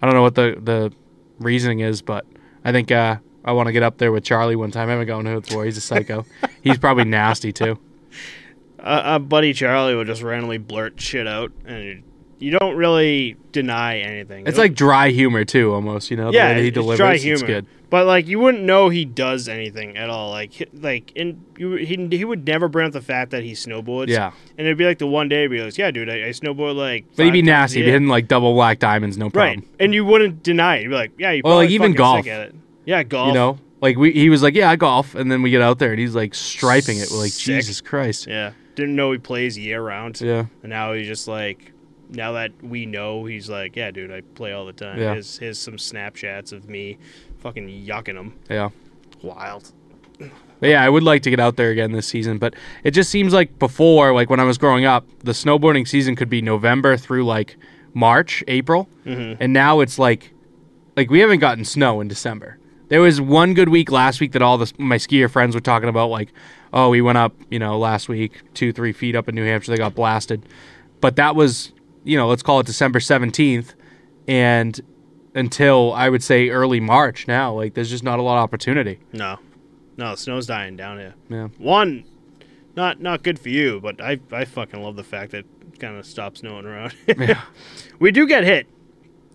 I 0.01 0.05
don't 0.05 0.15
know 0.15 0.21
what 0.21 0.35
the 0.35 0.57
the 0.61 0.93
reasoning 1.39 1.79
is, 1.79 2.01
but 2.01 2.25
I 2.63 2.71
think 2.71 2.91
uh, 2.91 3.17
I 3.43 3.51
want 3.53 3.67
to 3.67 3.73
get 3.73 3.83
up 3.83 3.97
there 3.97 4.11
with 4.11 4.23
Charlie 4.23 4.55
one 4.55 4.71
time. 4.71 4.89
I 4.89 4.91
haven't 4.91 5.07
gone 5.07 5.25
to 5.25 5.37
it 5.37 5.47
before. 5.47 5.65
He's 5.65 5.77
a 5.77 5.81
psycho. 5.81 6.25
He's 6.61 6.77
probably 6.77 7.05
nasty 7.05 7.51
too. 7.51 7.79
Uh, 8.79 8.81
uh, 8.81 9.19
buddy 9.19 9.53
Charlie 9.53 9.95
will 9.95 10.05
just 10.05 10.21
randomly 10.21 10.57
blurt 10.57 10.99
shit 10.99 11.27
out, 11.27 11.51
and 11.65 12.03
you, 12.39 12.51
don't 12.51 12.75
really 12.75 13.37
deny 13.51 13.99
anything. 13.99 14.47
It's 14.47 14.57
like 14.57 14.73
dry 14.73 15.09
humor 15.09 15.45
too, 15.45 15.73
almost. 15.73 16.11
You 16.11 16.17
know, 16.17 16.31
the 16.31 16.37
yeah, 16.37 16.49
way 16.49 16.53
that 16.55 16.61
he 16.61 16.67
it's 16.67 16.75
delivers. 16.75 16.97
dry 16.97 17.13
It's 17.13 17.43
good. 17.43 17.65
But 17.89 18.05
like 18.05 18.27
you 18.27 18.39
wouldn't 18.39 18.63
know 18.63 18.89
he 18.89 19.05
does 19.05 19.47
anything 19.47 19.95
at 19.95 20.09
all. 20.09 20.29
Like 20.29 20.69
like 20.73 21.13
and 21.15 21.43
you 21.57 21.75
he 21.75 22.07
he 22.11 22.25
would 22.25 22.45
never 22.45 22.67
bring 22.67 22.87
up 22.87 22.93
the 22.93 23.01
fact 23.01 23.31
that 23.31 23.43
he 23.43 23.53
snowboards. 23.53 24.09
Yeah. 24.09 24.31
and 24.57 24.67
it'd 24.67 24.77
be 24.77 24.85
like 24.85 24.97
the 24.97 25.07
one 25.07 25.29
day 25.29 25.47
he 25.47 25.57
goes, 25.57 25.77
yeah, 25.77 25.91
dude, 25.91 26.09
I, 26.09 26.15
I 26.15 26.29
snowboard 26.29 26.75
like. 26.75 27.05
But 27.15 27.25
he'd 27.25 27.31
be 27.31 27.39
five 27.41 27.45
times 27.45 27.47
a 27.47 27.51
nasty. 27.51 27.79
He'd 27.79 27.85
be 27.85 27.91
hitting 27.91 28.07
like 28.09 28.27
double 28.27 28.53
black 28.53 28.79
diamonds, 28.79 29.17
no 29.17 29.29
problem. 29.29 29.59
right, 29.59 29.67
and 29.79 29.93
you 29.93 30.03
wouldn't 30.03 30.43
deny 30.43 30.77
it. 30.77 30.83
You'd 30.83 30.89
be 30.89 30.95
like, 30.95 31.11
yeah, 31.17 31.31
you. 31.31 31.41
Or, 31.45 31.55
like, 31.55 31.69
even 31.69 31.93
golf. 31.93 32.25
Sick 32.25 32.33
at 32.33 32.41
it. 32.49 32.55
Yeah, 32.85 33.03
golf. 33.03 33.29
You 33.29 33.33
know, 33.33 33.59
like 33.81 33.97
we, 33.97 34.11
he 34.11 34.29
was 34.29 34.41
like, 34.41 34.55
"Yeah, 34.55 34.69
I 34.69 34.75
golf," 34.75 35.15
and 35.15 35.31
then 35.31 35.41
we 35.41 35.49
get 35.49 35.61
out 35.61 35.79
there 35.79 35.91
and 35.91 35.99
he's 35.99 36.15
like 36.15 36.33
striping 36.33 36.97
it. 36.97 37.09
We're 37.11 37.17
like, 37.17 37.31
Sick. 37.31 37.55
Jesus 37.55 37.81
Christ. 37.81 38.27
Yeah, 38.27 38.53
didn't 38.75 38.95
know 38.95 39.11
he 39.11 39.17
plays 39.17 39.57
year 39.57 39.81
round. 39.81 40.19
Yeah, 40.19 40.45
And 40.63 40.69
now 40.69 40.93
he's 40.93 41.07
just 41.07 41.27
like, 41.27 41.73
now 42.09 42.31
that 42.33 42.51
we 42.63 42.85
know, 42.85 43.25
he's 43.25 43.49
like, 43.49 43.75
yeah, 43.75 43.91
dude, 43.91 44.11
I 44.11 44.21
play 44.21 44.53
all 44.53 44.65
the 44.65 44.73
time. 44.73 44.99
Yeah. 44.99 45.13
Here's, 45.13 45.37
here's 45.37 45.59
some 45.59 45.75
Snapchats 45.77 46.51
of 46.53 46.69
me 46.69 46.97
fucking 47.39 47.67
yucking 47.67 48.15
him. 48.15 48.33
yeah. 48.49 48.69
Wild. 49.21 49.71
But 50.59 50.69
yeah, 50.69 50.83
I 50.83 50.89
would 50.89 51.03
like 51.03 51.21
to 51.23 51.29
get 51.29 51.39
out 51.39 51.55
there 51.55 51.69
again 51.69 51.91
this 51.91 52.07
season, 52.07 52.39
but 52.39 52.55
it 52.83 52.91
just 52.91 53.11
seems 53.11 53.31
like 53.33 53.59
before, 53.59 54.13
like 54.13 54.29
when 54.29 54.39
I 54.39 54.43
was 54.43 54.57
growing 54.57 54.85
up, 54.85 55.05
the 55.19 55.31
snowboarding 55.33 55.87
season 55.87 56.15
could 56.15 56.29
be 56.29 56.41
November 56.41 56.97
through 56.97 57.25
like 57.25 57.57
March, 57.93 58.43
April, 58.47 58.87
Mhm. 59.05 59.37
and 59.39 59.53
now 59.53 59.79
it's 59.81 59.99
like, 59.99 60.31
like 60.95 61.11
we 61.11 61.19
haven't 61.19 61.39
gotten 61.39 61.63
snow 61.63 62.01
in 62.01 62.07
December. 62.07 62.57
There 62.89 63.01
was 63.01 63.21
one 63.21 63.53
good 63.53 63.69
week 63.69 63.91
last 63.91 64.19
week 64.19 64.31
that 64.31 64.41
all 64.41 64.57
the, 64.57 64.71
my 64.79 64.97
skier 64.97 65.29
friends 65.29 65.53
were 65.53 65.61
talking 65.61 65.89
about, 65.89 66.09
like, 66.09 66.31
oh, 66.73 66.89
we 66.89 67.01
went 67.01 67.17
up, 67.19 67.33
you 67.51 67.59
know, 67.59 67.77
last 67.77 68.09
week 68.09 68.41
two, 68.55 68.71
three 68.73 68.93
feet 68.93 69.15
up 69.15 69.27
in 69.29 69.35
New 69.35 69.45
Hampshire, 69.45 69.71
they 69.71 69.77
got 69.77 69.93
blasted, 69.93 70.43
but 71.01 71.17
that 71.17 71.35
was, 71.35 71.71
you 72.07 72.17
know, 72.17 72.27
let's 72.27 72.43
call 72.43 72.59
it 72.59 72.65
December 72.65 72.99
seventeenth, 72.99 73.73
and 74.27 74.79
until 75.35 75.93
I 75.93 76.09
would 76.09 76.23
say 76.23 76.49
early 76.49 76.79
March 76.79 77.27
now, 77.27 77.53
like 77.53 77.73
there's 77.73 77.89
just 77.89 78.03
not 78.03 78.19
a 78.19 78.21
lot 78.21 78.37
of 78.37 78.43
opportunity. 78.43 78.99
No. 79.13 79.37
No, 79.97 80.11
the 80.11 80.17
snow's 80.17 80.45
dying 80.47 80.77
down 80.77 80.99
here. 80.99 81.15
Yeah. 81.29 81.47
One, 81.57 82.05
not 82.75 83.01
not 83.01 83.23
good 83.23 83.39
for 83.39 83.49
you, 83.49 83.79
but 83.81 83.99
I, 84.01 84.19
I 84.31 84.45
fucking 84.45 84.81
love 84.81 84.95
the 84.95 85.03
fact 85.03 85.31
that 85.31 85.45
it 85.73 85.79
kind 85.79 85.97
of 85.97 86.05
stops 86.05 86.39
snowing 86.41 86.65
around. 86.65 86.93
Yeah. 87.17 87.41
we 87.99 88.11
do 88.11 88.27
get 88.27 88.43
hit. 88.43 88.67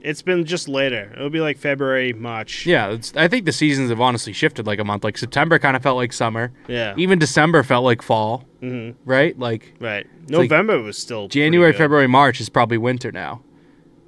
It's 0.04 0.20
been 0.20 0.44
just 0.44 0.68
later. 0.68 1.12
It'll 1.14 1.30
be 1.30 1.40
like 1.40 1.58
February, 1.58 2.12
March. 2.12 2.66
Yeah, 2.66 2.90
it's, 2.90 3.14
I 3.16 3.28
think 3.28 3.44
the 3.44 3.52
seasons 3.52 3.88
have 3.90 4.00
honestly 4.00 4.32
shifted 4.32 4.66
like 4.66 4.80
a 4.80 4.84
month. 4.84 5.04
Like 5.04 5.16
September 5.16 5.58
kind 5.60 5.76
of 5.76 5.82
felt 5.82 5.96
like 5.96 6.12
summer. 6.12 6.52
Yeah. 6.66 6.94
Even 6.96 7.18
December 7.20 7.62
felt 7.62 7.84
like 7.84 8.02
fall, 8.02 8.44
hmm 8.60 8.90
right? 9.04 9.38
Like 9.38 9.74
Right. 9.80 10.06
like 10.22 10.28
November 10.28 10.80
was 10.82 10.98
still 10.98 11.28
January. 11.28 11.72
February, 11.72 12.08
March 12.08 12.40
is 12.40 12.48
probably 12.48 12.78
winter 12.78 13.12
now. 13.12 13.42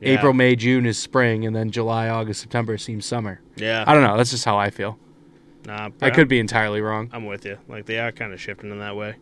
Yeah. 0.00 0.14
April, 0.14 0.32
May, 0.32 0.56
June 0.56 0.84
is 0.84 0.98
spring, 0.98 1.46
and 1.46 1.54
then 1.54 1.70
July, 1.70 2.08
August, 2.08 2.40
September 2.40 2.76
seems 2.76 3.06
summer. 3.06 3.40
Yeah. 3.56 3.84
I 3.86 3.94
don't 3.94 4.02
know. 4.02 4.16
That's 4.16 4.30
just 4.32 4.44
how 4.44 4.58
I 4.58 4.70
feel. 4.70 4.98
Nah, 5.64 5.90
I 6.02 6.10
could 6.10 6.28
be 6.28 6.40
entirely 6.40 6.80
wrong. 6.82 7.08
I'm 7.12 7.24
with 7.24 7.46
you. 7.46 7.56
Like 7.68 7.86
they 7.86 7.98
are 7.98 8.10
kind 8.12 8.32
of 8.32 8.40
shifting 8.40 8.70
in 8.70 8.80
that 8.80 8.96
way. 8.96 9.14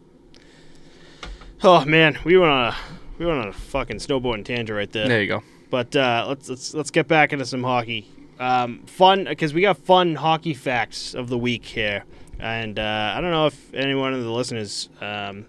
Oh 1.62 1.85
man, 1.85 2.18
we 2.24 2.37
went 2.38 2.50
on 2.50 2.68
a 2.72 2.76
we 3.18 3.26
went 3.26 3.38
on 3.40 3.48
a 3.48 3.52
fucking 3.52 3.98
snowboarding 3.98 4.44
tangent 4.44 4.70
right 4.76 4.90
there. 4.90 5.06
There 5.06 5.20
you 5.22 5.28
go. 5.28 5.42
But 5.72 5.96
uh, 5.96 6.26
let's 6.28 6.50
let's 6.50 6.74
let's 6.74 6.90
get 6.90 7.08
back 7.08 7.32
into 7.32 7.46
some 7.46 7.62
hockey. 7.62 8.06
Um, 8.38 8.82
fun 8.85 9.24
because 9.24 9.54
we 9.54 9.62
got 9.62 9.78
fun 9.78 10.16
hockey 10.16 10.52
facts 10.52 11.14
of 11.14 11.30
the 11.30 11.38
week 11.38 11.64
here, 11.64 12.04
and 12.38 12.78
uh, 12.78 13.14
I 13.16 13.22
don't 13.22 13.30
know 13.30 13.46
if 13.46 13.72
anyone 13.72 14.12
of 14.12 14.22
the 14.22 14.30
listeners 14.30 14.90
um, 15.00 15.46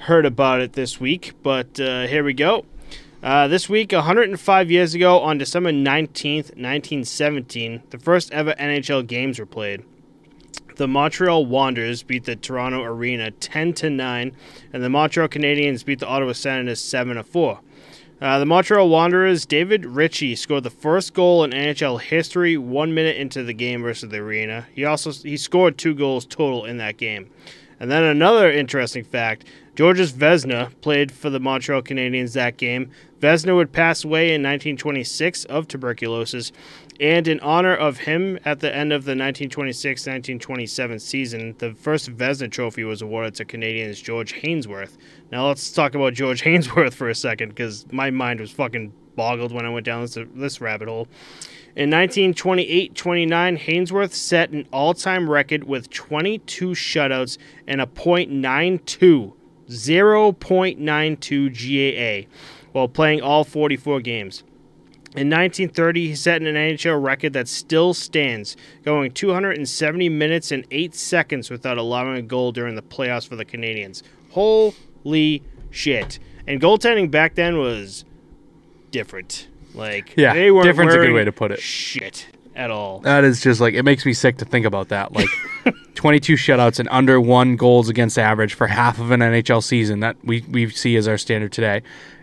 heard 0.00 0.26
about 0.26 0.60
it 0.60 0.74
this 0.74 1.00
week, 1.00 1.32
but 1.42 1.80
uh, 1.80 2.06
here 2.06 2.24
we 2.24 2.34
go. 2.34 2.66
Uh, 3.22 3.48
this 3.48 3.70
week, 3.70 3.92
105 3.92 4.70
years 4.70 4.92
ago, 4.92 5.20
on 5.20 5.38
December 5.38 5.70
19th, 5.70 6.54
1917, 6.54 7.84
the 7.88 7.98
first 7.98 8.30
ever 8.32 8.52
NHL 8.60 9.06
games 9.06 9.38
were 9.38 9.46
played. 9.46 9.82
the 10.76 10.86
Montreal 10.86 11.46
Wanderers 11.46 12.02
beat 12.02 12.24
the 12.24 12.36
Toronto 12.36 12.82
Arena 12.82 13.30
10 13.30 13.72
to 13.72 13.88
9, 13.88 14.36
and 14.74 14.82
the 14.82 14.90
Montreal 14.90 15.28
Canadiens 15.28 15.86
beat 15.86 16.00
the 16.00 16.06
Ottawa 16.06 16.32
Senators 16.32 16.82
7 16.82 17.16
to 17.16 17.24
4. 17.24 17.60
Uh, 18.18 18.38
the 18.38 18.46
Montreal 18.46 18.88
Wanderers, 18.88 19.44
David 19.44 19.84
Ritchie 19.84 20.36
scored 20.36 20.64
the 20.64 20.70
first 20.70 21.12
goal 21.12 21.44
in 21.44 21.50
NHL 21.50 22.00
history 22.00 22.56
one 22.56 22.94
minute 22.94 23.18
into 23.18 23.42
the 23.42 23.52
game 23.52 23.82
versus 23.82 24.08
the 24.08 24.16
Arena. 24.16 24.66
He 24.74 24.86
also 24.86 25.12
he 25.12 25.36
scored 25.36 25.76
two 25.76 25.94
goals 25.94 26.24
total 26.24 26.64
in 26.64 26.78
that 26.78 26.96
game. 26.96 27.28
And 27.78 27.90
then 27.90 28.02
another 28.04 28.50
interesting 28.50 29.04
fact: 29.04 29.44
Georges 29.74 30.14
Vézina 30.14 30.70
played 30.80 31.12
for 31.12 31.28
the 31.28 31.38
Montreal 31.38 31.82
Canadiens 31.82 32.32
that 32.32 32.56
game. 32.56 32.90
Vézina 33.20 33.54
would 33.54 33.72
pass 33.72 34.02
away 34.02 34.28
in 34.28 34.42
1926 34.42 35.44
of 35.44 35.68
tuberculosis, 35.68 36.52
and 37.00 37.26
in 37.28 37.38
honor 37.40 37.74
of 37.74 37.98
him, 37.98 38.38
at 38.44 38.60
the 38.60 38.74
end 38.74 38.92
of 38.92 39.04
the 39.04 39.14
1926-1927 39.14 41.00
season, 41.00 41.54
the 41.58 41.74
first 41.74 42.16
Vézina 42.16 42.50
Trophy 42.50 42.84
was 42.84 43.02
awarded 43.02 43.34
to 43.34 43.44
Canadiens 43.44 44.02
George 44.02 44.32
Hainsworth. 44.34 44.96
Now 45.30 45.48
let's 45.48 45.70
talk 45.72 45.94
about 45.94 46.14
George 46.14 46.42
Hainsworth 46.42 46.94
for 46.94 47.10
a 47.10 47.14
second, 47.14 47.50
because 47.50 47.86
my 47.92 48.10
mind 48.10 48.40
was 48.40 48.50
fucking 48.50 48.94
boggled 49.14 49.52
when 49.52 49.66
I 49.66 49.70
went 49.70 49.84
down 49.84 50.00
this, 50.02 50.16
this 50.34 50.60
rabbit 50.60 50.88
hole. 50.88 51.08
In 51.74 51.90
1928-29, 51.90 53.58
Hainsworth 53.58 54.12
set 54.12 54.50
an 54.50 54.66
all-time 54.72 55.28
record 55.28 55.64
with 55.64 55.90
22 55.90 56.70
shutouts 56.70 57.36
and 57.66 57.82
a 57.82 57.86
.92, 57.86 59.34
0.92 59.68 62.24
GAA, 62.24 62.28
while 62.72 62.88
playing 62.88 63.20
all 63.20 63.44
44 63.44 64.00
games. 64.00 64.42
In 65.14 65.30
1930, 65.30 66.08
he 66.08 66.14
set 66.14 66.42
an 66.42 66.54
NHL 66.54 67.02
record 67.02 67.32
that 67.32 67.48
still 67.48 67.94
stands, 67.94 68.56
going 68.84 69.12
270 69.12 70.08
minutes 70.08 70.52
and 70.52 70.66
8 70.70 70.94
seconds 70.94 71.50
without 71.50 71.78
allowing 71.78 72.16
a 72.16 72.22
goal 72.22 72.52
during 72.52 72.74
the 72.74 72.82
playoffs 72.82 73.26
for 73.26 73.36
the 73.36 73.44
Canadiens. 73.44 74.02
Holy 74.30 75.42
shit. 75.70 76.18
And 76.46 76.60
goaltending 76.60 77.10
back 77.10 77.34
then 77.34 77.58
was 77.58 78.04
different. 78.90 79.48
Like, 79.74 80.14
Yeah, 80.16 80.34
they 80.34 80.50
weren't 80.50 80.64
different's 80.66 80.94
a 80.94 80.98
good 80.98 81.12
way 81.12 81.24
to 81.24 81.32
put 81.32 81.50
it. 81.50 81.60
Shit 81.60 82.26
at 82.56 82.70
all. 82.70 83.00
That 83.00 83.22
is 83.24 83.42
just 83.42 83.60
like 83.60 83.74
it 83.74 83.82
makes 83.82 84.04
me 84.06 84.14
sick 84.14 84.38
to 84.38 84.44
think 84.44 84.66
about 84.66 84.88
that. 84.88 85.12
Like 85.12 85.28
22 85.94 86.34
shutouts 86.34 86.78
and 86.78 86.88
under 86.90 87.20
one 87.20 87.56
goals 87.56 87.88
against 87.88 88.18
average 88.18 88.54
for 88.54 88.66
half 88.66 88.98
of 88.98 89.10
an 89.10 89.20
NHL 89.20 89.62
season 89.62 90.00
that 90.00 90.16
we 90.24 90.40
we 90.50 90.70
see 90.70 90.96
as 90.96 91.06
our 91.06 91.18
standard 91.18 91.52
today. 91.52 91.82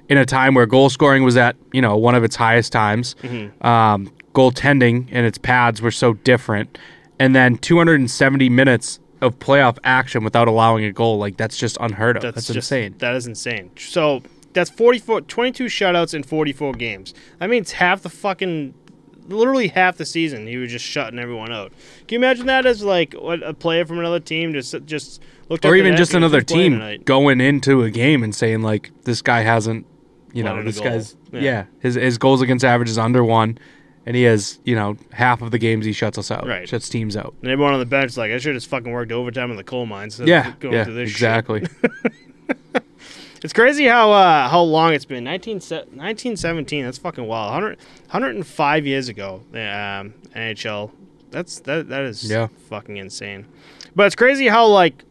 In 0.10 0.18
a 0.18 0.26
time 0.26 0.54
where 0.54 0.66
goal 0.66 0.90
scoring 0.90 1.24
was 1.24 1.38
at 1.38 1.56
you 1.72 1.82
know 1.82 1.96
one 1.98 2.14
of 2.16 2.24
its 2.24 2.36
highest 2.36 2.72
times, 2.72 3.16
um, 3.62 4.12
goaltending 4.34 5.08
and 5.12 5.26
its 5.26 5.38
pads 5.38 5.82
were 5.82 5.92
so 5.92 6.14
different, 6.14 6.78
and 7.20 7.36
then 7.36 7.58
270 7.58 8.50
minutes 8.50 9.00
of 9.22 9.40
playoff 9.40 9.78
action 9.84 10.24
without 10.24 10.48
allowing 10.48 10.84
a 10.86 10.92
goal 10.92 11.18
like 11.18 11.38
that's 11.38 11.58
just 11.58 11.78
unheard 11.80 12.18
of. 12.18 12.22
That's, 12.24 12.48
just, 12.48 12.58
insane. 12.58 12.96
That 13.00 13.16
is 13.16 13.26
insane. 13.26 13.72
So 13.78 14.22
that's 14.54 14.70
44, 14.70 15.22
22 15.22 15.66
shutouts 15.66 16.14
in 16.14 16.24
44 16.24 16.74
games. 16.74 17.14
That 17.40 17.50
means 17.50 17.74
half 17.74 18.02
the 18.02 18.10
fucking, 18.10 18.74
literally 19.28 19.70
half 19.70 19.98
the 19.98 20.06
season, 20.06 20.48
he 20.48 20.58
was 20.58 20.72
just 20.72 20.86
shutting 20.86 21.20
everyone 21.20 21.52
out. 21.52 21.72
Can 22.08 22.16
you 22.16 22.18
imagine 22.20 22.46
that 22.48 22.66
as 22.66 22.84
like 22.84 23.14
what, 23.14 23.42
a 23.44 23.54
player 23.54 23.86
from 23.86 24.00
another 24.00 24.20
team 24.20 24.54
just 24.54 24.76
just 24.86 25.22
looked 25.50 25.66
at 25.66 25.72
or 25.72 25.76
even 25.76 25.96
just 25.96 26.14
another 26.14 26.42
team 26.42 26.74
tonight? 26.74 27.06
going 27.06 27.40
into 27.40 27.84
a 27.84 27.90
game 27.90 28.24
and 28.24 28.36
saying 28.36 28.62
like 28.62 28.92
this 29.04 29.22
guy 29.22 29.42
hasn't 29.42 29.86
you 30.34 30.44
know 30.44 30.52
Let 30.52 30.62
in 30.62 30.68
a 30.68 30.72
this 30.72 30.80
guy's 30.82 31.16
Yeah. 31.32 31.40
yeah. 31.42 31.66
his 31.80 31.96
his 31.96 32.18
goals 32.18 32.42
against 32.42 32.66
average 32.66 32.90
is 32.90 32.98
under 32.98 33.24
one 33.24 33.58
and 34.06 34.16
he 34.16 34.24
has 34.24 34.60
you 34.66 34.76
know 34.76 34.98
half 35.12 35.42
of 35.42 35.52
the 35.52 35.58
games 35.58 35.86
he 35.86 35.94
shuts 35.94 36.18
us 36.18 36.30
out 36.32 36.46
Right. 36.46 36.68
shuts 36.68 36.90
teams 36.90 37.16
out 37.16 37.34
And 37.42 37.52
everyone 37.52 37.74
on 37.74 37.80
the 37.80 37.86
bench 37.86 38.12
is 38.12 38.18
like, 38.18 38.32
I 38.32 38.38
should 38.40 38.54
have 38.54 38.62
just 38.62 38.70
fucking 38.70 38.92
worked 38.92 39.12
overtime 39.12 39.50
in 39.52 39.58
the 39.58 39.64
coal 39.64 39.86
mines. 39.86 40.20
yeah 40.20 40.54
going 40.60 40.74
yeah 40.74 40.84
this 40.86 41.10
exactly 41.10 41.64
It's 43.44 43.52
crazy 43.52 43.86
how 43.86 44.10
uh, 44.14 44.48
how 44.48 44.62
long 44.62 44.94
it's 44.94 45.04
been. 45.04 45.26
19, 45.26 45.56
1917, 45.56 46.86
That's 46.86 46.98
fucking 46.98 47.26
wild. 47.28 47.52
100, 47.52 47.78
105 48.10 48.86
years 48.88 49.10
ago. 49.10 49.42
Um, 49.52 50.14
NHL. 50.34 50.92
That's 51.30 51.60
that 51.62 51.90
that 51.90 52.04
is 52.04 52.24
Yeah. 52.32 52.48
fucking 52.70 52.96
insane. 52.96 53.46
But 53.98 54.06
it's 54.06 54.16
crazy 54.16 54.48
how 54.48 54.68
like 54.68 55.04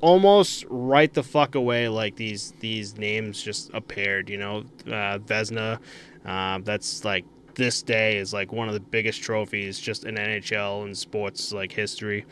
almost 0.00 0.64
right 0.68 1.12
the 1.12 1.22
fuck 1.22 1.54
away 1.54 1.88
like 1.88 2.16
these 2.16 2.52
these 2.60 2.96
names 2.96 3.42
just 3.42 3.70
appeared. 3.74 4.28
You 4.28 4.38
know, 4.38 4.64
uh, 4.86 5.18
Vézina. 5.18 5.78
Uh, 6.24 6.58
that's 6.64 7.04
like 7.04 7.24
this 7.54 7.82
day 7.82 8.18
is 8.18 8.32
like 8.32 8.52
one 8.52 8.68
of 8.68 8.74
the 8.74 8.80
biggest 8.80 9.22
trophies 9.22 9.78
just 9.78 10.04
in 10.04 10.16
NHL 10.16 10.84
and 10.84 10.96
sports 10.96 11.52
like 11.52 11.72
history. 11.72 12.24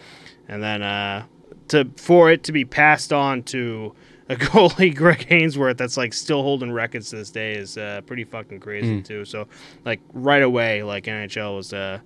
And 0.49 0.63
then 0.63 0.83
uh, 0.83 1.25
to 1.69 1.89
for 1.97 2.31
it 2.31 2.43
to 2.45 2.53
be 2.53 2.65
passed 2.65 3.13
on 3.13 3.43
to 3.45 3.95
a 4.29 4.37
goalie 4.37 4.95
Greg 4.95 5.27
Hainsworth 5.29 5.77
that's 5.77 5.97
like 5.97 6.13
still 6.13 6.43
holding 6.43 6.73
records 6.73 7.11
to 7.11 7.17
this 7.17 7.31
day 7.31 7.55
is 7.55 7.77
uh, 7.77 8.01
pretty 8.07 8.25
fucking 8.25 8.61
crazy 8.61 9.03
too. 9.03 9.25
So 9.25 9.49
like 9.85 10.01
right 10.13 10.43
away, 10.43 10.83
like 10.83 11.05
NHL 11.05 11.57
was 11.57 11.73
uh, 11.73 12.01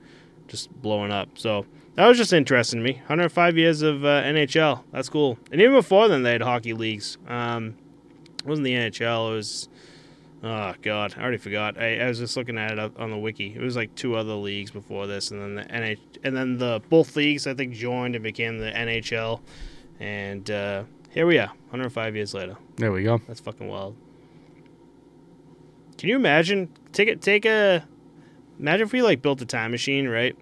just 0.47 0.71
blowing 0.83 1.13
up. 1.13 1.29
So 1.39 1.67
that 1.99 2.07
was 2.07 2.17
just 2.17 2.33
interesting 2.33 2.79
to 2.79 2.85
me. 2.85 2.93
105 2.93 3.59
years 3.59 3.83
of 3.83 4.05
uh, 4.05 4.23
NHL. 4.23 4.85
That's 4.93 5.09
cool. 5.09 5.37
And 5.51 5.61
even 5.61 5.75
before 5.75 6.07
then, 6.07 6.23
they 6.23 6.31
had 6.31 6.43
hockey 6.43 6.73
leagues. 6.73 7.19
Um, 7.27 7.75
it 8.39 8.47
wasn't 8.47 8.67
the 8.67 8.75
NHL. 8.75 9.33
It 9.33 9.35
was 9.35 9.69
oh 10.45 10.75
god, 10.81 11.17
I 11.19 11.23
already 11.23 11.39
forgot. 11.39 11.77
I, 11.77 11.99
I 11.99 12.07
was 12.07 12.21
just 12.21 12.37
looking 12.37 12.57
at 12.57 12.71
it 12.71 12.79
up 12.79 13.01
on 13.01 13.11
the 13.11 13.19
wiki. 13.19 13.53
It 13.53 13.61
was 13.61 13.75
like 13.75 13.93
two 13.97 14.15
other 14.15 14.35
leagues 14.35 14.71
before 14.71 15.09
this, 15.09 15.33
and 15.33 15.43
then 15.43 15.55
the 15.57 15.65
NH- 15.65 16.19
and 16.23 16.37
then 16.37 16.59
the 16.59 16.81
both 16.89 17.17
leagues 17.17 17.49
I 17.49 17.55
think 17.55 17.75
joined 17.75 18.15
and 18.15 18.23
became 18.23 18.59
the 18.59 18.71
NHL. 18.71 19.41
And 19.99 20.49
uh, 20.49 20.85
here 21.11 21.27
we 21.27 21.39
are, 21.39 21.49
105 21.49 22.15
years 22.15 22.33
later. 22.33 22.57
there 22.77 22.93
we 22.93 23.03
go 23.03 23.21
That's 23.27 23.41
fucking 23.41 23.67
wild. 23.67 23.97
Can 25.97 26.09
you 26.09 26.15
imagine? 26.15 26.69
Take 26.93 27.09
it. 27.09 27.21
Take 27.21 27.45
a. 27.45 27.85
Imagine 28.61 28.87
if 28.87 28.93
we 28.93 29.03
like 29.03 29.21
built 29.21 29.43
a 29.43 29.47
time 29.47 29.73
machine, 29.73 30.07
right? 30.07 30.37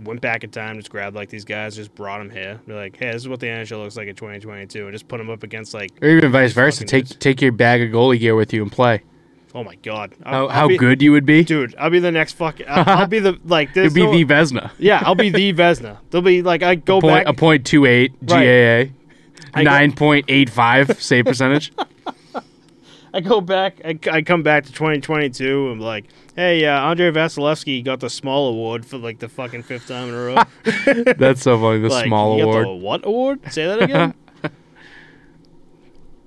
Went 0.00 0.20
back 0.20 0.42
in 0.42 0.50
time, 0.50 0.76
just 0.78 0.90
grabbed 0.90 1.14
like 1.14 1.28
these 1.28 1.44
guys, 1.44 1.76
just 1.76 1.94
brought 1.94 2.18
them 2.18 2.30
here. 2.30 2.60
Be 2.66 2.72
like, 2.72 2.96
hey, 2.96 3.12
this 3.12 3.22
is 3.22 3.28
what 3.28 3.40
the 3.40 3.46
NHL 3.46 3.82
looks 3.82 3.96
like 3.96 4.08
in 4.08 4.16
2022, 4.16 4.84
and 4.86 4.92
just 4.92 5.06
put 5.06 5.18
them 5.18 5.30
up 5.30 5.42
against 5.42 5.74
like, 5.74 5.90
or 6.00 6.08
even 6.08 6.32
vice 6.32 6.52
versa 6.52 6.84
take 6.84 7.06
dudes. 7.06 7.16
take 7.16 7.40
your 7.40 7.52
bag 7.52 7.82
of 7.82 7.90
goalie 7.90 8.18
gear 8.18 8.34
with 8.34 8.52
you 8.52 8.62
and 8.62 8.72
play 8.72 9.02
oh 9.54 9.64
my 9.64 9.74
god, 9.76 10.14
I'll, 10.24 10.32
how, 10.32 10.40
I'll 10.40 10.48
how 10.48 10.68
be- 10.68 10.76
good 10.76 11.02
you 11.02 11.12
would 11.12 11.26
be 11.26 11.44
dude. 11.44 11.74
I'll 11.78 11.90
be 11.90 11.98
the 11.98 12.12
next 12.12 12.34
fucking. 12.34 12.66
I'll, 12.68 13.00
I'll 13.00 13.06
be 13.06 13.18
the 13.18 13.38
like. 13.44 13.74
You'd 13.74 13.94
be 13.94 14.04
no- 14.04 14.12
the 14.12 14.24
Vézina 14.24 14.70
yeah, 14.78 15.02
I'll 15.04 15.14
be 15.14 15.30
the 15.30 15.52
Vézina. 15.54 15.98
They'll 16.10 16.22
be 16.22 16.42
like, 16.42 16.62
I 16.62 16.74
go 16.74 17.00
point, 17.00 17.26
back. 17.26 17.34
a 17.34 17.36
point 17.36 17.66
two 17.66 17.86
eight 17.86 18.14
GAA 18.24 18.92
nine 19.56 19.92
point 19.92 20.26
eight 20.28 20.50
five 20.50 21.02
save 21.02 21.26
percentage 21.26 21.72
I 23.14 23.20
go 23.20 23.40
back. 23.40 23.80
I, 23.84 23.98
I 24.10 24.22
come 24.22 24.42
back 24.42 24.64
to 24.64 24.72
2022. 24.72 25.68
I'm 25.68 25.80
like, 25.80 26.06
hey, 26.34 26.64
uh, 26.64 26.80
Andrei 26.80 27.10
Vasilevskiy 27.10 27.84
got 27.84 28.00
the 28.00 28.08
small 28.08 28.48
award 28.48 28.86
for 28.86 28.96
like 28.96 29.18
the 29.18 29.28
fucking 29.28 29.64
fifth 29.64 29.86
time 29.86 30.08
in 30.08 30.14
a 30.14 30.18
row. 30.18 31.14
that's 31.18 31.42
so 31.42 31.58
funny 31.60 31.80
the 31.80 31.88
like, 31.90 32.06
small 32.06 32.40
award 32.40 32.66
the 32.66 32.72
what 32.72 33.04
award? 33.04 33.40
Say 33.52 33.66
that 33.66 33.82
again. 33.82 34.14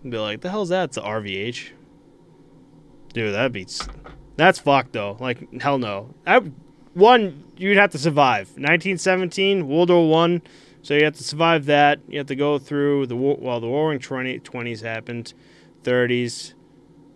be 0.08 0.18
like, 0.18 0.42
the 0.42 0.50
hell's 0.50 0.70
that? 0.70 0.86
It's 0.86 0.96
the 0.96 1.02
RVH. 1.02 1.70
Dude, 3.14 3.34
that 3.34 3.52
beats. 3.52 3.88
That's 4.36 4.60
fucked 4.60 4.94
though. 4.94 5.18
Like 5.20 5.62
hell 5.62 5.80
no. 5.80 6.14
I, 6.28 6.42
one, 6.94 7.44
you'd 7.58 7.78
have 7.78 7.92
to 7.92 7.98
survive. 7.98 8.48
1917, 8.50 9.68
World 9.68 9.90
War 9.90 10.08
One. 10.08 10.42
So 10.82 10.94
you 10.94 11.04
have 11.06 11.16
to 11.16 11.24
survive 11.24 11.66
that. 11.66 12.00
You 12.08 12.20
have 12.20 12.28
to 12.28 12.36
go 12.36 12.60
through 12.60 13.08
the 13.08 13.16
war. 13.16 13.38
Well, 13.40 13.60
the 13.60 13.68
Roaring 13.68 13.98
20, 14.00 14.40
20s 14.42 14.84
happened, 14.84 15.34
30s, 15.84 16.54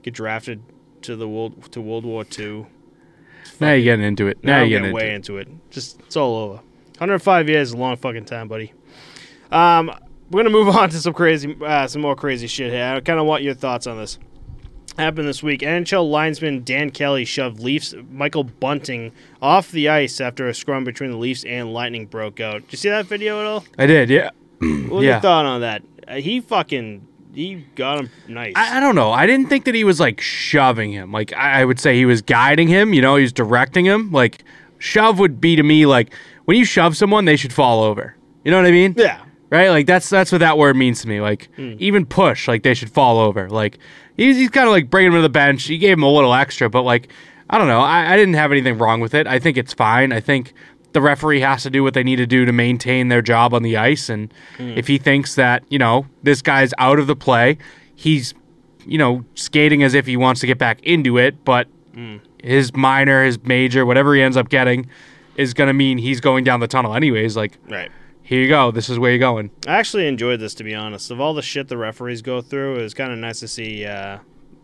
get 0.03 0.13
drafted 0.13 0.62
to 1.03 1.15
the 1.15 1.27
world 1.27 1.71
to 1.71 1.81
World 1.81 2.05
War 2.05 2.23
Two. 2.23 2.67
now 3.59 3.71
you're 3.73 3.83
getting 3.83 4.05
into 4.05 4.27
it 4.27 4.43
Now 4.43 4.57
now 4.57 4.63
you're 4.63 4.79
getting 4.79 4.93
way 4.93 5.13
into 5.13 5.38
it 5.38 5.47
into 5.47 5.53
it. 5.55 5.71
Just 5.71 5.99
it's 6.01 6.15
all 6.17 6.35
over. 6.35 6.55
105 6.97 7.47
years 7.47 7.69
is 7.69 7.73
a 7.73 7.77
long 7.77 7.95
fucking 7.95 8.25
time, 8.25 8.47
buddy. 8.49 8.73
Um, 9.51 9.91
we're 10.29 10.43
gonna 10.43 10.49
move 10.49 10.67
on 10.75 10.89
to 10.89 10.97
some 10.97 11.13
crazy, 11.13 11.55
uh, 11.65 11.88
some 11.88 12.01
more 12.01 12.15
crazy 12.15 12.47
shit 12.47 12.71
here. 12.73 12.83
I 12.95 12.99
kind 12.99 13.19
of 13.19 13.25
want 13.25 13.43
your 13.43 13.53
thoughts 13.53 13.88
on 13.88 13.97
this. 13.97 14.19
Happened 14.97 15.29
this 15.29 15.41
week. 15.41 15.62
NHL 15.62 16.09
linesman 16.09 16.63
Dan 16.65 16.89
Kelly 16.89 17.23
shoved 17.23 17.62
Leafs 17.62 17.95
Michael 18.12 18.43
Bunting 18.43 19.13
off 19.41 19.71
the 19.71 19.88
ice 19.88 20.19
after 20.19 20.49
a 20.49 20.53
scrum 20.53 20.83
between 20.83 21.12
the 21.12 21.17
Leafs 21.17 21.45
and 21.45 21.73
Lightning 21.73 22.05
broke 22.05 22.41
out. 22.41 22.63
Did 22.63 22.71
you 22.73 22.77
see 22.79 22.89
that 22.89 23.05
video 23.05 23.39
at 23.39 23.45
all? 23.45 23.65
I 23.77 23.85
did 23.85 24.10
yeah 24.10 24.31
What 24.60 25.02
Yeah. 25.04 25.12
your 25.12 25.19
thought 25.21 25.45
on 25.45 25.62
that? 25.62 25.83
Uh, 26.06 26.15
he 26.15 26.41
fucking 26.41 27.08
he 27.34 27.65
got 27.75 28.00
him 28.00 28.10
nice. 28.27 28.54
I, 28.56 28.77
I 28.77 28.80
don't 28.80 28.96
know. 28.96 29.12
I 29.12 29.25
didn't 29.27 29.50
think 29.50 29.65
that 29.65 29.75
he 29.75 29.84
was 29.84 30.00
like 30.00 30.19
shoving 30.21 30.92
him. 30.92 31.12
Like 31.12 31.34
I, 31.34 31.62
I 31.62 31.65
would 31.65 31.80
say 31.80 31.96
he 31.96 32.06
was 32.06 32.21
guiding 32.21 32.67
him. 32.67 32.94
You 32.94 33.02
know, 33.02 33.15
he 33.15 33.21
was 33.23 33.34
directing 33.34 33.86
him. 33.86 34.12
Like 34.12 34.44
shove 34.80 35.19
would 35.19 35.40
be 35.40 35.56
to 35.56 35.63
me 35.63 35.86
like 35.86 36.13
when 36.46 36.58
you 36.58 36.65
shove 36.65 36.98
someone, 36.98 37.25
they 37.25 37.36
should 37.36 37.54
fall 37.54 37.84
over. 37.84 38.15
You 38.44 38.52
know 38.52 38.58
what 38.58 38.65
I 38.65 38.71
mean? 38.71 38.96
yeah. 38.98 39.21
Right? 39.52 39.69
Like 39.69 39.86
that's 39.88 40.10
that's 40.10 40.32
what 40.32 40.40
that 40.40 40.58
word 40.58 40.75
means 40.75 41.02
to 41.02 41.08
me. 41.08 41.21
Like 41.21 41.50
Hmm. 41.56 41.73
even 41.80 42.06
push, 42.06 42.48
like 42.48 42.63
they 42.63 42.73
should 42.73 42.92
fall 42.92 43.17
over. 43.19 43.50
Like 43.50 43.80
he's 44.17 44.38
he's 44.38 44.50
kind 44.50 44.67
of 44.67 44.71
like 44.71 44.90
bringing 44.90 45.12
him 45.12 45.17
to 45.17 45.21
the 45.21 45.30
bench. 45.30 45.63
He 45.63 45.77
gave 45.77 45.94
him 45.98 46.04
a 46.04 46.12
little 46.12 46.34
extra, 46.34 46.69
but 46.69 46.84
like 46.84 47.10
I 47.50 47.58
don't 47.58 47.67
know. 47.67 47.82
I, 47.82 48.13
I 48.13 48.15
didn't 48.15 48.36
have 48.36 48.52
anything 48.52 48.77
wrong 48.77 49.02
with 49.02 49.13
it. 49.15 49.25
I 49.25 49.40
think 49.40 49.58
it's 49.58 49.73
fine. 49.73 50.12
I 50.13 50.19
think 50.19 50.54
the 50.94 51.02
referee 51.02 51.42
has 51.42 51.63
to 51.63 51.69
do 51.69 51.83
what 51.83 51.94
they 51.94 52.04
need 52.04 52.15
to 52.17 52.25
do 52.27 52.46
to 52.46 52.52
maintain 52.52 53.10
their 53.10 53.21
job 53.21 53.54
on 53.54 53.62
the 53.63 53.77
ice. 53.77 54.10
And 54.10 54.33
if 54.58 54.87
he 54.87 54.98
thinks 54.98 55.35
that, 55.35 55.63
you 55.69 55.77
know, 55.79 56.08
this 56.23 56.42
guy's 56.42 56.73
out 56.77 56.98
of 57.00 57.08
the 57.08 57.15
play, 57.15 57.58
he's, 57.96 58.33
you 58.85 58.98
know, 58.98 59.23
skating 59.35 59.83
as 59.83 59.94
if 59.94 60.06
he 60.06 60.17
wants 60.17 60.42
to 60.42 60.48
get 60.48 60.58
back 60.58 60.81
into 60.83 61.17
it, 61.17 61.44
but 61.46 61.67
his 62.44 62.73
minor, 62.75 63.23
his 63.25 63.42
major, 63.44 63.85
whatever 63.85 64.15
he 64.15 64.21
ends 64.21 64.37
up 64.37 64.50
getting 64.50 64.87
is 65.35 65.54
going 65.54 65.67
to 65.67 65.73
mean 65.73 65.98
he's 65.98 66.21
going 66.21 66.44
down 66.44 66.60
the 66.60 66.67
tunnel 66.67 66.94
anyways. 66.96 67.35
Like, 67.37 67.58
Right. 67.69 67.92
here 68.23 68.42
you 68.42 68.48
go. 68.48 68.71
This 68.71 68.90
is 68.90 68.98
where 68.98 69.12
you're 69.12 69.19
going. 69.19 69.52
I 69.67 69.73
actually 69.77 70.08
enjoyed 70.08 70.40
this 70.40 70.54
to 70.56 70.63
be 70.63 70.73
honest. 70.73 71.12
Of 71.12 71.19
all 71.19 71.33
the 71.33 71.42
shit 71.42 71.67
the 71.67 71.77
referees 71.77 72.21
go 72.21 72.42
through, 72.42 72.79
it 72.79 72.81
was 72.83 72.94
kind 72.94 73.12
of 73.12 73.19
nice 73.19 73.40
to 73.42 73.48
see 73.48 73.85
uh, 73.85 74.19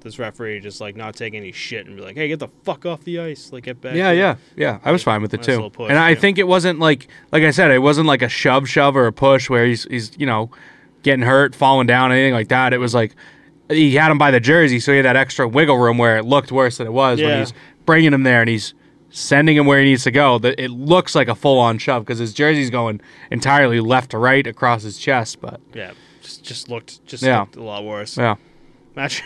this 0.05 0.17
referee 0.19 0.61
just 0.61 0.79
like 0.79 0.95
not 0.95 1.15
take 1.15 1.33
any 1.33 1.51
shit 1.51 1.85
and 1.85 1.97
be 1.97 2.01
like, 2.01 2.15
"Hey, 2.15 2.29
get 2.29 2.39
the 2.39 2.47
fuck 2.63 2.85
off 2.85 3.03
the 3.03 3.19
ice, 3.19 3.51
like 3.51 3.63
get 3.65 3.81
back." 3.81 3.95
Yeah, 3.95 4.11
in." 4.11 4.17
yeah, 4.17 4.35
yeah. 4.55 4.79
I 4.85 4.93
was 4.93 5.03
fine 5.03 5.21
with 5.21 5.33
it 5.33 5.37
Nice 5.37 5.45
too. 5.47 5.69
push, 5.71 5.89
and 5.89 5.99
I 5.99 6.11
yeah. 6.11 6.15
think 6.19 6.37
it 6.37 6.47
wasn't 6.47 6.79
like, 6.79 7.07
like 7.33 7.43
I 7.43 7.51
said, 7.51 7.71
it 7.71 7.79
wasn't 7.79 8.07
like 8.07 8.21
a 8.21 8.29
shove, 8.29 8.69
shove 8.69 8.95
or 8.95 9.07
a 9.07 9.11
push 9.11 9.49
where 9.49 9.65
he's, 9.65 9.83
he's, 9.85 10.17
you 10.17 10.25
know, 10.25 10.49
getting 11.03 11.25
hurt, 11.25 11.53
falling 11.53 11.87
down, 11.87 12.11
anything 12.13 12.33
like 12.33 12.47
that. 12.47 12.71
It 12.71 12.77
was 12.77 12.93
like 12.93 13.13
he 13.67 13.95
had 13.95 14.11
him 14.11 14.17
by 14.17 14.31
the 14.31 14.39
jersey, 14.39 14.79
so 14.79 14.91
he 14.93 14.97
had 14.97 15.05
that 15.05 15.15
extra 15.17 15.47
wiggle 15.47 15.77
room 15.77 15.97
where 15.97 16.17
it 16.17 16.23
looked 16.23 16.51
worse 16.51 16.77
than 16.77 16.87
it 16.87 16.93
was 16.93 17.19
when 17.19 17.29
Yeah. 17.29 17.39
he's 17.39 17.53
bringing 17.85 18.13
him 18.13 18.23
there 18.23 18.41
and 18.41 18.49
he's 18.49 18.73
sending 19.09 19.55
him 19.57 19.65
where 19.65 19.79
he 19.79 19.85
needs 19.85 20.03
to 20.03 20.11
go. 20.11 20.37
That 20.37 20.59
it 20.63 20.69
looks 20.69 21.15
like 21.15 21.27
a 21.27 21.35
full 21.35 21.57
on 21.59 21.77
shove 21.79 22.05
because 22.05 22.19
his 22.19 22.33
jersey's 22.33 22.69
going 22.69 23.01
entirely 23.31 23.79
left 23.79 24.11
to 24.11 24.17
right 24.19 24.45
across 24.45 24.83
his 24.83 24.97
chest. 24.99 25.41
But 25.41 25.59
yeah. 25.73 25.91
Just 26.21 26.43
just 26.43 26.69
looked 26.69 27.05
just 27.05 27.23
Yeah. 27.23 27.41
looked 27.41 27.55
a 27.55 27.63
lot 27.63 27.83
worse. 27.85 28.17
yeah, 28.17 28.35
Imagine, 28.95 29.25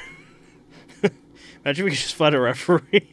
imagine 1.70 1.86
we 1.86 1.92
could 1.92 2.00
just 2.00 2.16
fight 2.16 2.34
a 2.34 2.40
referee. 2.40 3.08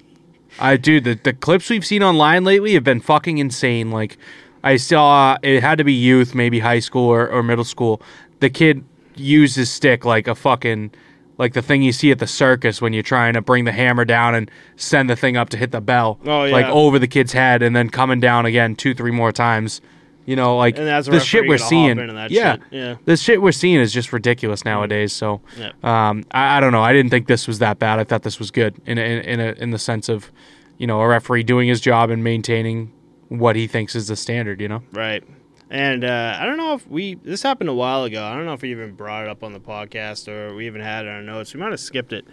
I 0.59 0.77
dude, 0.79 1.05
the 1.05 1.15
the 1.15 1.35
clips 1.35 1.69
we've 1.69 1.85
seen 1.85 2.03
online 2.03 2.45
lately 2.45 2.73
have 2.75 2.85
been 2.85 3.01
fucking 3.01 3.37
insane. 3.39 3.91
Like 3.91 4.17
I 4.65 4.77
saw 4.79 5.37
it 5.43 5.63
had 5.63 5.79
to 5.79 5.85
be 5.85 5.93
youth, 5.93 6.35
maybe 6.35 6.61
high 6.61 6.79
school 6.79 7.09
or, 7.09 7.29
or 7.29 7.43
middle 7.43 7.65
school. 7.65 8.01
The 8.41 8.49
kid 8.49 8.85
used 9.15 9.57
his 9.57 9.71
stick 9.71 10.05
like 10.05 10.27
a 10.27 10.35
fucking 10.35 10.93
like 11.39 11.53
the 11.53 11.61
thing 11.61 11.83
you 11.83 11.93
see 11.93 12.11
at 12.11 12.19
the 12.19 12.27
circus 12.27 12.81
when 12.81 12.95
you're 12.95 13.03
trying 13.03 13.35
to 13.35 13.43
bring 13.43 13.65
the 13.65 13.73
hammer 13.73 14.07
down 14.07 14.35
and 14.35 14.51
send 14.77 15.11
the 15.11 15.17
thing 15.17 15.37
up 15.37 15.51
to 15.51 15.59
hit 15.59 15.71
the 15.71 15.83
bell. 15.83 16.19
Oh, 16.25 16.45
yeah. 16.45 16.53
Like 16.53 16.67
over 16.67 16.99
the 16.99 17.07
kid's 17.07 17.33
head 17.33 17.63
and 17.63 17.77
then 17.77 17.91
coming 17.91 18.21
down 18.21 18.47
again 18.47 18.75
two, 18.75 18.95
three 18.95 19.11
more 19.11 19.33
times. 19.33 19.83
You 20.27 20.35
know, 20.37 20.57
like 20.57 20.77
And 20.77 20.89
as 20.89 21.07
a 21.09 21.13
the 21.13 21.21
shit 21.21 21.43
we're 21.47 21.55
you 21.55 21.59
gotta 21.59 21.63
hop 21.63 21.69
seeing. 21.71 21.99
in 21.99 22.17
yeah. 22.31 22.53
shit. 22.55 22.63
Yeah. 22.73 22.97
The 23.05 23.17
shit 23.17 23.41
we're 23.41 23.53
seeing 23.53 23.77
is 23.81 23.93
just 23.93 24.13
ridiculous 24.13 24.65
nowadays. 24.65 25.13
So 25.13 25.41
Yeah. 25.57 25.71
um, 25.85 26.25
I, 26.33 26.57
I 26.57 26.61
don't 26.61 26.73
know. 26.73 26.83
I 26.83 26.93
didn't 26.93 27.11
think 27.11 27.29
this 27.29 27.47
was 27.47 27.61
that 27.61 27.79
bad. 27.79 27.99
I 28.01 28.05
thought 28.05 28.23
this 28.25 28.39
was 28.41 28.51
good 28.51 28.75
in 28.87 28.99
in 28.99 29.23
in, 29.23 29.41
a, 29.41 29.53
in 29.53 29.71
the 29.71 29.79
sense 29.79 30.09
of, 30.09 30.31
you 30.79 30.87
know, 30.87 31.01
a 31.01 31.07
referee 31.09 31.45
doing 31.45 31.69
his 31.69 31.81
job 31.81 32.11
and 32.11 32.23
maintaining 32.25 32.93
what 33.29 33.55
he 33.57 33.67
thinks 33.69 33.95
is 33.95 34.09
the 34.09 34.17
standard. 34.17 34.61
You 34.61 34.69
know. 34.69 34.83
Right. 34.93 35.23
And 35.71 36.05
uh, 36.05 36.37
I 36.41 36.45
don't 36.47 36.57
know 36.59 36.75
if 36.75 36.87
we 36.89 37.15
this 37.15 37.43
happened 37.43 37.71
a 37.71 37.75
while 37.75 38.05
ago. 38.05 38.25
I 38.25 38.35
don't 38.35 38.47
know 38.47 38.53
if 38.53 38.63
we 38.63 38.71
even 38.73 38.93
brought 38.95 39.25
it 39.25 39.29
up 39.31 39.43
on 39.45 39.53
the 39.53 39.61
podcast 39.61 40.29
or 40.29 40.55
we 40.55 40.67
even 40.67 40.81
had 40.81 41.05
it 41.05 41.09
on 41.09 41.15
our 41.17 41.23
notes. 41.23 41.55
We 41.55 41.61
might 41.61 41.71
have 41.71 41.81
skipped 41.81 42.13
it. 42.13 42.25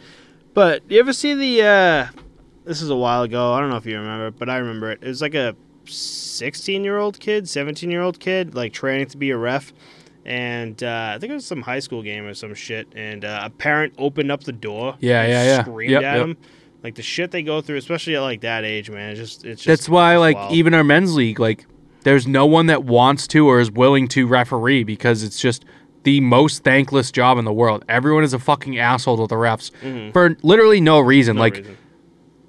But 0.56 0.82
you 0.90 1.00
ever 1.00 1.14
see 1.14 1.34
the? 1.34 1.64
Uh, 1.64 2.08
this 2.66 2.82
is 2.82 2.90
a 2.90 2.96
while 2.96 3.24
ago. 3.24 3.54
I 3.54 3.60
don't 3.60 3.70
know 3.70 3.78
if 3.78 3.86
you 3.86 3.98
remember, 4.00 4.32
but 4.32 4.50
I 4.50 4.58
remember 4.58 4.92
it. 4.92 5.00
It 5.02 5.08
was 5.08 5.22
like 5.22 5.34
a 5.36 5.56
16 5.86 6.84
year 6.84 6.98
old 6.98 7.20
kid, 7.20 7.50
17 7.50 7.90
year 7.92 8.02
old 8.02 8.20
kid, 8.20 8.56
like 8.56 8.74
training 8.74 9.08
to 9.08 9.18
be 9.18 9.30
a 9.32 9.38
ref. 9.38 9.74
And 10.26 10.82
uh, 10.82 11.14
I 11.16 11.20
think 11.20 11.32
it 11.32 11.36
was 11.36 11.46
some 11.46 11.62
high 11.62 11.80
school 11.80 12.02
game 12.02 12.26
or 12.26 12.34
some 12.34 12.54
shit. 12.54 12.88
And 12.96 13.26
uh, 13.26 13.42
a 13.44 13.50
parent 13.50 13.94
opened 13.98 14.32
up 14.32 14.44
the 14.44 14.54
door. 14.54 14.96
Yeah, 15.00 15.22
and 15.22 15.32
yeah, 15.32 15.44
yeah. 15.44 15.62
Screamed 15.64 15.92
Yep, 15.92 16.04
at 16.04 16.18
yep. 16.18 16.26
him. 16.26 16.38
Like 16.84 16.96
the 16.96 17.02
shit 17.02 17.32
they 17.32 17.44
go 17.44 17.62
through, 17.62 17.78
especially 17.78 18.16
at 18.16 18.22
like 18.22 18.42
that 18.42 18.66
age, 18.66 18.90
man. 18.90 19.12
It's 19.12 19.20
just 19.20 19.46
it's 19.46 19.64
just. 19.64 19.68
That's 19.68 19.90
why, 19.90 20.18
like, 20.18 20.36
wild. 20.36 20.54
even 20.54 20.74
our 20.74 20.84
men's 20.84 21.16
league, 21.16 21.40
like, 21.40 21.66
there's 22.04 22.28
no 22.28 22.46
one 22.46 22.66
that 22.68 22.84
wants 22.84 23.28
to 23.28 23.48
or 23.48 23.60
is 23.62 23.72
willing 23.72 24.08
to 24.10 24.28
referee 24.28 24.84
because 24.84 25.24
it's 25.24 25.40
just 25.40 25.64
the 26.04 26.20
most 26.20 26.64
thankless 26.64 27.12
job 27.12 27.38
in 27.38 27.46
the 27.46 27.54
world. 27.54 27.86
Everyone 27.88 28.24
is 28.24 28.34
a 28.34 28.40
fucking 28.40 28.78
asshole 28.78 29.18
to 29.18 29.28
the 29.28 29.36
refs 29.36 29.72
for 30.12 30.38
literally 30.44 30.82
no 30.82 31.00
reason. 31.00 31.36
Mm-hmm. 31.36 31.38
No 31.38 31.42
like, 31.42 31.56
reason. 31.58 31.78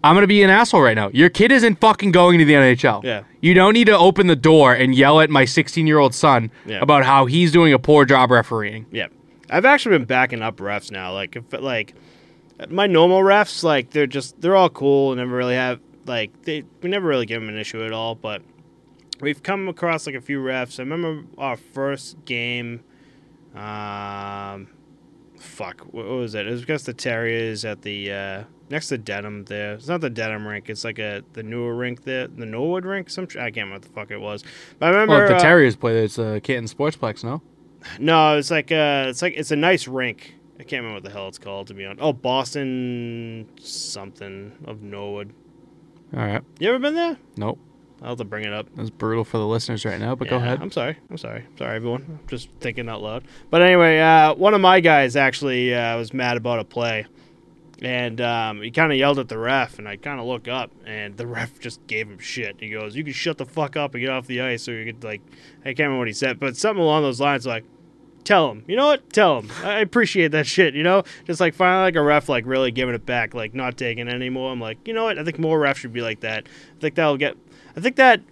I'm 0.04 0.14
gonna 0.14 0.26
be 0.26 0.42
an 0.42 0.50
asshole 0.50 0.82
right 0.82 0.94
now. 0.94 1.08
Your 1.12 1.30
kid 1.30 1.50
isn't 1.50 1.80
fucking 1.80 2.12
going 2.12 2.38
to 2.38 2.44
the 2.44 2.52
NHL. 2.52 3.02
Yeah. 3.02 3.22
You 3.40 3.54
don't 3.54 3.72
need 3.72 3.86
to 3.86 3.96
open 3.96 4.26
the 4.26 4.36
door 4.36 4.72
and 4.74 4.94
yell 4.94 5.20
at 5.20 5.30
my 5.30 5.44
16 5.44 5.86
year 5.86 5.98
old 5.98 6.14
son 6.14 6.50
Yeah. 6.66 6.78
about 6.80 7.04
how 7.04 7.26
he's 7.26 7.50
doing 7.50 7.72
a 7.72 7.78
poor 7.78 8.04
job 8.04 8.30
refereeing. 8.30 8.86
Yeah, 8.92 9.06
I've 9.50 9.64
actually 9.64 9.98
been 9.98 10.06
backing 10.06 10.42
up 10.42 10.58
refs 10.58 10.90
now. 10.90 11.12
Like 11.12 11.36
if 11.36 11.44
like 11.60 11.94
my 12.68 12.86
normal 12.86 13.20
refs, 13.22 13.64
like 13.64 13.90
they're 13.90 14.06
just 14.06 14.40
they're 14.40 14.54
all 14.56 14.68
cool 14.70 15.10
and 15.12 15.18
never 15.20 15.34
really 15.34 15.54
have 15.56 15.80
like 16.06 16.42
they 16.42 16.64
we 16.82 16.90
never 16.90 17.08
really 17.08 17.26
give 17.26 17.40
them 17.40 17.48
an 17.48 17.56
issue 17.58 17.82
at 17.82 17.92
all. 17.92 18.14
But 18.14 18.42
we've 19.20 19.42
come 19.42 19.68
across 19.68 20.06
like 20.06 20.14
a 20.14 20.20
few 20.20 20.38
refs. 20.40 20.78
I 20.78 20.82
remember 20.82 21.24
our 21.38 21.56
first 21.56 22.24
game. 22.26 22.80
Um, 23.54 24.68
fuck, 25.38 25.80
what 25.92 26.06
was 26.06 26.34
it? 26.34 26.46
It 26.46 26.50
was 26.50 26.62
against 26.62 26.86
the 26.86 26.92
Terriers 26.94 27.64
at 27.64 27.82
the 27.82 28.12
uh, 28.12 28.42
next 28.70 28.88
to 28.88 28.98
Dedham. 28.98 29.44
There, 29.44 29.74
it's 29.74 29.88
not 29.88 30.00
the 30.00 30.10
Dedham 30.10 30.46
rink. 30.46 30.68
It's 30.70 30.84
like 30.84 30.98
a 30.98 31.22
the 31.34 31.42
newer 31.42 31.74
rink 31.74 32.04
there, 32.04 32.26
the 32.28 32.46
Norwood 32.46 32.84
rink. 32.84 33.10
Some 33.10 33.24
I 33.38 33.50
can't 33.50 33.56
remember 33.56 33.74
what 33.74 33.82
the 33.82 33.88
fuck 33.90 34.10
it 34.10 34.20
was. 34.20 34.44
But 34.78 34.86
I 34.86 34.88
remember 34.90 35.14
Well, 35.18 35.28
the 35.28 35.36
uh, 35.36 35.40
Terriers 35.40 35.76
play, 35.76 35.94
there. 35.94 36.04
it's 36.04 36.18
a 36.18 36.40
Canton 36.42 36.66
Sportsplex, 36.66 37.22
no? 37.24 37.42
no, 37.98 38.38
it's 38.38 38.50
like 38.50 38.72
uh 38.72 39.06
it's 39.08 39.22
like 39.22 39.34
it's 39.36 39.50
a 39.50 39.56
nice 39.56 39.86
rink. 39.86 40.34
I 40.58 40.62
can't 40.62 40.82
remember 40.84 40.94
what 40.94 41.02
the 41.04 41.10
hell 41.10 41.28
it's 41.28 41.38
called 41.38 41.66
to 41.68 41.74
be 41.74 41.84
honest. 41.84 42.00
Oh, 42.02 42.12
Boston 42.12 43.48
something 43.60 44.52
of 44.66 44.82
Norwood. 44.82 45.32
All 46.16 46.24
right. 46.24 46.42
You 46.58 46.68
ever 46.70 46.78
been 46.78 46.94
there? 46.94 47.16
Nope. 47.36 47.58
I'll 48.02 48.10
have 48.10 48.18
to 48.18 48.24
bring 48.24 48.44
it 48.44 48.52
up. 48.52 48.66
That's 48.76 48.90
brutal 48.90 49.24
for 49.24 49.38
the 49.38 49.46
listeners 49.46 49.84
right 49.84 49.98
now, 49.98 50.14
but 50.14 50.28
go 50.28 50.36
Yeah, 50.36 50.42
ahead. 50.44 50.58
I'm 50.60 50.70
sorry. 50.70 50.96
I'm 51.10 51.16
sorry. 51.16 51.44
Sorry, 51.58 51.74
everyone. 51.76 52.04
I'm 52.22 52.28
just 52.28 52.50
thinking 52.60 52.88
out 52.88 53.00
loud. 53.02 53.24
But 53.50 53.62
anyway, 53.62 53.98
uh, 53.98 54.34
one 54.34 54.52
of 54.52 54.60
my 54.60 54.80
guys 54.80 55.16
actually 55.16 55.74
uh, 55.74 55.96
was 55.96 56.12
mad 56.12 56.36
about 56.36 56.58
a 56.58 56.64
play, 56.64 57.06
and 57.82 58.20
um, 58.20 58.62
he 58.62 58.70
kind 58.70 58.92
of 58.92 58.98
yelled 58.98 59.18
at 59.18 59.28
the 59.28 59.38
ref, 59.38 59.78
and 59.78 59.88
I 59.88 59.96
kind 59.96 60.20
of 60.20 60.26
look 60.26 60.48
up, 60.48 60.70
and 60.86 61.16
the 61.16 61.26
ref 61.26 61.58
just 61.60 61.86
gave 61.86 62.08
him 62.08 62.18
shit. 62.18 62.56
He 62.60 62.70
goes, 62.70 62.96
"You 62.96 63.04
can 63.04 63.12
shut 63.12 63.38
the 63.38 63.46
fuck 63.46 63.76
up 63.76 63.94
and 63.94 64.00
get 64.00 64.10
off 64.10 64.26
the 64.26 64.40
ice," 64.40 64.68
or 64.68 64.78
you 64.78 64.92
could 64.92 65.04
like, 65.04 65.22
I 65.60 65.68
can't 65.68 65.80
remember 65.80 65.98
what 65.98 66.08
he 66.08 66.14
said, 66.14 66.38
but 66.38 66.56
something 66.56 66.82
along 66.82 67.02
those 67.02 67.20
lines, 67.20 67.46
like. 67.46 67.64
Tell 68.22 68.50
him, 68.50 68.64
you 68.66 68.74
know 68.74 68.86
what? 68.86 69.12
Tell 69.12 69.42
him. 69.42 69.50
I 69.62 69.80
appreciate 69.80 70.28
that 70.28 70.46
shit. 70.46 70.72
You 70.72 70.82
know, 70.82 71.02
just 71.26 71.40
like 71.40 71.52
finally 71.52 71.82
like 71.82 71.94
a 71.94 72.00
ref 72.00 72.26
like 72.26 72.46
really 72.46 72.70
giving 72.70 72.94
it 72.94 73.04
back, 73.04 73.34
like 73.34 73.52
not 73.52 73.76
taking 73.76 74.08
it 74.08 74.14
anymore. 74.14 74.50
I'm 74.50 74.62
like, 74.62 74.88
you 74.88 74.94
know 74.94 75.04
what? 75.04 75.18
I 75.18 75.24
think 75.24 75.38
more 75.38 75.60
refs 75.60 75.76
should 75.76 75.92
be 75.92 76.00
like 76.00 76.20
that. 76.20 76.46
I 76.46 76.80
think 76.80 76.94
that'll 76.94 77.18
get. 77.18 77.36
I 77.76 77.80
think 77.80 77.96
that 77.96 78.22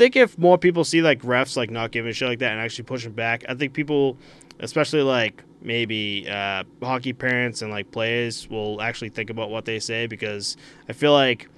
think 0.00 0.16
if 0.16 0.38
more 0.38 0.56
people 0.56 0.82
see 0.84 1.02
like 1.02 1.20
refs 1.22 1.56
like 1.56 1.70
not 1.70 1.90
giving 1.90 2.12
shit 2.12 2.28
like 2.28 2.38
that 2.38 2.52
and 2.52 2.60
actually 2.60 2.84
pushing 2.84 3.12
back, 3.12 3.44
I 3.48 3.54
think 3.54 3.72
people, 3.72 4.16
especially 4.58 5.02
like 5.02 5.44
maybe 5.62 6.28
uh, 6.28 6.64
hockey 6.82 7.12
parents 7.12 7.62
and 7.62 7.70
like 7.70 7.90
players, 7.90 8.48
will 8.48 8.80
actually 8.80 9.10
think 9.10 9.30
about 9.30 9.50
what 9.50 9.64
they 9.64 9.78
say 9.78 10.06
because 10.06 10.56
I 10.88 10.92
feel 10.92 11.12
like 11.12 11.48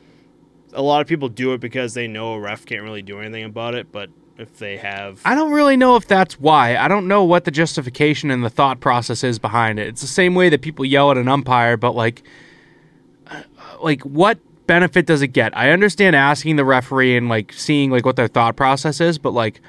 a 0.73 0.83
lot 0.83 1.01
of 1.01 1.07
people 1.07 1.29
do 1.29 1.53
it 1.53 1.61
because 1.61 1.95
they 1.95 2.09
know 2.09 2.35
a 2.35 2.41
ref 2.41 2.65
can't 2.65 2.83
really 2.83 3.03
do 3.03 3.21
anything 3.21 3.45
about 3.45 3.75
it, 3.75 3.93
but 3.93 4.11
if 4.39 4.59
they 4.59 4.77
have, 4.79 5.21
I 5.25 5.35
don't 5.35 5.53
really 5.53 5.77
know 5.77 5.97
if 5.97 6.07
that's 6.07 6.41
why. 6.41 6.77
I 6.77 6.89
don't 6.89 7.07
know 7.07 7.23
what 7.23 7.45
the 7.45 7.51
justification 7.51 8.31
and 8.31 8.45
the 8.45 8.51
thought 8.51 8.81
process 8.81 9.23
is 9.23 9.39
behind 9.39 9.79
it. 9.79 9.89
It's 9.89 10.01
the 10.01 10.07
same 10.07 10.35
way 10.35 10.49
that 10.49 10.63
people 10.63 10.85
yell 10.85 11.11
at 11.11 11.19
an 11.19 11.29
umpire, 11.29 11.77
but 11.77 11.95
like, 11.95 12.23
uh, 13.29 13.43
like 13.83 14.03
what 14.03 14.39
benefit 14.67 15.07
does 15.07 15.23
it 15.23 15.29
get? 15.29 15.57
I 15.57 15.71
understand 15.71 16.17
asking 16.17 16.57
the 16.57 16.65
referee 16.65 17.17
and 17.17 17.29
like 17.29 17.53
seeing 17.53 17.91
like 17.91 18.07
what 18.07 18.17
their 18.17 18.29
thought 18.29 18.57
process 18.57 19.01
is, 19.01 19.19
but 19.19 19.31
like, 19.31 19.61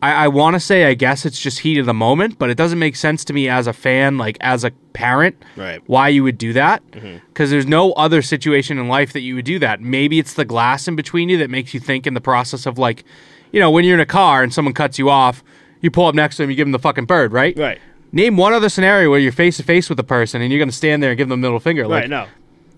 I, 0.00 0.12
I 0.24 0.28
want 0.28 0.54
to 0.54 0.60
say 0.60 0.84
I 0.84 0.94
guess 0.94 1.26
it's 1.26 1.40
just 1.40 1.58
heat 1.60 1.78
of 1.78 1.86
the 1.86 1.94
moment, 1.94 2.38
but 2.38 2.50
it 2.50 2.56
doesn't 2.56 2.78
make 2.78 2.94
sense 2.96 3.24
to 3.24 3.32
me 3.32 3.48
as 3.48 3.66
a 3.66 3.72
fan, 3.72 4.16
like 4.16 4.36
as 4.40 4.62
a 4.64 4.70
parent, 4.92 5.36
Right. 5.56 5.82
why 5.86 6.08
you 6.08 6.22
would 6.22 6.38
do 6.38 6.52
that. 6.52 6.88
Mm-hmm. 6.92 7.18
Because 7.28 7.50
there's 7.50 7.66
no 7.66 7.92
other 7.92 8.22
situation 8.22 8.78
in 8.78 8.86
life 8.88 9.12
that 9.12 9.20
you 9.20 9.34
would 9.34 9.44
do 9.44 9.58
that. 9.58 9.80
Maybe 9.80 10.18
it's 10.18 10.34
the 10.34 10.44
glass 10.44 10.86
in 10.86 10.94
between 10.96 11.28
you 11.28 11.36
that 11.38 11.50
makes 11.50 11.74
you 11.74 11.80
think 11.80 12.06
in 12.06 12.14
the 12.14 12.20
process 12.20 12.64
of 12.66 12.78
like, 12.78 13.04
you 13.52 13.58
know, 13.60 13.70
when 13.70 13.84
you're 13.84 13.94
in 13.94 14.00
a 14.00 14.06
car 14.06 14.42
and 14.42 14.52
someone 14.54 14.74
cuts 14.74 14.98
you 14.98 15.10
off, 15.10 15.42
you 15.80 15.90
pull 15.90 16.06
up 16.06 16.14
next 16.14 16.36
to 16.36 16.42
them, 16.42 16.50
you 16.50 16.56
give 16.56 16.66
them 16.66 16.72
the 16.72 16.78
fucking 16.78 17.06
bird, 17.06 17.32
right? 17.32 17.56
right, 17.58 17.78
Name 18.12 18.36
one 18.36 18.52
other 18.52 18.68
scenario 18.68 19.10
where 19.10 19.18
you're 19.18 19.32
face 19.32 19.56
to 19.58 19.62
face 19.62 19.88
with 19.90 19.98
a 20.00 20.04
person 20.04 20.40
and 20.42 20.50
you're 20.52 20.58
going 20.58 20.70
to 20.70 20.74
stand 20.74 21.02
there 21.02 21.10
and 21.10 21.18
give 21.18 21.28
them 21.28 21.40
the 21.40 21.46
middle 21.46 21.60
finger. 21.60 21.86
Like, 21.86 22.02
right, 22.02 22.10
no, 22.10 22.26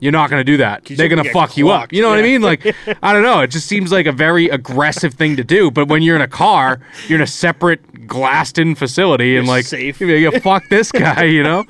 you're 0.01 0.13
not 0.13 0.31
going 0.31 0.41
to 0.41 0.45
do 0.45 0.57
that. 0.57 0.85
They're 0.85 1.09
going 1.09 1.23
to 1.23 1.31
fuck 1.31 1.57
you 1.57 1.69
up. 1.71 1.93
You 1.93 2.03
know 2.03 2.09
what 2.09 2.19
I 2.19 2.23
mean? 2.23 2.43
Like, 2.43 2.75
I 3.03 3.13
don't 3.13 3.23
know. 3.23 3.41
It 3.41 3.49
just 3.49 3.67
seems 3.67 3.93
like 3.93 4.07
a 4.07 4.13
very 4.13 4.49
aggressive 4.49 5.15
thing 5.15 5.37
to 5.37 5.45
do. 5.45 5.71
But 5.71 5.89
when 5.89 6.03
you're 6.03 6.17
in 6.17 6.23
a 6.23 6.29
car, 6.29 6.81
you're 7.07 7.19
in 7.19 7.23
a 7.23 7.27
separate 7.27 8.07
glassed 8.07 8.59
in 8.59 8.75
facility 8.75 9.37
and 9.37 9.47
You're 9.47 9.55
like, 9.57 9.65
safe. 9.67 10.01
you 10.01 10.31
fuck 10.41 10.65
this 10.71 10.91
guy, 10.93 11.25
you 11.25 11.43
know? 11.43 11.65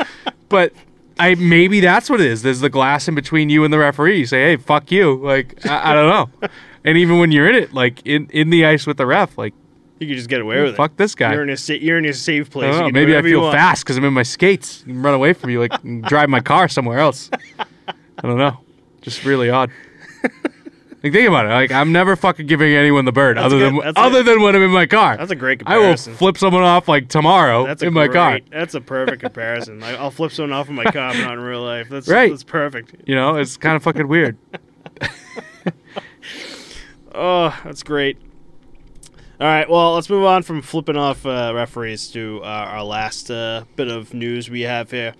But 0.48 0.72
I 1.18 1.34
maybe 1.34 1.80
that's 1.80 2.08
what 2.08 2.20
it 2.20 2.26
is. 2.26 2.42
There's 2.42 2.60
the 2.60 2.70
glass 2.70 3.06
in 3.08 3.14
between 3.14 3.50
you 3.50 3.64
and 3.64 3.72
the 3.72 3.78
referee. 3.78 4.20
You 4.20 4.26
say, 4.26 4.42
hey, 4.42 4.56
fuck 4.56 4.90
you. 4.90 5.16
Like, 5.16 5.66
I, 5.66 5.90
I 5.90 5.94
don't 5.94 6.08
know. 6.42 6.48
And 6.82 6.96
even 6.96 7.18
when 7.18 7.30
you're 7.30 7.46
in 7.46 7.56
it, 7.56 7.74
like 7.74 8.00
in, 8.06 8.26
in 8.30 8.48
the 8.48 8.64
ice 8.64 8.86
with 8.86 8.96
the 8.96 9.04
ref, 9.04 9.36
like, 9.36 9.52
you 9.98 10.06
can 10.06 10.16
just 10.16 10.30
get 10.30 10.40
away 10.40 10.62
with 10.62 10.76
fuck 10.76 10.92
it. 10.92 10.92
Fuck 10.92 10.96
this 10.96 11.14
guy. 11.14 11.34
You're 11.34 11.42
in 11.42 11.50
a 11.50 11.58
sa- 11.58 11.74
you're 11.74 11.98
in 11.98 12.06
a 12.06 12.14
safe 12.14 12.46
I 12.46 12.48
place. 12.50 12.74
don't 12.74 12.84
know, 12.84 12.90
maybe 12.98 13.14
I 13.14 13.20
feel 13.20 13.52
fast 13.52 13.84
because 13.84 13.98
I'm 13.98 14.04
in 14.06 14.14
my 14.14 14.22
skates 14.22 14.82
and 14.84 15.04
run 15.04 15.12
away 15.12 15.34
from 15.34 15.50
you, 15.50 15.60
like 15.60 15.74
and 15.84 16.02
drive 16.04 16.30
my 16.30 16.40
car 16.40 16.68
somewhere 16.68 16.98
else. 16.98 17.30
I 18.22 18.26
don't 18.28 18.38
know. 18.38 18.58
Just 19.02 19.24
really 19.24 19.50
odd. 19.50 19.70
Like 21.02 21.14
think 21.14 21.26
about 21.28 21.46
it. 21.46 21.48
Like 21.48 21.72
I'm 21.72 21.92
never 21.92 22.14
fucking 22.14 22.46
giving 22.46 22.74
anyone 22.74 23.06
the 23.06 23.12
bird 23.12 23.38
That's 23.38 23.46
other 23.46 23.58
good. 23.58 23.72
than 23.72 23.80
That's 23.80 23.98
other 23.98 24.20
a- 24.20 24.22
than 24.22 24.42
when 24.42 24.54
I'm 24.54 24.60
in 24.62 24.70
my 24.70 24.84
car. 24.84 25.16
That's 25.16 25.30
a 25.30 25.34
great 25.36 25.60
comparison. 25.60 26.12
I 26.12 26.12
will 26.12 26.18
flip 26.18 26.36
someone 26.36 26.62
off 26.62 26.88
like 26.88 27.08
tomorrow 27.08 27.64
That's 27.66 27.82
in 27.82 27.94
my 27.94 28.06
great, 28.06 28.12
car. 28.14 28.40
That's 28.50 28.74
a 28.74 28.82
perfect 28.82 29.22
comparison. 29.22 29.80
Like, 29.80 29.98
I'll 29.98 30.10
flip 30.10 30.30
someone 30.30 30.52
off 30.52 30.68
in 30.68 30.74
my 30.74 30.84
car, 30.84 31.12
but 31.14 31.22
not 31.22 31.32
in 31.32 31.40
real 31.40 31.62
life. 31.62 31.88
That's 31.88 32.06
Right. 32.06 32.28
That's 32.30 32.44
perfect. 32.44 32.94
You 33.06 33.14
know, 33.14 33.36
it's 33.36 33.56
kind 33.56 33.76
of 33.76 33.82
fucking 33.82 34.08
weird. 34.08 34.36
Oh, 37.12 37.58
that's 37.64 37.82
great. 37.82 38.18
All 39.40 39.46
right, 39.46 39.68
well, 39.68 39.94
let's 39.94 40.08
move 40.08 40.24
on 40.24 40.42
from 40.42 40.62
flipping 40.62 40.96
off 40.96 41.26
uh, 41.26 41.52
referees 41.54 42.08
to 42.12 42.40
uh, 42.42 42.46
our 42.46 42.84
last 42.84 43.30
uh, 43.30 43.64
bit 43.74 43.88
of 43.88 44.14
news 44.14 44.48
we 44.48 44.60
have 44.62 44.90
here. 44.90 45.14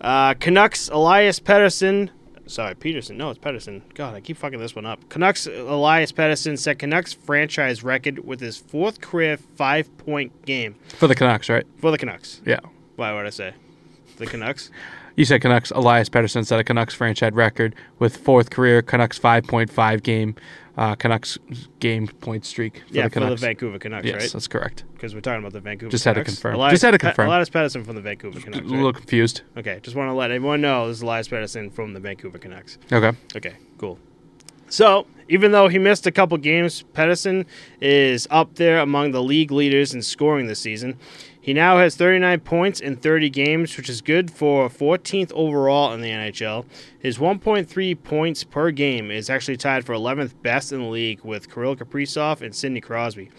Uh, 0.00 0.34
Canucks 0.34 0.88
Elias 0.90 1.40
Pettersson. 1.40 2.10
Sorry, 2.50 2.74
Peterson. 2.74 3.16
No, 3.16 3.30
it's 3.30 3.38
Pettersson. 3.38 3.82
God, 3.94 4.14
I 4.14 4.20
keep 4.20 4.36
fucking 4.36 4.58
this 4.58 4.74
one 4.74 4.84
up. 4.84 5.08
Canucks 5.08 5.46
Elias 5.46 6.10
Pettersson 6.10 6.58
set 6.58 6.80
Canucks 6.80 7.12
franchise 7.12 7.84
record 7.84 8.24
with 8.26 8.40
his 8.40 8.56
fourth 8.56 9.00
career 9.00 9.36
five 9.36 9.96
point 9.98 10.44
game 10.44 10.74
For 10.98 11.06
the 11.06 11.14
Canucks, 11.14 11.48
right? 11.48 11.64
for 11.78 11.90
the 11.92 11.98
Canucks. 11.98 12.40
Yeah. 12.44 12.58
Why 12.96 13.12
would 13.14 13.24
I 13.26 13.30
say 13.30 13.54
the 14.16 14.26
Canucks? 14.26 14.70
You 15.16 15.24
said 15.24 15.42
Canucks. 15.42 15.70
Elias 15.70 16.08
Pettersson 16.08 16.46
set 16.46 16.60
a 16.60 16.64
Canucks 16.64 16.94
franchise 16.94 17.32
record 17.32 17.74
with 17.98 18.16
fourth 18.16 18.50
career 18.50 18.82
Canucks 18.82 19.18
5.5 19.18 20.02
game 20.02 20.34
uh, 20.80 20.94
Canucks 20.94 21.38
game 21.78 22.06
point 22.06 22.44
streak 22.46 22.82
for 22.88 22.94
yeah, 22.94 23.08
the 23.08 23.20
for 23.20 23.20
the 23.20 23.36
Vancouver 23.36 23.78
Canucks, 23.78 24.06
yes, 24.06 24.14
right? 24.14 24.32
that's 24.32 24.48
correct. 24.48 24.84
Because 24.94 25.14
we're 25.14 25.20
talking 25.20 25.40
about 25.40 25.52
the 25.52 25.60
Vancouver. 25.60 25.90
Just 25.90 26.06
had 26.06 26.14
to 26.14 26.20
Canucks. 26.20 26.36
confirm. 26.36 26.54
Elias 26.54 26.72
Just 26.72 26.82
had 26.82 26.90
to 26.92 26.98
confirm. 26.98 27.26
Elias 27.28 27.50
Pettersson 27.50 27.84
from 27.84 27.96
the 27.96 28.00
Vancouver 28.00 28.40
Canucks. 28.40 28.64
A 28.64 28.68
little 28.68 28.92
confused. 28.92 29.42
Okay, 29.58 29.80
just 29.82 29.94
want 29.94 30.08
to 30.08 30.14
let 30.14 30.30
everyone 30.30 30.62
know 30.62 30.88
this 30.88 30.98
is 30.98 31.02
Elias 31.02 31.28
Pettersson 31.28 31.70
from 31.70 31.92
the 31.92 32.00
Vancouver 32.00 32.38
Canucks. 32.38 32.78
Okay. 32.90 33.16
Okay, 33.36 33.56
cool. 33.76 33.98
So, 34.70 35.06
even 35.28 35.50
though 35.50 35.68
he 35.68 35.78
missed 35.78 36.06
a 36.06 36.12
couple 36.12 36.38
games, 36.38 36.84
Pettersson 36.94 37.44
is 37.80 38.26
up 38.30 38.54
there 38.54 38.78
among 38.78 39.10
the 39.10 39.22
league 39.22 39.50
leaders 39.50 39.92
in 39.92 40.00
scoring 40.00 40.46
this 40.46 40.60
season. 40.60 40.96
He 41.40 41.54
now 41.54 41.78
has 41.78 41.96
39 41.96 42.40
points 42.40 42.80
in 42.80 42.96
30 42.96 43.30
games, 43.30 43.76
which 43.76 43.88
is 43.88 44.02
good 44.02 44.30
for 44.30 44.68
14th 44.68 45.32
overall 45.32 45.92
in 45.92 46.02
the 46.02 46.10
NHL. 46.10 46.66
His 47.00 47.16
1.3 47.16 48.02
points 48.02 48.44
per 48.44 48.70
game 48.70 49.10
is 49.10 49.30
actually 49.30 49.56
tied 49.56 49.86
for 49.86 49.94
11th 49.94 50.34
best 50.42 50.70
in 50.70 50.80
the 50.80 50.86
league 50.86 51.24
with 51.24 51.52
Kirill 51.52 51.74
Kaprizov 51.74 52.42
and 52.42 52.54
Sidney 52.54 52.82
Crosby. 52.82 53.30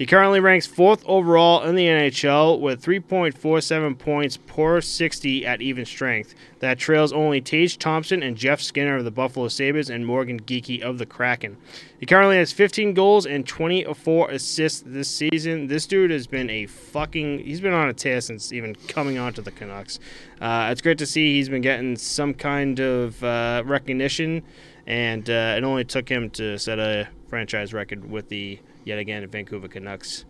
He 0.00 0.06
currently 0.06 0.40
ranks 0.40 0.66
fourth 0.66 1.04
overall 1.04 1.62
in 1.62 1.74
the 1.74 1.84
NHL 1.84 2.58
with 2.58 2.82
3.47 2.82 3.98
points 3.98 4.38
per 4.38 4.80
60 4.80 5.44
at 5.44 5.60
even 5.60 5.84
strength. 5.84 6.34
That 6.60 6.78
trails 6.78 7.12
only 7.12 7.42
Tage 7.42 7.76
Thompson 7.76 8.22
and 8.22 8.34
Jeff 8.34 8.62
Skinner 8.62 8.96
of 8.96 9.04
the 9.04 9.10
Buffalo 9.10 9.48
Sabres 9.48 9.90
and 9.90 10.06
Morgan 10.06 10.40
Geekie 10.40 10.80
of 10.80 10.96
the 10.96 11.04
Kraken. 11.04 11.58
He 11.98 12.06
currently 12.06 12.36
has 12.36 12.50
15 12.50 12.94
goals 12.94 13.26
and 13.26 13.46
24 13.46 14.30
assists 14.30 14.82
this 14.86 15.10
season. 15.10 15.66
This 15.66 15.84
dude 15.84 16.10
has 16.10 16.26
been 16.26 16.48
a 16.48 16.64
fucking. 16.64 17.40
He's 17.40 17.60
been 17.60 17.74
on 17.74 17.90
a 17.90 17.92
tear 17.92 18.22
since 18.22 18.54
even 18.54 18.76
coming 18.88 19.18
onto 19.18 19.42
the 19.42 19.50
Canucks. 19.50 20.00
Uh, 20.40 20.68
it's 20.70 20.80
great 20.80 20.98
to 20.98 21.06
see 21.06 21.34
he's 21.34 21.48
been 21.48 21.62
getting 21.62 21.96
some 21.96 22.32
kind 22.32 22.80
of 22.80 23.22
uh, 23.22 23.62
recognition, 23.66 24.42
and 24.86 25.28
uh, 25.28 25.54
it 25.56 25.64
only 25.64 25.84
took 25.84 26.08
him 26.08 26.30
to 26.30 26.58
set 26.58 26.78
a 26.78 27.08
franchise 27.28 27.74
record 27.74 28.10
with 28.10 28.28
the 28.28 28.58
yet 28.84 28.98
again 28.98 29.26
Vancouver 29.28 29.68
Canucks. 29.68 30.24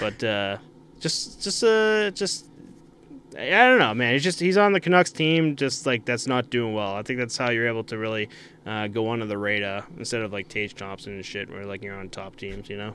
But 0.00 0.22
uh, 0.24 0.58
just, 1.00 1.42
just, 1.42 1.62
uh, 1.62 2.10
just 2.10 2.46
I 3.38 3.48
don't 3.50 3.78
know, 3.78 3.94
man. 3.94 4.12
He's 4.12 4.22
just 4.22 4.40
he's 4.40 4.56
on 4.56 4.72
the 4.72 4.80
Canucks 4.80 5.12
team, 5.12 5.56
just 5.56 5.86
like 5.86 6.04
that's 6.04 6.26
not 6.26 6.50
doing 6.50 6.74
well. 6.74 6.94
I 6.94 7.02
think 7.02 7.18
that's 7.18 7.36
how 7.36 7.50
you're 7.50 7.68
able 7.68 7.84
to 7.84 7.98
really 7.98 8.28
uh, 8.66 8.88
go 8.88 9.10
under 9.10 9.26
the 9.26 9.38
radar 9.38 9.86
instead 9.96 10.22
of 10.22 10.32
like 10.32 10.48
Tage 10.48 10.74
Thompson 10.74 11.14
and 11.14 11.24
shit, 11.24 11.50
where 11.50 11.64
like 11.64 11.82
you're 11.82 11.94
on 11.94 12.08
top 12.08 12.36
teams, 12.36 12.68
you 12.68 12.76
know. 12.76 12.94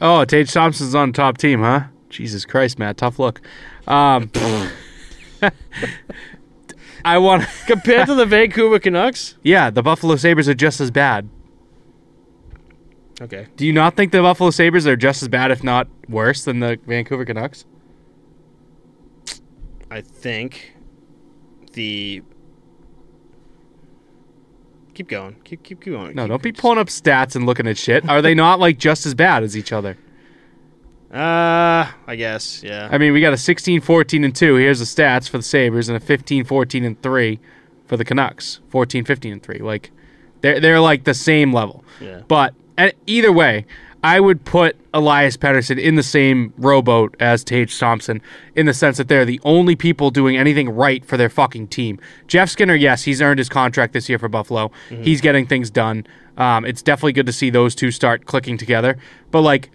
Oh, 0.00 0.24
Tage 0.24 0.52
Thompson's 0.52 0.94
on 0.94 1.12
top 1.12 1.38
team, 1.38 1.60
huh? 1.60 1.84
Jesus 2.08 2.44
Christ, 2.44 2.78
Matt. 2.78 2.96
Tough 2.98 3.18
look. 3.18 3.40
Um, 3.86 4.30
I 7.04 7.18
want. 7.18 7.44
Compared 7.66 8.06
to 8.06 8.14
the 8.14 8.26
Vancouver 8.26 8.78
Canucks, 8.78 9.36
Yeah, 9.42 9.70
the 9.70 9.82
Buffalo 9.82 10.16
Sabres 10.16 10.48
are 10.48 10.54
just 10.54 10.80
as 10.80 10.90
bad. 10.90 11.28
okay. 13.20 13.46
Do 13.56 13.66
you 13.66 13.72
not 13.72 13.96
think 13.96 14.12
the 14.12 14.22
Buffalo 14.22 14.50
Sabres 14.50 14.86
are 14.86 14.96
just 14.96 15.22
as 15.22 15.28
bad, 15.28 15.50
if 15.50 15.62
not 15.64 15.88
worse, 16.08 16.44
than 16.44 16.60
the 16.60 16.78
Vancouver 16.86 17.24
Canucks? 17.24 17.64
I 19.90 20.00
think 20.00 20.74
the 21.72 22.22
keep 24.94 25.08
going, 25.08 25.36
keep 25.44 25.62
keep 25.62 25.80
keep 25.82 25.92
going. 25.92 26.14
No, 26.14 26.22
Keep- 26.24 26.28
don't 26.30 26.42
be 26.42 26.52
just- 26.52 26.60
pulling 26.62 26.78
up 26.78 26.86
stats 26.88 27.34
and 27.36 27.46
looking 27.46 27.66
at 27.66 27.76
shit. 27.78 28.08
Are 28.08 28.22
they 28.22 28.34
not 28.34 28.60
like 28.60 28.78
just 28.78 29.04
as 29.06 29.14
bad 29.14 29.42
as 29.42 29.56
each 29.56 29.72
other? 29.72 29.98
Uh, 31.12 31.90
I 32.06 32.16
guess, 32.16 32.62
yeah. 32.62 32.88
I 32.90 32.96
mean, 32.98 33.12
we 33.12 33.20
got 33.20 33.32
a 33.32 33.36
16 33.36 33.80
14 33.82 34.24
and 34.24 34.34
2. 34.34 34.54
Here's 34.56 34.78
the 34.78 34.84
stats 34.86 35.28
for 35.28 35.36
the 35.36 35.42
Sabres 35.42 35.88
and 35.88 35.96
a 35.96 36.00
15 36.00 36.44
14 36.44 36.84
and 36.84 37.02
3 37.02 37.38
for 37.86 37.96
the 37.96 38.04
Canucks. 38.04 38.60
14 38.70 39.04
15 39.04 39.32
and 39.34 39.42
3. 39.42 39.58
Like 39.58 39.90
they're 40.40 40.58
they're 40.60 40.80
like 40.80 41.04
the 41.04 41.14
same 41.14 41.52
level. 41.52 41.84
yeah. 42.00 42.22
But 42.28 42.54
uh, 42.78 42.90
either 43.06 43.30
way, 43.30 43.66
I 44.02 44.20
would 44.20 44.44
put 44.44 44.76
Elias 44.94 45.36
Pettersson 45.36 45.78
in 45.78 45.94
the 45.96 46.02
same 46.02 46.52
rowboat 46.56 47.14
as 47.20 47.44
Tage 47.44 47.78
Thompson 47.78 48.20
in 48.56 48.64
the 48.66 48.74
sense 48.74 48.96
that 48.96 49.08
they're 49.08 49.24
the 49.26 49.40
only 49.44 49.76
people 49.76 50.10
doing 50.10 50.36
anything 50.36 50.70
right 50.70 51.04
for 51.04 51.16
their 51.18 51.28
fucking 51.28 51.68
team. 51.68 52.00
Jeff 52.26 52.48
Skinner, 52.48 52.74
yes, 52.74 53.04
he's 53.04 53.20
earned 53.22 53.38
his 53.38 53.48
contract 53.50 53.92
this 53.92 54.08
year 54.08 54.18
for 54.18 54.28
Buffalo. 54.28 54.72
He's 54.88 55.20
getting 55.20 55.46
things 55.46 55.70
done. 55.70 56.06
Um, 56.38 56.64
it's 56.64 56.82
definitely 56.82 57.12
good 57.12 57.26
to 57.26 57.32
see 57.32 57.50
those 57.50 57.74
two 57.74 57.90
start 57.90 58.24
clicking 58.24 58.56
together. 58.56 58.96
But 59.30 59.42
like 59.42 59.70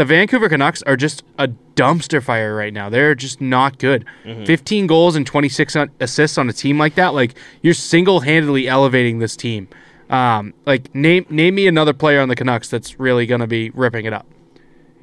the 0.00 0.06
Vancouver 0.06 0.48
Canucks 0.48 0.82
are 0.84 0.96
just 0.96 1.22
a 1.38 1.48
dumpster 1.76 2.22
fire 2.22 2.56
right 2.56 2.72
now. 2.72 2.88
They're 2.88 3.14
just 3.14 3.38
not 3.38 3.76
good. 3.78 4.06
15 4.46 4.86
goals 4.86 5.14
and 5.14 5.26
26 5.26 5.76
assists 6.00 6.38
on 6.38 6.48
a 6.48 6.54
team 6.54 6.78
like 6.78 6.94
that. 6.94 7.08
Like 7.12 7.34
you're 7.60 7.74
single-handedly 7.74 8.66
elevating 8.66 9.18
this 9.18 9.36
team. 9.36 9.68
Um, 10.08 10.54
like 10.64 10.94
name 10.94 11.26
name 11.28 11.54
me 11.54 11.66
another 11.66 11.92
player 11.92 12.22
on 12.22 12.30
the 12.30 12.34
Canucks 12.34 12.70
that's 12.70 12.98
really 12.98 13.26
going 13.26 13.42
to 13.42 13.46
be 13.46 13.68
ripping 13.74 14.06
it 14.06 14.14
up. 14.14 14.26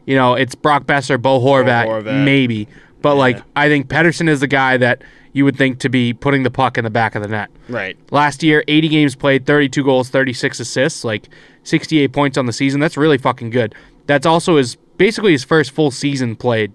You 0.07 0.15
know, 0.15 0.33
it's 0.33 0.55
Brock 0.55 0.85
Boeser, 0.85 1.21
Bo 1.21 1.41
Horvat, 1.41 1.85
Horvat. 1.85 2.25
maybe. 2.25 2.67
But 3.03 3.17
like 3.17 3.39
I 3.55 3.67
think 3.69 3.89
Pettersson 3.89 4.27
is 4.27 4.39
the 4.39 4.47
guy 4.47 4.77
that 4.77 5.03
you 5.31 5.45
would 5.45 5.57
think 5.57 5.77
to 5.81 5.89
be 5.89 6.11
putting 6.11 6.41
the 6.41 6.49
puck 6.49 6.75
in 6.75 6.83
the 6.83 6.89
back 6.89 7.13
of 7.13 7.21
the 7.21 7.27
net. 7.27 7.51
Right. 7.69 7.95
Last 8.11 8.41
year, 8.41 8.63
80 8.67 8.87
games 8.87 9.13
played, 9.13 9.45
32 9.45 9.83
goals, 9.83 10.09
36 10.09 10.59
assists, 10.59 11.03
like 11.03 11.29
68 11.65 12.11
points 12.11 12.35
on 12.35 12.47
the 12.47 12.53
season. 12.53 12.79
That's 12.79 12.97
really 12.97 13.19
fucking 13.19 13.51
good. 13.51 13.75
That's 14.07 14.25
also 14.25 14.55
his 14.57 14.77
basically 14.97 15.31
his 15.31 15.43
first 15.43 15.71
full 15.71 15.91
season 15.91 16.35
played. 16.35 16.73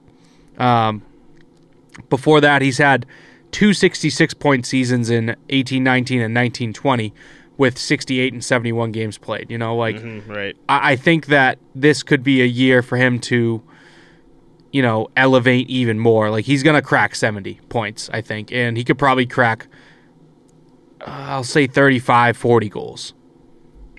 Um, 0.58 1.02
before 2.08 2.40
that, 2.40 2.62
he's 2.62 2.78
had 2.78 3.06
two 3.50 3.72
66 3.74 4.34
point 4.34 4.64
seasons 4.66 5.10
in 5.10 5.36
18 5.50 5.82
19 5.84 6.20
and 6.22 6.32
19 6.34 6.72
20 6.72 7.12
with 7.58 7.76
68 7.78 8.32
and 8.32 8.42
71 8.44 8.92
games 8.92 9.18
played. 9.18 9.50
You 9.50 9.58
know, 9.58 9.76
like 9.76 9.96
Mhm, 9.96 10.26
right. 10.28 10.56
I, 10.68 10.92
I 10.92 10.96
think 10.96 11.26
that 11.26 11.58
this 11.74 12.02
could 12.02 12.22
be 12.22 12.40
a 12.42 12.46
year 12.46 12.82
for 12.82 12.96
him 12.96 13.18
to, 13.20 13.62
you 14.72 14.82
know, 14.82 15.08
elevate 15.16 15.68
even 15.68 15.98
more. 15.98 16.30
Like 16.30 16.44
he's 16.46 16.62
gonna 16.62 16.82
crack 16.82 17.14
seventy 17.14 17.60
points, 17.68 18.08
I 18.12 18.20
think, 18.22 18.50
and 18.52 18.76
he 18.76 18.84
could 18.84 18.98
probably 18.98 19.26
crack. 19.26 19.66
Uh, 21.02 21.04
I'll 21.10 21.44
say 21.44 21.66
35, 21.66 22.36
40 22.36 22.68
goals. 22.68 23.12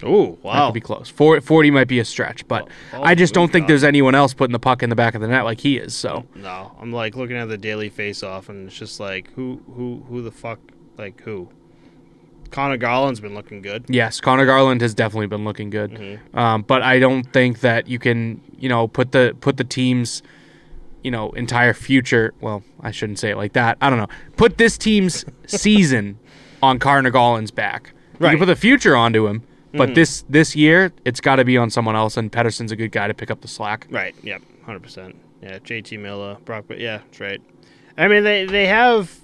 Oh, 0.02 0.32
That 0.32 0.44
wow. 0.44 0.68
could 0.68 0.74
be 0.74 0.82
close. 0.82 1.08
40 1.10 1.72
might 1.72 1.88
be 1.88 2.00
a 2.00 2.06
stretch, 2.06 2.48
but 2.48 2.68
Oh, 2.94 3.04
I 3.04 3.16
just 3.16 3.34
don't 3.34 3.52
think 3.52 3.64
God. 3.64 3.70
there's 3.70 3.84
anyone 3.84 4.16
else 4.16 4.34
putting 4.34 4.52
the 4.52 4.60
puck 4.60 4.84
in 4.84 4.90
the 4.90 4.96
back 4.96 5.16
of 5.16 5.22
the 5.22 5.28
net 5.28 5.44
like 5.46 5.60
he 5.62 5.78
is. 5.78 5.94
So 5.94 6.26
No, 6.36 6.76
I'm 6.82 6.92
like 6.92 7.16
looking 7.16 7.38
at 7.38 7.48
the 7.48 7.58
daily 7.58 7.90
face-off, 7.90 8.50
and 8.50 8.68
it's 8.68 8.78
just 8.78 9.00
like, 9.00 9.32
who, 9.36 9.62
who, 9.76 10.04
who 10.10 10.22
the 10.22 10.32
fuck, 10.32 10.60
like 10.98 11.22
who? 11.22 11.50
Conor 12.52 12.78
Garland's 12.78 13.20
been 13.20 13.34
looking 13.34 13.62
good. 13.62 13.86
yes, 13.88 14.20
Conor 14.22 14.46
Garland 14.46 14.82
has 14.82 14.94
definitely 14.94 15.28
been 15.28 15.44
looking 15.46 15.70
good. 15.70 15.92
Mhm. 15.92 16.38
Um, 16.38 16.62
but 16.64 16.82
I 16.84 17.00
don't 17.00 17.24
think 17.34 17.62
that 17.62 17.88
you 17.88 17.98
can, 17.98 18.42
you 18.60 18.70
know, 18.70 18.88
put 18.88 19.12
the 19.12 19.36
put 19.42 19.58
the 19.58 19.64
team's, 19.64 20.22
you 21.04 21.10
know, 21.10 21.32
entire 21.32 21.74
future. 21.74 22.32
Well, 22.42 22.62
I 22.82 22.92
shouldn't 22.92 23.18
say 23.18 23.32
it 23.32 23.38
like 23.38 23.54
that. 23.54 23.78
I 23.82 23.90
don't 23.90 23.98
know. 23.98 24.08
Put 24.38 24.58
this 24.60 24.78
team's 24.78 25.26
season 25.48 26.20
on 26.62 26.78
Conor 26.78 27.10
Garland's 27.10 27.50
back. 27.52 27.92
You 28.20 28.26
Right. 28.28 28.30
can 28.34 28.40
put 28.40 28.46
the 28.46 28.56
future 28.56 28.96
onto 28.96 29.26
him, 29.28 29.42
but 29.74 29.90
Mhm. 29.90 29.96
this 29.96 30.24
this 30.30 30.56
year 30.56 30.94
it's 31.06 31.20
got 31.22 31.36
to 31.38 31.46
be 31.46 31.58
on 31.58 31.70
someone 31.70 31.96
else. 31.96 32.16
And 32.18 32.32
Pettersson's 32.32 32.72
a 32.72 32.76
good 32.76 32.92
guy 32.92 33.08
to 33.08 33.14
pick 33.14 33.30
up 33.32 33.42
the 33.42 33.48
slack. 33.48 33.88
Right. 33.90 34.16
Yep. 34.24 34.42
Hundred 34.66 34.84
percent. 34.84 35.16
Yeah. 35.42 35.60
JT 35.60 35.98
Miller, 36.00 36.38
Brock. 36.46 36.66
But 36.68 36.80
yeah, 36.80 36.98
that's 37.00 37.20
right. 37.20 37.42
I 37.98 38.08
mean, 38.08 38.24
they 38.24 38.46
they 38.46 38.68
have. 38.68 39.20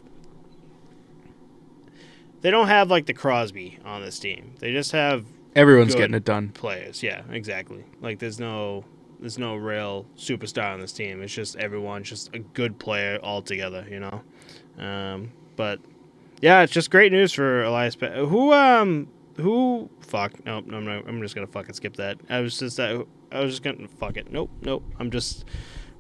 They 2.41 2.51
don't 2.51 2.67
have 2.67 2.89
like 2.89 3.05
the 3.05 3.13
Crosby 3.13 3.79
on 3.83 4.01
this 4.01 4.17
team. 4.19 4.53
They 4.59 4.71
just 4.71 4.91
have 4.93 5.25
Everyone's 5.55 5.95
getting 5.95 6.15
it 6.15 6.23
done. 6.23 6.49
players. 6.49 7.03
Yeah, 7.03 7.23
exactly. 7.31 7.83
Like 8.01 8.19
there's 8.19 8.39
no 8.39 8.85
there's 9.19 9.37
no 9.37 9.55
real 9.55 10.05
superstar 10.17 10.73
on 10.73 10.79
this 10.79 10.93
team. 10.93 11.21
It's 11.21 11.33
just 11.33 11.57
everyone's 11.57 12.07
just 12.09 12.33
a 12.33 12.39
good 12.39 12.79
player 12.79 13.19
altogether, 13.21 13.85
you 13.89 13.99
know. 13.99 14.21
Um, 14.83 15.31
but 15.57 15.79
yeah, 16.41 16.61
it's 16.61 16.71
just 16.71 16.89
great 16.89 17.11
news 17.11 17.33
for 17.33 17.63
Elias. 17.63 17.97
Pe- 17.97 18.25
who 18.25 18.53
um 18.53 19.09
who? 19.39 19.89
Fuck. 20.01 20.45
Nope. 20.45 20.65
No, 20.67 20.77
I'm 20.77 20.85
not, 20.85 21.07
I'm 21.07 21.21
just 21.21 21.35
gonna 21.35 21.47
fucking 21.47 21.73
skip 21.73 21.95
that. 21.97 22.17
I 22.29 22.39
was 22.41 22.59
just 22.59 22.77
that. 22.77 23.05
I 23.31 23.39
was 23.41 23.51
just 23.51 23.63
gonna 23.63 23.87
fuck 23.87 24.17
it. 24.17 24.31
Nope. 24.31 24.49
Nope. 24.61 24.83
I'm 24.99 25.11
just 25.11 25.45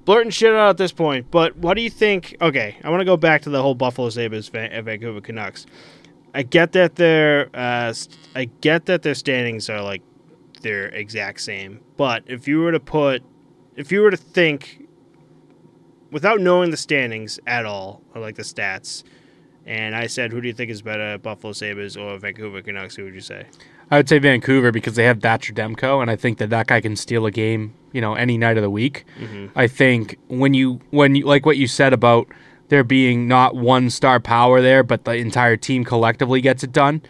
blurting 0.05 0.31
shit 0.31 0.53
out 0.53 0.69
at 0.69 0.77
this 0.77 0.91
point. 0.91 1.29
But 1.31 1.57
what 1.57 1.75
do 1.75 1.81
you 1.81 1.89
think? 1.89 2.35
Okay, 2.41 2.77
I 2.83 2.89
want 2.89 3.01
to 3.01 3.05
go 3.05 3.17
back 3.17 3.43
to 3.43 3.49
the 3.49 3.61
whole 3.61 3.75
Buffalo 3.75 4.09
Sabres 4.09 4.47
Van- 4.49 4.83
Vancouver 4.83 5.21
Canucks. 5.21 5.65
I 6.33 6.43
get 6.43 6.73
that 6.73 6.95
their 6.95 7.49
uh, 7.53 7.93
I 8.35 8.45
get 8.61 8.85
that 8.85 9.01
their 9.01 9.15
standings 9.15 9.69
are 9.69 9.81
like 9.81 10.01
they're 10.61 10.87
exact 10.87 11.41
same. 11.41 11.81
But 11.97 12.23
if 12.27 12.47
you 12.47 12.59
were 12.59 12.71
to 12.71 12.79
put, 12.79 13.23
if 13.75 13.91
you 13.91 14.01
were 14.01 14.11
to 14.11 14.17
think, 14.17 14.87
without 16.11 16.39
knowing 16.39 16.71
the 16.71 16.77
standings 16.77 17.39
at 17.47 17.65
all, 17.65 18.01
or 18.13 18.21
like 18.21 18.35
the 18.35 18.43
stats, 18.43 19.03
and 19.69 19.95
I 19.95 20.07
said, 20.07 20.31
who 20.31 20.41
do 20.41 20.47
you 20.47 20.53
think 20.53 20.71
is 20.71 20.81
better, 20.81 21.19
Buffalo 21.19 21.53
Sabres 21.53 21.95
or 21.95 22.17
Vancouver 22.17 22.61
Canucks? 22.63 22.95
Who 22.95 23.03
would 23.03 23.13
you 23.13 23.21
say? 23.21 23.45
I 23.91 23.97
would 23.97 24.09
say 24.09 24.17
Vancouver 24.17 24.71
because 24.71 24.95
they 24.95 25.03
have 25.03 25.21
Thatcher 25.21 25.53
Demko, 25.53 26.01
and 26.01 26.09
I 26.09 26.15
think 26.15 26.39
that 26.39 26.49
that 26.49 26.65
guy 26.67 26.81
can 26.81 26.95
steal 26.95 27.25
a 27.27 27.31
game, 27.31 27.75
you 27.93 28.01
know, 28.01 28.15
any 28.15 28.35
night 28.37 28.57
of 28.57 28.63
the 28.63 28.69
week. 28.69 29.05
I 29.55 29.67
think 29.67 30.17
when 30.27 30.53
you 30.55 30.79
when 30.89 31.15
you 31.15 31.25
like 31.25 31.45
what 31.45 31.57
you 31.57 31.67
said 31.67 31.93
about 31.93 32.27
there 32.69 32.83
being 32.83 33.27
not 33.27 33.55
one 33.55 33.89
star 33.91 34.19
power 34.19 34.59
there, 34.59 34.81
but 34.83 35.05
the 35.05 35.13
entire 35.13 35.55
team 35.57 35.83
collectively 35.85 36.41
gets 36.41 36.63
it 36.63 36.71
done. 36.71 37.01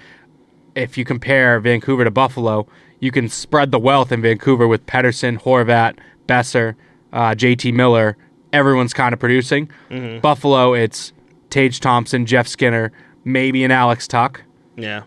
If 0.76 0.98
you 0.98 1.06
compare 1.06 1.60
Vancouver 1.62 2.04
to 2.04 2.12
Buffalo, 2.12 2.68
you 3.00 3.12
can 3.12 3.30
spread 3.30 3.72
the 3.72 3.80
wealth 3.80 4.12
in 4.12 4.22
Vancouver 4.22 4.68
with 4.68 4.86
Pettersson, 4.86 5.42
Horvat, 5.42 5.98
Boeser, 6.28 6.76
uh, 7.14 7.32
JT 7.36 7.74
Miller. 7.74 8.18
Everyone's 8.52 8.94
kind 8.94 9.14
of 9.14 9.20
producing. 9.20 9.70
Buffalo, 10.22 10.74
it's 10.74 11.14
Tage 11.50 11.80
Thompson, 11.80 12.26
Jeff 12.26 12.48
Skinner, 12.48 12.92
maybe 13.24 13.64
an 13.64 13.72
Alex 13.72 14.08
Tuch. 14.08 14.42
Yeah. 14.76 15.04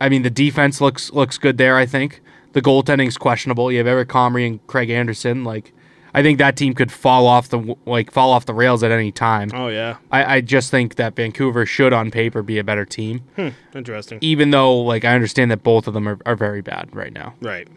I 0.00 0.08
mean, 0.08 0.22
the 0.22 0.30
defense 0.30 0.80
looks 0.80 1.12
looks 1.12 1.38
good 1.38 1.58
there. 1.58 1.76
I 1.76 1.86
think 1.86 2.20
the 2.52 2.62
goaltending's 2.62 3.16
questionable. 3.16 3.70
You 3.70 3.78
have 3.78 3.86
Eric 3.86 4.08
Comrie 4.08 4.46
and 4.46 4.66
Craig 4.66 4.90
Anderson. 4.90 5.44
Like, 5.44 5.72
I 6.14 6.22
think 6.22 6.38
that 6.38 6.56
team 6.56 6.74
could 6.74 6.90
fall 6.90 7.26
off 7.26 7.48
the 7.48 7.76
like 7.86 8.10
fall 8.10 8.32
off 8.32 8.46
the 8.46 8.54
rails 8.54 8.82
at 8.82 8.90
any 8.90 9.12
time. 9.12 9.50
Oh 9.54 9.68
yeah. 9.68 9.98
I, 10.10 10.36
I 10.36 10.40
just 10.40 10.70
think 10.70 10.96
that 10.96 11.14
Vancouver 11.14 11.64
should, 11.66 11.92
on 11.92 12.10
paper, 12.10 12.42
be 12.42 12.58
a 12.58 12.64
better 12.64 12.84
team. 12.84 13.20
Hmm. 13.36 13.48
Interesting. 13.74 14.18
Even 14.20 14.50
though, 14.50 14.76
like, 14.76 15.04
I 15.04 15.14
understand 15.14 15.50
that 15.50 15.62
both 15.62 15.86
of 15.86 15.94
them 15.94 16.08
are, 16.08 16.18
are 16.26 16.36
very 16.36 16.62
bad 16.62 16.94
right 16.94 17.12
now. 17.12 17.34
Right. 17.40 17.68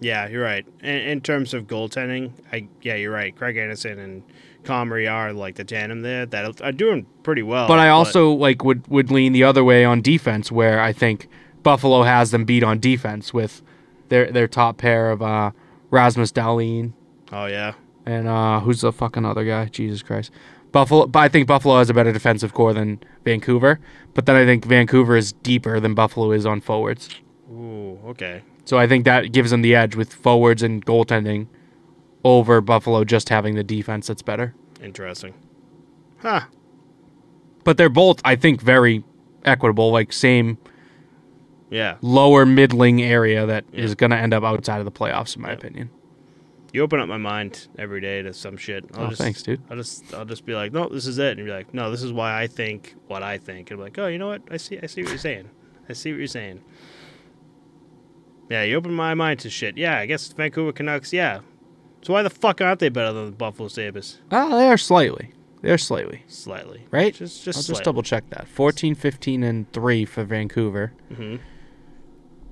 Yeah, 0.00 0.28
you're 0.28 0.42
right. 0.42 0.66
In, 0.80 0.96
in 0.96 1.20
terms 1.20 1.54
of 1.54 1.66
goaltending, 1.66 2.32
I 2.52 2.68
yeah, 2.82 2.94
you're 2.96 3.12
right. 3.12 3.36
Craig 3.36 3.56
Anderson 3.56 3.98
and 3.98 4.22
Comrie 4.68 5.10
are 5.10 5.32
like 5.32 5.54
the 5.56 5.64
tandem 5.64 6.02
there 6.02 6.26
that 6.26 6.60
are 6.60 6.72
doing 6.72 7.06
pretty 7.22 7.42
well. 7.42 7.66
But 7.66 7.78
I 7.78 7.88
also 7.88 8.30
like 8.32 8.62
would 8.64 8.86
would 8.88 9.10
lean 9.10 9.32
the 9.32 9.44
other 9.44 9.64
way 9.64 9.84
on 9.84 10.02
defense, 10.02 10.52
where 10.52 10.80
I 10.80 10.92
think 10.92 11.28
Buffalo 11.62 12.02
has 12.02 12.30
them 12.30 12.44
beat 12.44 12.62
on 12.62 12.78
defense 12.78 13.32
with 13.32 13.62
their 14.10 14.30
their 14.30 14.48
top 14.48 14.76
pair 14.76 15.10
of 15.10 15.22
uh, 15.22 15.50
Rasmus 15.90 16.32
Dahlin 16.32 16.92
oh 17.32 17.46
yeah, 17.46 17.72
and 18.06 18.28
uh, 18.28 18.60
who's 18.60 18.80
the 18.82 18.92
fucking 18.92 19.24
other 19.24 19.44
guy? 19.44 19.66
Jesus 19.66 20.02
Christ, 20.02 20.30
Buffalo. 20.72 21.06
But 21.06 21.20
I 21.20 21.28
think 21.28 21.46
Buffalo 21.48 21.78
has 21.78 21.90
a 21.90 21.94
better 21.94 22.12
defensive 22.12 22.52
core 22.54 22.72
than 22.74 23.00
Vancouver. 23.24 23.80
But 24.14 24.26
then 24.26 24.36
I 24.36 24.44
think 24.44 24.64
Vancouver 24.64 25.16
is 25.16 25.32
deeper 25.32 25.80
than 25.80 25.94
Buffalo 25.94 26.32
is 26.32 26.44
on 26.44 26.60
forwards. 26.60 27.08
ooh, 27.52 27.98
okay, 28.06 28.42
So 28.64 28.76
I 28.78 28.86
think 28.86 29.04
that 29.04 29.32
gives 29.32 29.50
them 29.50 29.62
the 29.62 29.74
edge 29.74 29.94
with 29.94 30.12
forwards 30.12 30.62
and 30.62 30.84
goaltending 30.84 31.46
over 32.24 32.60
Buffalo 32.60 33.04
just 33.04 33.28
having 33.28 33.54
the 33.54 33.64
defense 33.64 34.06
that's 34.08 34.22
better. 34.22 34.54
interesting. 34.82 35.34
Huh. 36.18 36.42
But 37.64 37.76
they're 37.76 37.88
both, 37.88 38.20
I 38.24 38.36
think, 38.36 38.60
very 38.62 39.02
equitable, 39.44 39.90
like 39.90 40.12
same 40.12 40.56
Yeah, 41.70 41.96
lower 42.00 42.46
middling 42.46 43.02
area 43.02 43.44
that 43.44 43.64
is 43.72 43.90
Yeah. 43.90 43.94
going 43.96 44.10
to 44.10 44.16
end 44.16 44.32
up 44.32 44.42
outside 44.44 44.78
of 44.78 44.84
the 44.84 44.90
playoffs, 44.92 45.36
in 45.36 45.42
my 45.42 45.48
Yeah. 45.48 45.54
opinion. 45.54 45.90
you 46.72 46.82
open 46.82 47.00
up 47.00 47.08
my 47.08 47.16
mind 47.16 47.66
every 47.78 48.00
day 48.00 48.20
to 48.22 48.32
some 48.34 48.56
shit. 48.56 48.84
I'll 48.94 49.06
Oh, 49.06 49.08
just, 49.08 49.20
thanks, 49.22 49.42
dude. 49.42 49.60
I'll 49.70 49.76
just 49.78 50.12
I'll 50.14 50.24
just 50.26 50.44
be 50.46 50.54
like, 50.54 50.70
no, 50.72 50.86
this 50.88 51.06
is 51.06 51.18
it, 51.18 51.38
and 51.38 51.46
you're 51.46 51.56
like, 51.56 51.72
no, 51.74 51.90
this 51.90 52.02
is 52.02 52.12
why 52.12 52.40
I 52.40 52.46
think 52.46 52.94
what 53.06 53.22
I 53.22 53.38
think. 53.38 53.70
And 53.70 53.80
I'm 53.80 53.84
like, 53.84 53.98
oh, 53.98 54.06
you 54.06 54.18
know 54.18 54.28
what? 54.28 54.42
I 54.50 54.58
see 54.58 54.78
I 54.82 54.86
see 54.86 55.02
what 55.02 55.08
you're 55.10 55.18
saying. 55.18 55.48
I 55.88 55.92
see 55.94 56.12
what 56.12 56.18
you're 56.18 56.26
saying. 56.26 56.60
Yeah, 58.50 58.62
you 58.64 58.76
open 58.76 58.92
my 58.92 59.14
mind 59.14 59.40
to 59.40 59.50
shit. 59.50 59.76
Yeah, 59.78 59.98
I 59.98 60.06
guess 60.06 60.28
Vancouver 60.32 60.72
Canucks. 60.72 61.12
Yeah. 61.12 61.40
So 62.02 62.12
why 62.12 62.22
the 62.22 62.30
fuck 62.30 62.60
aren't 62.60 62.80
they 62.80 62.88
better 62.88 63.12
than 63.12 63.26
the 63.26 63.32
Buffalo 63.32 63.68
Sabres? 63.68 64.18
Oh, 64.30 64.56
they 64.56 64.68
are 64.68 64.78
slightly. 64.78 65.32
They're 65.60 65.76
slightly, 65.78 66.22
Slightly, 66.28 66.86
right? 66.92 67.12
Just 67.12 67.44
just 67.44 67.56
I'll 67.58 67.62
slightly. 67.64 67.74
just 67.74 67.84
double 67.84 68.02
check 68.04 68.30
that. 68.30 68.46
14, 68.46 68.94
15, 68.94 69.42
and 69.42 69.72
3 69.72 70.04
for 70.04 70.22
Vancouver, 70.22 70.92
Mm-hmm. 71.12 71.36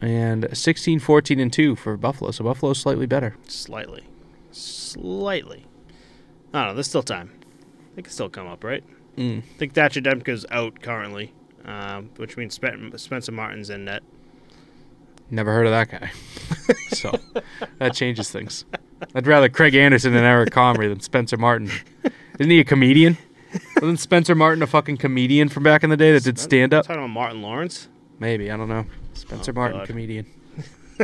and 0.05 0.49
16, 0.53 0.99
14, 0.99 1.39
and 1.39 1.53
2 1.53 1.77
for 1.77 1.97
Buffalo. 1.97 2.33
So 2.33 2.43
Buffalo's 2.45 2.81
slightly 2.81 3.07
better. 3.07 3.37
Slightly. 3.47 4.03
Slightly. 4.51 5.67
I 6.53 6.59
don't 6.61 6.69
know. 6.71 6.75
There's 6.75 6.89
still 6.89 7.05
time. 7.05 7.31
They 7.95 8.03
can 8.03 8.11
still 8.13 8.29
come 8.29 8.49
up, 8.49 8.65
right? 8.65 8.83
Mm. 9.17 9.39
I 9.39 9.57
think 9.57 9.75
Thatcher 9.75 10.01
Demko's 10.01 10.45
out 10.51 10.83
currently, 10.83 11.33
um, 11.65 12.11
which 12.17 12.37
means 12.37 12.55
Spen- 12.55 12.93
Spencer 12.99 13.31
Martin's 13.33 13.71
in 13.71 13.85
net. 13.85 14.03
Never 15.31 15.53
heard 15.53 15.67
of 15.67 15.73
that 15.73 15.91
guy. 15.91 16.11
so 16.89 17.19
that 17.79 17.95
changes 17.95 18.31
things. 18.31 18.65
I'd 19.15 19.27
rather 19.27 19.49
Craig 19.49 19.75
Anderson 19.75 20.13
than 20.15 20.25
Eric 20.25 20.51
Comrie 20.51 20.89
than 20.89 21.01
Spencer 21.01 21.37
Martin. 21.37 21.71
Isn't 22.39 22.51
he 22.51 22.61
a 22.61 22.65
comedian? 22.65 23.19
Wasn't 23.77 24.01
Spencer 24.01 24.35
Martin 24.35 24.63
a 24.63 24.67
fucking 24.67 24.97
comedian 24.99 25.49
from 25.49 25.63
back 25.63 25.83
in 25.85 25.91
the 25.91 25.97
day 25.97 26.13
that 26.13 26.23
did 26.25 26.39
stand 26.39 26.75
up? 26.75 26.87
Talking 26.87 27.03
about 27.03 27.11
Martin 27.13 27.43
Lawrence. 27.43 27.89
Maybe 28.19 28.51
I 28.51 28.57
don't 28.57 28.69
know. 28.69 28.87
Spencer 29.15 29.53
Oh, 29.53 29.55
Martin, 29.55 29.79
God. 29.79 29.87
comedian. 29.87 30.27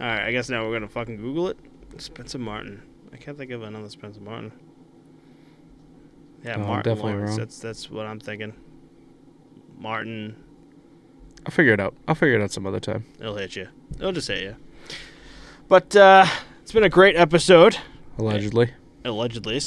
All 0.00 0.06
right, 0.06 0.26
I 0.26 0.32
guess 0.32 0.48
now 0.48 0.64
we're 0.66 0.72
gonna 0.74 0.88
fucking 0.88 1.16
Google 1.16 1.48
it. 1.48 1.58
Spencer 1.98 2.38
Martin. 2.38 2.82
I 3.12 3.16
can't 3.16 3.36
think 3.36 3.50
of 3.50 3.62
another 3.62 3.88
Spencer 3.88 4.20
Martin. 4.20 4.52
Yeah, 6.44 6.54
I'm 6.54 6.60
Martin 6.66 6.94
definitely 6.94 7.12
Lawrence. 7.14 7.30
wrong. 7.30 7.38
That's 7.38 7.58
that's 7.58 7.90
what 7.90 8.06
I'm 8.06 8.20
thinking. 8.20 8.52
Martin, 9.76 10.36
I'll 11.46 11.50
figure 11.52 11.72
it 11.72 11.80
out. 11.80 11.94
I'll 12.06 12.14
figure 12.14 12.36
it 12.38 12.42
out 12.42 12.52
some 12.52 12.66
other 12.66 12.80
time. 12.80 13.04
it'll 13.18 13.36
hit 13.36 13.56
you. 13.56 13.68
It'll 13.96 14.12
just 14.12 14.28
hit 14.28 14.42
you. 14.42 14.56
But 15.68 15.94
uh, 15.94 16.26
it's 16.62 16.72
been 16.72 16.84
a 16.84 16.88
great 16.88 17.14
episode. 17.14 17.76
Allegedly, 18.16 18.72
allegedly. 19.04 19.60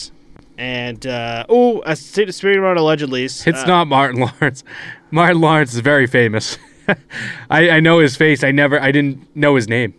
And 0.57 1.05
uh, 1.05 1.45
oh, 1.47 1.79
uh, 1.79 1.93
speaking 1.93 2.57
about 2.57 2.77
allegedly, 2.77 3.25
it's 3.25 3.45
uh, 3.47 3.65
not 3.65 3.87
Martin 3.87 4.19
Lawrence. 4.41 4.63
Martin 5.11 5.39
Lawrence 5.39 5.73
is 5.75 5.79
very 5.79 6.07
famous. 6.07 6.57
I, 7.49 7.69
I 7.69 7.79
know 7.79 7.99
his 7.99 8.15
face. 8.15 8.43
I 8.43 8.51
never. 8.51 8.79
I 8.79 8.91
didn't 8.91 9.35
know 9.35 9.55
his 9.55 9.67
name. 9.67 9.93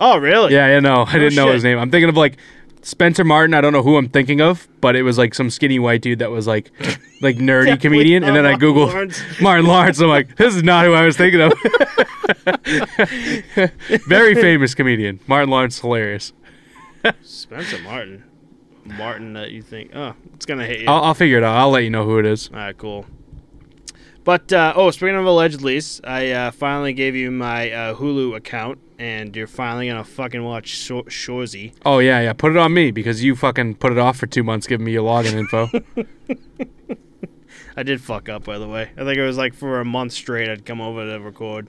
Oh, 0.00 0.16
really? 0.16 0.54
Yeah, 0.54 0.64
I 0.66 0.80
know. 0.80 1.04
I 1.06 1.12
didn't 1.12 1.34
know 1.34 1.46
shit. 1.46 1.54
his 1.54 1.64
name. 1.64 1.78
I'm 1.78 1.90
thinking 1.90 2.08
of 2.08 2.16
like 2.16 2.38
Spencer 2.84 3.24
Martin. 3.24 3.54
I 3.54 3.60
don't 3.60 3.72
know 3.72 3.82
who 3.82 3.96
I'm 3.96 4.08
thinking 4.08 4.40
of, 4.40 4.68
but 4.80 4.94
it 4.94 5.02
was 5.02 5.16
like 5.18 5.34
some 5.34 5.50
skinny 5.50 5.78
white 5.78 6.02
dude 6.02 6.18
that 6.20 6.30
was 6.30 6.46
like, 6.46 6.70
like 7.20 7.36
nerdy 7.38 7.80
comedian. 7.80 8.22
And 8.22 8.36
then 8.36 8.44
uh, 8.44 8.50
I 8.50 8.52
Martin 8.52 8.68
googled 8.68 8.92
Lawrence. 8.92 9.22
Martin 9.40 9.66
Lawrence. 9.66 10.00
I'm 10.00 10.08
like, 10.08 10.36
this 10.36 10.54
is 10.54 10.62
not 10.62 10.84
who 10.84 10.92
I 10.92 11.04
was 11.04 11.16
thinking 11.16 11.40
of. 11.40 11.52
Very 14.06 14.34
famous 14.34 14.74
comedian. 14.74 15.18
Martin 15.26 15.48
Lawrence, 15.50 15.80
hilarious. 15.80 16.32
Spencer 17.22 17.78
Martin. 17.82 18.24
Martin, 18.84 19.32
that 19.32 19.50
you 19.50 19.62
think? 19.62 19.90
Oh, 19.94 20.14
it's 20.34 20.44
gonna 20.44 20.66
hit 20.66 20.80
you. 20.80 20.86
I'll, 20.88 21.04
I'll 21.04 21.14
figure 21.14 21.38
it 21.38 21.44
out. 21.44 21.56
I'll 21.56 21.70
let 21.70 21.84
you 21.84 21.90
know 21.90 22.04
who 22.04 22.18
it 22.18 22.26
is. 22.26 22.48
All 22.48 22.56
right, 22.56 22.76
cool. 22.76 23.06
But 24.24 24.52
uh, 24.52 24.74
oh, 24.76 24.90
speaking 24.90 25.16
of 25.16 25.24
allegedly, 25.24 25.74
Lease, 25.74 26.00
I 26.04 26.30
uh, 26.30 26.50
finally 26.50 26.92
gave 26.92 27.14
you 27.14 27.30
my 27.30 27.70
uh, 27.70 27.94
Hulu 27.94 28.36
account, 28.36 28.78
and 29.04 29.36
you're 29.36 29.46
finally 29.46 29.86
gonna 29.88 30.02
fucking 30.02 30.42
watch 30.42 30.68
Shor- 30.68 31.04
Shoresy. 31.04 31.74
Oh 31.84 31.98
yeah, 31.98 32.20
yeah. 32.22 32.32
Put 32.32 32.52
it 32.52 32.56
on 32.58 32.72
me 32.72 32.90
because 32.90 33.22
you 33.22 33.36
fucking 33.36 33.74
put 33.74 33.92
it 33.92 33.98
off 33.98 34.16
for 34.16 34.26
two 34.26 34.42
months, 34.42 34.66
giving 34.66 34.86
me 34.86 34.92
your 34.92 35.02
login 35.02 35.34
info. 35.34 35.68
I 37.76 37.82
did 37.82 38.00
fuck 38.00 38.28
up, 38.30 38.44
by 38.44 38.56
the 38.58 38.66
way. 38.66 38.90
I 38.96 39.04
think 39.04 39.18
it 39.18 39.26
was 39.26 39.36
like 39.36 39.52
for 39.52 39.80
a 39.80 39.84
month 39.84 40.12
straight. 40.12 40.48
I'd 40.48 40.64
come 40.64 40.80
over 40.80 41.04
to 41.04 41.20
record, 41.20 41.68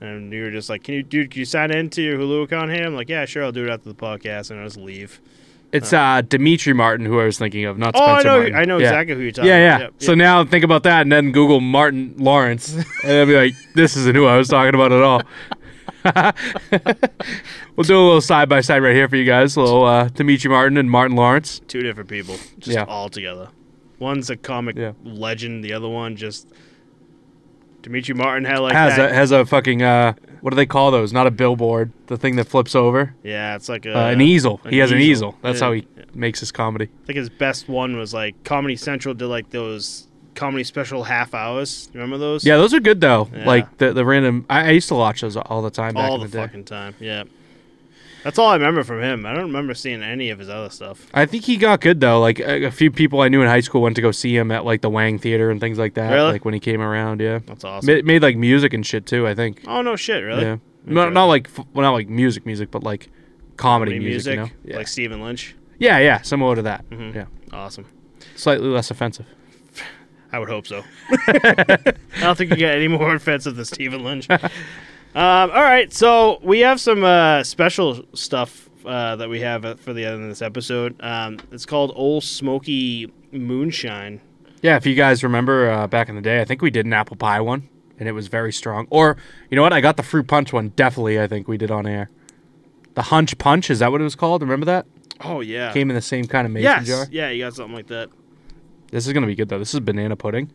and 0.00 0.32
you 0.32 0.44
were 0.44 0.50
just 0.52 0.70
like, 0.70 0.84
"Can 0.84 0.94
you, 0.94 1.02
dude? 1.02 1.32
Can 1.32 1.40
you 1.40 1.44
sign 1.46 1.72
into 1.72 2.00
your 2.00 2.16
Hulu 2.16 2.44
account 2.44 2.70
here?" 2.70 2.84
I'm 2.84 2.94
like, 2.94 3.08
"Yeah, 3.08 3.24
sure. 3.24 3.42
I'll 3.42 3.50
do 3.52 3.64
it 3.64 3.70
after 3.70 3.88
the 3.88 3.94
podcast," 3.96 4.52
and 4.52 4.60
I 4.60 4.64
just 4.64 4.76
leave. 4.76 5.20
It's 5.70 5.92
uh, 5.92 6.22
Demetri 6.26 6.72
Martin 6.72 7.04
who 7.04 7.20
I 7.20 7.24
was 7.26 7.38
thinking 7.38 7.66
of, 7.66 7.76
not 7.76 7.94
Oh, 7.94 8.00
I 8.02 8.20
Spencer 8.20 8.28
know. 8.28 8.36
Martin. 8.38 8.54
I 8.54 8.64
know 8.64 8.78
Yeah. 8.78 8.86
exactly 8.88 9.14
who 9.16 9.20
you're 9.20 9.32
talking 9.32 9.50
Yeah, 9.50 9.58
yeah. 9.58 9.76
about. 9.76 9.80
Yep, 9.82 10.02
So 10.02 10.12
yep. 10.12 10.18
now 10.18 10.44
think 10.44 10.64
about 10.64 10.82
that, 10.84 11.02
and 11.02 11.12
then 11.12 11.30
Google 11.30 11.60
Martin 11.60 12.14
Lawrence, 12.16 12.72
and 13.04 13.12
I'll 13.12 13.26
be 13.26 13.34
like, 13.36 13.52
"This 13.74 13.94
isn't 13.96 14.14
who 14.16 14.24
I 14.26 14.38
was 14.38 14.48
talking 14.48 14.74
about 14.74 14.92
at 14.92 15.02
all." 15.02 15.22
we'll 17.76 17.84
do 17.84 17.96
a 17.96 18.04
little 18.04 18.20
side 18.20 18.48
by 18.48 18.60
side 18.60 18.82
right 18.82 18.94
here 18.94 19.08
for 19.08 19.16
you 19.16 19.24
guys. 19.24 19.56
A 19.56 19.60
little 19.60 19.84
uh, 19.84 20.08
Demetri 20.08 20.50
Martin 20.50 20.76
and 20.76 20.90
Martin 20.90 21.16
Lawrence. 21.16 21.60
two 21.68 21.82
different 21.82 22.08
people, 22.08 22.36
just 22.58 22.76
Yeah. 22.76 22.84
all 22.84 23.08
together. 23.08 23.48
One's 23.98 24.30
a 24.30 24.36
comic 24.36 24.76
Yeah. 24.76 24.92
legend. 25.04 25.64
The 25.64 25.72
other 25.72 25.88
one 25.88 26.16
just 26.16 26.48
Demetri 27.82 28.14
Martin 28.14 28.44
had 28.44 28.58
like 28.58 28.72
has 28.74 28.96
that. 28.96 29.10
a 29.10 29.14
has 29.14 29.30
a 29.32 29.44
fucking 29.46 29.82
uh, 29.82 30.12
what 30.40 30.50
do 30.50 30.56
they 30.56 30.66
call 30.66 30.90
those? 30.90 31.12
Not 31.12 31.26
a 31.26 31.30
billboard, 31.30 31.92
the 32.06 32.16
thing 32.16 32.36
that 32.36 32.46
flips 32.46 32.74
over. 32.74 33.14
yeah, 33.22 33.54
it's 33.56 33.68
like 33.68 33.86
a, 33.86 33.96
Uh, 33.96 34.10
an 34.10 34.20
easel. 34.20 34.60
an 34.64 34.72
he 34.72 34.78
has 34.78 34.90
an 34.92 34.98
easel. 34.98 35.30
easel. 35.30 35.38
That's 35.42 35.60
Yeah. 35.60 35.66
how 35.66 35.72
he 35.72 35.86
makes 36.14 36.40
his 36.40 36.50
comedy. 36.52 36.86
I 37.02 37.06
think 37.06 37.16
his 37.18 37.28
best 37.30 37.68
one 37.68 37.96
was 37.96 38.12
like 38.14 38.42
Comedy 38.44 38.76
Central 38.76 39.14
did 39.14 39.26
like 39.26 39.50
those 39.50 40.07
comedy 40.38 40.64
special 40.64 41.02
half 41.04 41.34
hours. 41.34 41.90
Remember 41.92 42.16
those? 42.16 42.44
Yeah, 42.46 42.56
those 42.56 42.72
are 42.72 42.80
good 42.80 43.00
though. 43.00 43.28
Yeah. 43.34 43.46
Like 43.46 43.78
the 43.78 43.92
the 43.92 44.04
random. 44.04 44.46
I, 44.48 44.68
I 44.68 44.70
used 44.70 44.88
to 44.88 44.94
watch 44.94 45.20
those 45.20 45.36
all 45.36 45.60
the 45.62 45.70
time 45.70 45.94
back 45.94 46.08
all 46.08 46.14
in 46.16 46.22
the, 46.22 46.28
the, 46.28 46.38
fucking 46.38 46.64
time. 46.64 46.94
Yeah, 47.00 47.24
that's 48.22 48.38
all 48.38 48.48
I 48.48 48.54
remember 48.54 48.84
from 48.84 49.02
him. 49.02 49.26
I 49.26 49.32
don't 49.34 49.46
remember 49.46 49.74
seeing 49.74 50.02
any 50.02 50.30
of 50.30 50.38
his 50.38 50.48
other 50.48 50.70
stuff. 50.70 51.06
I 51.12 51.26
think 51.26 51.44
he 51.44 51.56
got 51.56 51.80
good 51.80 52.00
though. 52.00 52.20
Like 52.20 52.38
a, 52.38 52.66
a 52.66 52.70
few 52.70 52.90
people 52.90 53.20
I 53.20 53.28
knew 53.28 53.42
in 53.42 53.48
high 53.48 53.60
school 53.60 53.82
went 53.82 53.96
to 53.96 54.02
go 54.02 54.12
see 54.12 54.36
him 54.36 54.50
at 54.50 54.64
like 54.64 54.80
the 54.80 54.90
Wang 54.90 55.18
Theater 55.18 55.50
and 55.50 55.60
things 55.60 55.78
like 55.78 55.94
that. 55.94 56.12
Really? 56.12 56.32
Like 56.32 56.44
when 56.44 56.54
he 56.54 56.60
came 56.60 56.80
around, 56.80 57.20
yeah. 57.20 57.40
That's 57.46 57.64
awesome. 57.64 57.92
Ma- 57.94 58.02
made 58.04 58.22
like 58.22 58.36
music 58.36 58.72
and 58.72 58.86
shit 58.86 59.06
too. 59.06 59.26
I 59.26 59.34
think. 59.34 59.62
oh 59.66 59.82
no 59.82 59.96
shit, 59.96 60.22
really? 60.22 60.42
Yeah. 60.42 60.56
Not, 60.84 61.12
not 61.12 61.26
like 61.26 61.48
well, 61.74 61.82
not 61.82 61.92
like 61.92 62.08
music, 62.08 62.46
music, 62.46 62.70
but 62.70 62.82
like 62.82 63.10
comedy, 63.56 63.92
Comedy 63.92 63.98
music. 63.98 64.36
music, 64.38 64.54
you 64.54 64.64
know? 64.66 64.70
Yeah. 64.72 64.76
like 64.78 64.88
Stephen 64.88 65.20
Lynch. 65.20 65.54
yeah, 65.78 65.98
yeah, 65.98 66.22
similar 66.22 66.54
to 66.56 66.62
that. 66.62 66.88
Mhm. 66.90 67.14
Yeah, 67.14 67.26
Awesome. 67.52 67.84
slightly 68.36 68.68
less 68.68 68.90
offensive. 68.90 69.26
I 70.32 70.38
would 70.38 70.48
hope 70.48 70.66
so. 70.66 70.84
I 71.10 71.94
don't 72.20 72.36
think 72.36 72.50
you 72.50 72.56
get 72.56 72.74
any 72.74 72.88
more 72.88 73.14
offensive 73.14 73.56
than 73.56 73.64
Stephen 73.64 74.04
Lynch. 74.04 74.28
um, 74.30 74.40
all 75.14 75.62
right, 75.62 75.92
so 75.92 76.38
we 76.42 76.60
have 76.60 76.80
some 76.80 77.04
uh, 77.04 77.42
special 77.44 78.04
stuff 78.14 78.68
uh, 78.84 79.16
that 79.16 79.28
we 79.28 79.40
have 79.40 79.64
uh, 79.64 79.74
for 79.76 79.92
the 79.92 80.04
end 80.04 80.22
of 80.22 80.28
this 80.28 80.42
episode. 80.42 80.96
Um, 81.00 81.38
it's 81.50 81.66
called 81.66 81.92
Old 81.94 82.24
Smoky 82.24 83.12
Moonshine. 83.32 84.20
Yeah, 84.62 84.76
if 84.76 84.86
you 84.86 84.94
guys 84.94 85.22
remember 85.22 85.70
uh, 85.70 85.86
back 85.86 86.08
in 86.08 86.16
the 86.16 86.22
day, 86.22 86.40
I 86.40 86.44
think 86.44 86.62
we 86.62 86.70
did 86.70 86.84
an 86.84 86.92
apple 86.92 87.16
pie 87.16 87.40
one, 87.40 87.68
and 87.98 88.08
it 88.08 88.12
was 88.12 88.28
very 88.28 88.52
strong. 88.52 88.86
Or 88.90 89.16
you 89.50 89.56
know 89.56 89.62
what? 89.62 89.72
I 89.72 89.80
got 89.80 89.96
the 89.96 90.02
fruit 90.02 90.26
punch 90.26 90.52
one. 90.52 90.70
Definitely, 90.70 91.20
I 91.20 91.26
think 91.26 91.48
we 91.48 91.56
did 91.56 91.70
on 91.70 91.86
air. 91.86 92.10
The 92.94 93.02
hunch 93.02 93.38
punch 93.38 93.70
is 93.70 93.78
that 93.78 93.92
what 93.92 94.00
it 94.00 94.04
was 94.04 94.16
called? 94.16 94.42
Remember 94.42 94.66
that? 94.66 94.86
Oh 95.20 95.40
yeah. 95.40 95.72
Came 95.72 95.90
in 95.90 95.96
the 95.96 96.02
same 96.02 96.26
kind 96.26 96.46
of 96.46 96.52
mason 96.52 96.64
yes. 96.64 96.86
jar. 96.86 97.06
Yeah, 97.10 97.30
you 97.30 97.44
got 97.44 97.54
something 97.54 97.74
like 97.74 97.88
that. 97.88 98.08
This 98.90 99.06
is 99.06 99.12
gonna 99.12 99.26
be 99.26 99.34
good 99.34 99.48
though. 99.48 99.58
This 99.58 99.74
is 99.74 99.80
banana 99.80 100.16
pudding. 100.16 100.50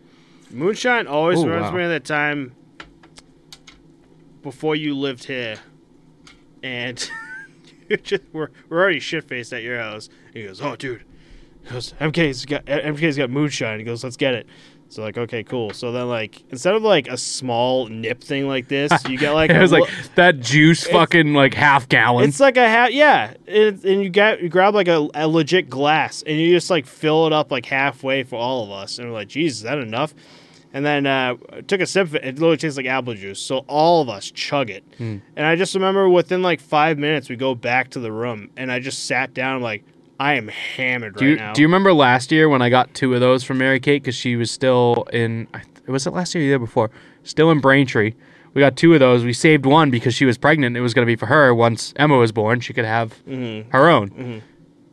Moonshine 0.51 1.07
always 1.07 1.43
reminds 1.43 1.71
wow. 1.71 1.77
me 1.77 1.83
of 1.83 1.89
that 1.89 2.05
time 2.05 2.55
before 4.41 4.75
you 4.75 4.95
lived 4.95 5.23
here, 5.23 5.57
and 6.61 7.09
you 7.89 7.97
just, 7.97 8.23
we're 8.31 8.49
we're 8.69 8.81
already 8.81 8.99
shit 8.99 9.27
faced 9.27 9.53
at 9.53 9.63
your 9.63 9.79
house. 9.79 10.09
He 10.33 10.43
goes, 10.43 10.61
"Oh, 10.61 10.75
dude," 10.75 11.03
he 11.63 11.71
goes, 11.71 11.93
"MK's 11.99 12.45
got 12.45 12.65
MK's 12.65 13.17
got 13.17 13.29
moonshine." 13.29 13.79
He 13.79 13.85
goes, 13.85 14.03
"Let's 14.03 14.17
get 14.17 14.33
it." 14.33 14.47
So 14.93 15.01
like, 15.01 15.17
okay, 15.17 15.43
cool. 15.43 15.71
So 15.71 15.91
then 15.91 16.07
like 16.07 16.43
instead 16.51 16.75
of 16.75 16.83
like 16.83 17.07
a 17.07 17.17
small 17.17 17.87
nip 17.87 18.21
thing 18.21 18.47
like 18.47 18.67
this, 18.67 18.91
you 19.09 19.17
get 19.17 19.31
like 19.31 19.49
it 19.49 19.57
a 19.57 19.59
was 19.59 19.71
like 19.71 19.89
that 20.15 20.39
juice, 20.39 20.85
fucking 20.85 21.33
like 21.33 21.53
half 21.53 21.89
gallon. 21.89 22.29
it's 22.29 22.39
like 22.39 22.57
a 22.57 22.67
half, 22.67 22.91
yeah. 22.91 23.33
It, 23.47 23.83
and 23.83 24.03
you 24.03 24.09
get 24.09 24.41
you 24.41 24.49
grab 24.49 24.75
like 24.75 24.87
a, 24.87 25.09
a 25.15 25.27
legit 25.27 25.69
glass, 25.69 26.23
and 26.25 26.37
you 26.37 26.51
just 26.51 26.69
like 26.69 26.85
fill 26.85 27.25
it 27.27 27.33
up 27.33 27.51
like 27.51 27.65
halfway 27.65 28.23
for 28.23 28.35
all 28.35 28.63
of 28.63 28.71
us. 28.71 28.99
And 28.99 29.07
we're 29.07 29.15
like, 29.15 29.29
"Jesus, 29.29 29.57
is 29.57 29.63
that 29.63 29.79
enough?" 29.79 30.13
And 30.75 30.83
then 30.85 31.05
uh, 31.05 31.35
took 31.67 31.81
a 31.81 31.85
sip 31.85 32.07
of 32.07 32.15
it. 32.15 32.23
It 32.23 32.35
literally 32.35 32.57
tastes 32.57 32.77
like 32.77 32.87
apple 32.87 33.13
juice. 33.13 33.39
So 33.39 33.59
all 33.67 34.01
of 34.01 34.09
us 34.09 34.31
chug 34.31 34.71
it. 34.71 34.83
Hmm. 34.97 35.17
And 35.35 35.45
I 35.45 35.55
just 35.55 35.75
remember 35.75 36.09
within 36.09 36.41
like 36.41 36.59
five 36.59 36.97
minutes, 36.97 37.29
we 37.29 37.35
go 37.35 37.53
back 37.53 37.89
to 37.91 37.99
the 37.99 38.11
room, 38.11 38.49
and 38.57 38.71
I 38.71 38.79
just 38.79 39.05
sat 39.05 39.33
down 39.33 39.61
like, 39.61 39.83
I 40.19 40.35
am 40.35 40.47
hammered 40.47 41.15
do 41.15 41.25
right 41.25 41.29
you 41.31 41.35
now. 41.37 41.53
do 41.53 41.61
you 41.61 41.67
remember 41.67 41.93
last 41.93 42.31
year 42.31 42.47
when 42.49 42.61
I 42.61 42.69
got 42.69 42.93
two 42.93 43.13
of 43.13 43.19
those 43.19 43.43
from 43.43 43.57
Mary 43.57 43.79
Kate 43.79 44.01
because 44.03 44.15
she 44.15 44.35
was 44.35 44.51
still 44.51 45.05
in? 45.11 45.47
Was 45.87 46.07
it 46.07 46.11
last 46.13 46.33
year 46.35 46.41
or 46.41 46.45
the 46.45 46.49
year 46.49 46.59
before? 46.59 46.91
Still 47.23 47.51
in 47.51 47.59
Braintree. 47.59 48.13
We 48.53 48.59
got 48.61 48.75
two 48.77 48.93
of 48.93 48.99
those. 48.99 49.23
We 49.23 49.33
saved 49.33 49.65
one 49.65 49.89
because 49.89 50.13
she 50.13 50.25
was 50.25 50.37
pregnant. 50.37 50.77
It 50.77 50.81
was 50.81 50.93
going 50.93 51.05
to 51.05 51.11
be 51.11 51.15
for 51.15 51.25
her 51.25 51.53
once 51.55 51.91
Emma 51.95 52.17
was 52.17 52.31
born. 52.31 52.59
She 52.59 52.73
could 52.73 52.85
have 52.85 53.21
Mm-hmm. 53.27 53.71
her 53.71 53.89
own. 53.89 54.43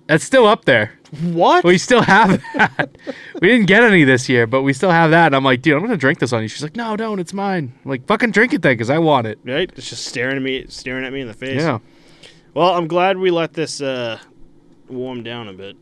That's 0.07 0.25
still 0.25 0.47
up 0.47 0.65
there. 0.65 0.99
what? 1.21 1.63
We 1.63 1.77
still 1.79 2.01
have 2.03 2.43
that. 2.55 2.91
we 3.41 3.47
didn't 3.49 3.67
get 3.67 3.85
any 3.85 4.03
this 4.03 4.29
year, 4.29 4.47
but 4.47 4.63
we 4.63 4.73
still 4.73 4.91
have 4.91 5.11
that. 5.13 5.27
And 5.27 5.37
I'm 5.37 5.45
like, 5.45 5.63
dude, 5.63 5.75
I'm 5.77 5.83
gonna 5.83 5.97
drink 5.97 6.19
this 6.19 6.33
on 6.33 6.43
you. 6.43 6.49
She's 6.49 6.63
like, 6.65 6.75
no, 6.75 6.97
don't. 6.97 7.21
It's 7.21 7.33
mine. 7.35 7.73
I'm 7.85 7.91
like, 7.91 8.07
fucking 8.07 8.31
drink 8.33 8.53
it 8.55 8.63
then, 8.63 8.73
because 8.73 8.91
I 8.91 8.99
want 8.99 9.27
it. 9.29 9.39
right? 9.45 9.71
It's 9.77 9.89
just 9.91 10.07
staring 10.07 10.37
at 10.37 10.43
me, 10.43 10.65
staring 10.69 11.05
at 11.05 11.13
me 11.13 11.21
in 11.21 11.29
the 11.29 11.35
face. 11.35 11.61
Yeah. 11.61 11.79
Well, 12.55 12.75
I'm 12.75 12.89
glad 12.89 13.19
we 13.19 13.31
let 13.31 13.53
this 13.53 13.81
uh, 13.81 14.19
warm 14.91 15.23
down 15.23 15.49
a 15.49 15.53
bit. 15.53 15.77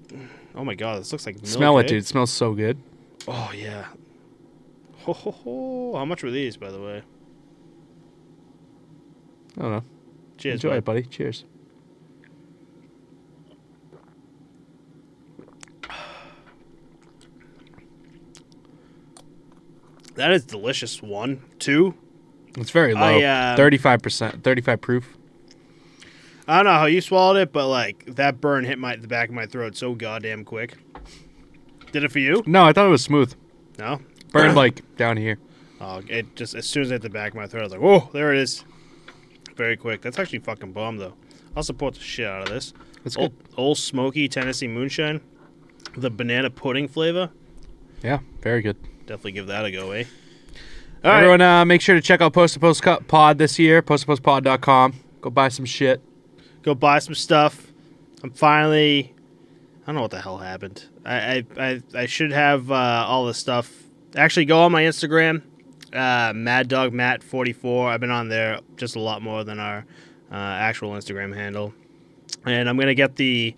Oh 0.55 0.65
my 0.65 0.75
god, 0.75 1.01
this 1.01 1.13
looks 1.13 1.27
like 1.27 1.37
milk, 1.37 1.47
Smell 1.47 1.79
it, 1.79 1.85
eh? 1.85 1.89
dude. 1.89 1.99
It 1.99 2.07
smells 2.07 2.31
so 2.33 2.55
good. 2.55 2.79
Oh 3.27 3.51
yeah. 3.55 3.87
Ho, 5.05 5.13
ho, 5.13 5.31
ho. 5.31 5.97
How 5.97 6.05
much 6.05 6.23
were 6.23 6.31
these, 6.31 6.57
by 6.57 6.71
the 6.71 6.81
way? 6.81 7.03
I 9.57 9.63
don't 9.63 9.71
know. 9.73 9.85
Cheers, 10.37 10.55
Enjoy 10.55 10.69
bud. 10.71 10.77
it, 10.77 10.85
buddy. 10.85 11.03
Cheers. 11.05 11.45
That 20.15 20.33
is 20.33 20.45
delicious. 20.45 21.01
One, 21.03 21.43
two. 21.59 21.95
It's 22.57 22.71
very 22.71 22.95
low. 22.95 23.21
Uh, 23.21 23.57
Thirty-five 23.57 24.03
percent. 24.03 24.43
Thirty-five 24.43 24.81
proof. 24.81 25.18
I 26.49 26.57
don't 26.57 26.65
know 26.65 26.79
how 26.79 26.87
you 26.87 27.03
swallowed 27.03 27.37
it, 27.37 27.53
but 27.53 27.69
like 27.69 28.07
that 28.17 28.41
burn 28.41 28.65
hit 28.65 28.79
my 28.79 28.97
the 28.97 29.07
back 29.07 29.29
of 29.29 29.35
my 29.35 29.45
throat 29.45 29.77
so 29.77 29.95
goddamn 29.95 30.45
quick. 30.47 30.79
Did 31.93 32.05
it 32.05 32.11
for 32.11 32.21
you? 32.21 32.43
No, 32.47 32.65
I 32.65 32.73
thought 32.73 32.87
it 32.87 32.91
was 32.91 33.05
smooth. 33.05 33.35
No. 33.79 34.01
Burned 34.33 34.57
like 34.57 34.81
down 34.97 35.19
here. 35.19 35.39
Oh, 35.81 36.03
it 36.09 36.35
just 36.37 36.55
as 36.55 36.67
soon 36.67 36.85
as 36.85 36.91
it 36.91 36.95
hit 36.95 37.03
the 37.03 37.11
back 37.11 37.33
of 37.33 37.37
my 37.37 37.47
throat, 37.47 37.61
I 37.61 37.65
was 37.65 37.73
like, 37.73 37.83
"Whoa, 37.83 38.09
there 38.15 38.33
it 38.33 38.41
is!" 38.41 38.65
Very 39.57 39.77
quick. 39.77 40.01
That's 40.01 40.19
actually 40.19 40.39
fucking 40.41 40.73
bomb, 40.73 40.97
though. 40.97 41.15
I'll 41.55 41.63
support 41.63 41.95
the 41.95 42.01
shit 42.01 42.27
out 42.27 42.43
of 42.43 42.49
this. 42.49 42.73
That's 43.05 43.17
good. 43.17 43.23
Old, 43.23 43.33
old 43.57 43.79
smoky 43.79 44.27
Tennessee 44.29 44.69
moonshine, 44.69 45.21
the 45.97 46.11
banana 46.11 46.49
pudding 46.49 46.89
flavor. 46.89 47.31
Yeah, 48.03 48.21
very 48.41 48.63
good. 48.63 48.77
Definitely 49.07 49.33
give 49.33 49.49
that 49.49 49.65
a 49.65 49.71
go, 49.71 49.91
eh? 49.91 50.05
All 51.05 51.11
right. 51.11 51.19
Everyone, 51.19 51.41
uh, 51.41 51.65
make 51.65 51.81
sure 51.81 51.95
to 51.95 52.01
check 52.01 52.21
out 52.21 52.33
Post 52.33 52.55
to 52.55 52.61
Post 52.61 52.83
Pod 53.07 53.39
this 53.39 53.59
year. 53.59 53.83
Post 53.83 54.03
to 54.03 54.07
Post 54.07 54.23
PostToPostPod.com. 54.23 54.95
Go 55.21 55.31
buy 55.31 55.49
some 55.49 55.65
shit. 55.65 56.01
Go 56.63 56.75
buy 56.75 56.99
some 56.99 57.15
stuff. 57.15 57.73
I'm 58.23 58.31
finally. 58.31 59.15
I 59.83 59.87
don't 59.87 59.95
know 59.97 60.03
what 60.03 60.11
the 60.11 60.21
hell 60.21 60.39
happened. 60.39 60.85
I 61.05 61.17
I, 61.17 61.45
I, 61.59 61.83
I 61.95 62.07
should 62.07 62.33
have 62.33 62.71
uh, 62.71 63.05
all 63.07 63.27
the 63.27 63.35
stuff. 63.35 63.73
Actually, 64.17 64.47
go 64.47 64.61
on 64.63 64.73
my 64.73 64.83
Instagram, 64.83 65.43
uh, 65.93 66.33
Mad 66.35 66.69
Dog 66.69 66.93
Matt 66.93 67.23
44. 67.23 67.89
I've 67.89 68.01
been 68.01 68.11
on 68.11 68.29
there 68.29 68.61
just 68.77 68.97
a 68.97 69.01
lot 69.01 69.23
more 69.23 69.45
than 69.45 69.59
our 69.59 69.85
uh, 70.31 70.35
actual 70.35 70.93
Instagram 70.93 71.35
handle, 71.35 71.73
and 72.45 72.69
I'm 72.69 72.79
gonna 72.79 72.95
get 72.95 73.17
the 73.17 73.55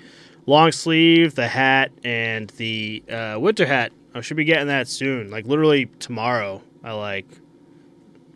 long 0.46 0.72
sleeve, 0.72 1.34
the 1.34 1.48
hat, 1.48 1.92
and 2.04 2.50
the 2.50 3.02
uh, 3.10 3.36
winter 3.40 3.66
hat. 3.66 3.92
I 4.14 4.20
should 4.20 4.36
be 4.36 4.44
getting 4.44 4.66
that 4.66 4.88
soon, 4.88 5.30
like 5.30 5.46
literally 5.46 5.86
tomorrow. 5.98 6.62
I 6.82 6.92
like 6.92 7.26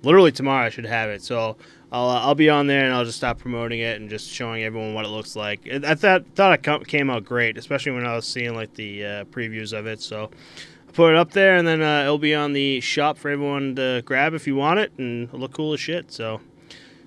literally 0.02 0.32
tomorrow 0.32 0.66
I 0.66 0.70
should 0.70 0.86
have 0.86 1.10
it. 1.10 1.22
So 1.22 1.56
I'll 1.94 2.08
uh, 2.10 2.20
I'll 2.22 2.34
be 2.34 2.50
on 2.50 2.66
there 2.66 2.84
and 2.84 2.92
I'll 2.92 3.04
just 3.04 3.18
stop 3.18 3.38
promoting 3.38 3.78
it 3.78 4.00
and 4.00 4.10
just 4.10 4.28
showing 4.28 4.64
everyone 4.64 4.94
what 4.94 5.04
it 5.04 5.08
looks 5.08 5.36
like. 5.36 5.68
I 5.84 5.94
thought 5.94 6.24
thought 6.34 6.58
it 6.66 6.88
came 6.88 7.08
out 7.08 7.24
great, 7.24 7.56
especially 7.56 7.92
when 7.92 8.04
I 8.04 8.16
was 8.16 8.26
seeing 8.26 8.54
like 8.54 8.74
the 8.74 9.04
uh, 9.04 9.24
previews 9.26 9.72
of 9.72 9.86
it. 9.86 10.02
So 10.02 10.30
I 10.88 10.92
put 10.92 11.10
it 11.10 11.16
up 11.16 11.30
there 11.30 11.54
and 11.56 11.66
then 11.68 11.80
uh, 11.82 12.02
it'll 12.02 12.18
be 12.18 12.34
on 12.34 12.52
the 12.52 12.80
shop 12.80 13.16
for 13.16 13.30
everyone 13.30 13.76
to 13.76 14.02
grab 14.04 14.34
if 14.34 14.46
you 14.48 14.56
want 14.56 14.80
it 14.80 14.92
and 14.98 15.28
it'll 15.28 15.38
look 15.38 15.52
cool 15.54 15.72
as 15.72 15.78
shit. 15.80 16.10
So 16.12 16.40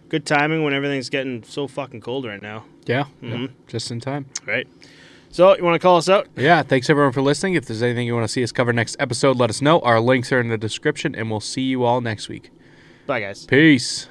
good 0.07 0.25
timing 0.25 0.63
when 0.63 0.73
everything's 0.73 1.09
getting 1.09 1.43
so 1.43 1.67
fucking 1.67 1.99
cold 1.99 2.23
right 2.25 2.41
now, 2.41 2.63
Yeah, 2.85 3.05
Mhm. 3.21 3.41
yeah, 3.41 3.47
just 3.67 3.91
in 3.91 3.99
time. 3.99 4.27
right? 4.45 4.67
So 5.29 5.55
you 5.57 5.63
want 5.65 5.75
to 5.75 5.85
call 5.85 5.97
us 5.97 6.07
out? 6.07 6.27
Yeah, 6.37 6.63
thanks 6.63 6.89
everyone 6.89 7.11
for 7.11 7.21
listening. 7.21 7.55
If 7.55 7.65
there's 7.65 7.83
anything 7.83 8.07
you 8.07 8.15
want 8.15 8.23
to 8.23 8.31
see 8.31 8.41
us 8.41 8.53
cover 8.53 8.71
next 8.71 8.95
episode, 8.99 9.35
let 9.35 9.49
us 9.49 9.61
know. 9.61 9.81
Our 9.81 9.99
links 9.99 10.31
are 10.31 10.39
in 10.39 10.47
the 10.47 10.57
description, 10.57 11.13
and 11.13 11.29
we'll 11.29 11.41
see 11.41 11.63
you 11.63 11.83
all 11.83 11.99
next 11.99 12.29
week. 12.29 12.49
Bye, 13.05 13.19
guys. 13.19 13.45
Peace. 13.45 14.07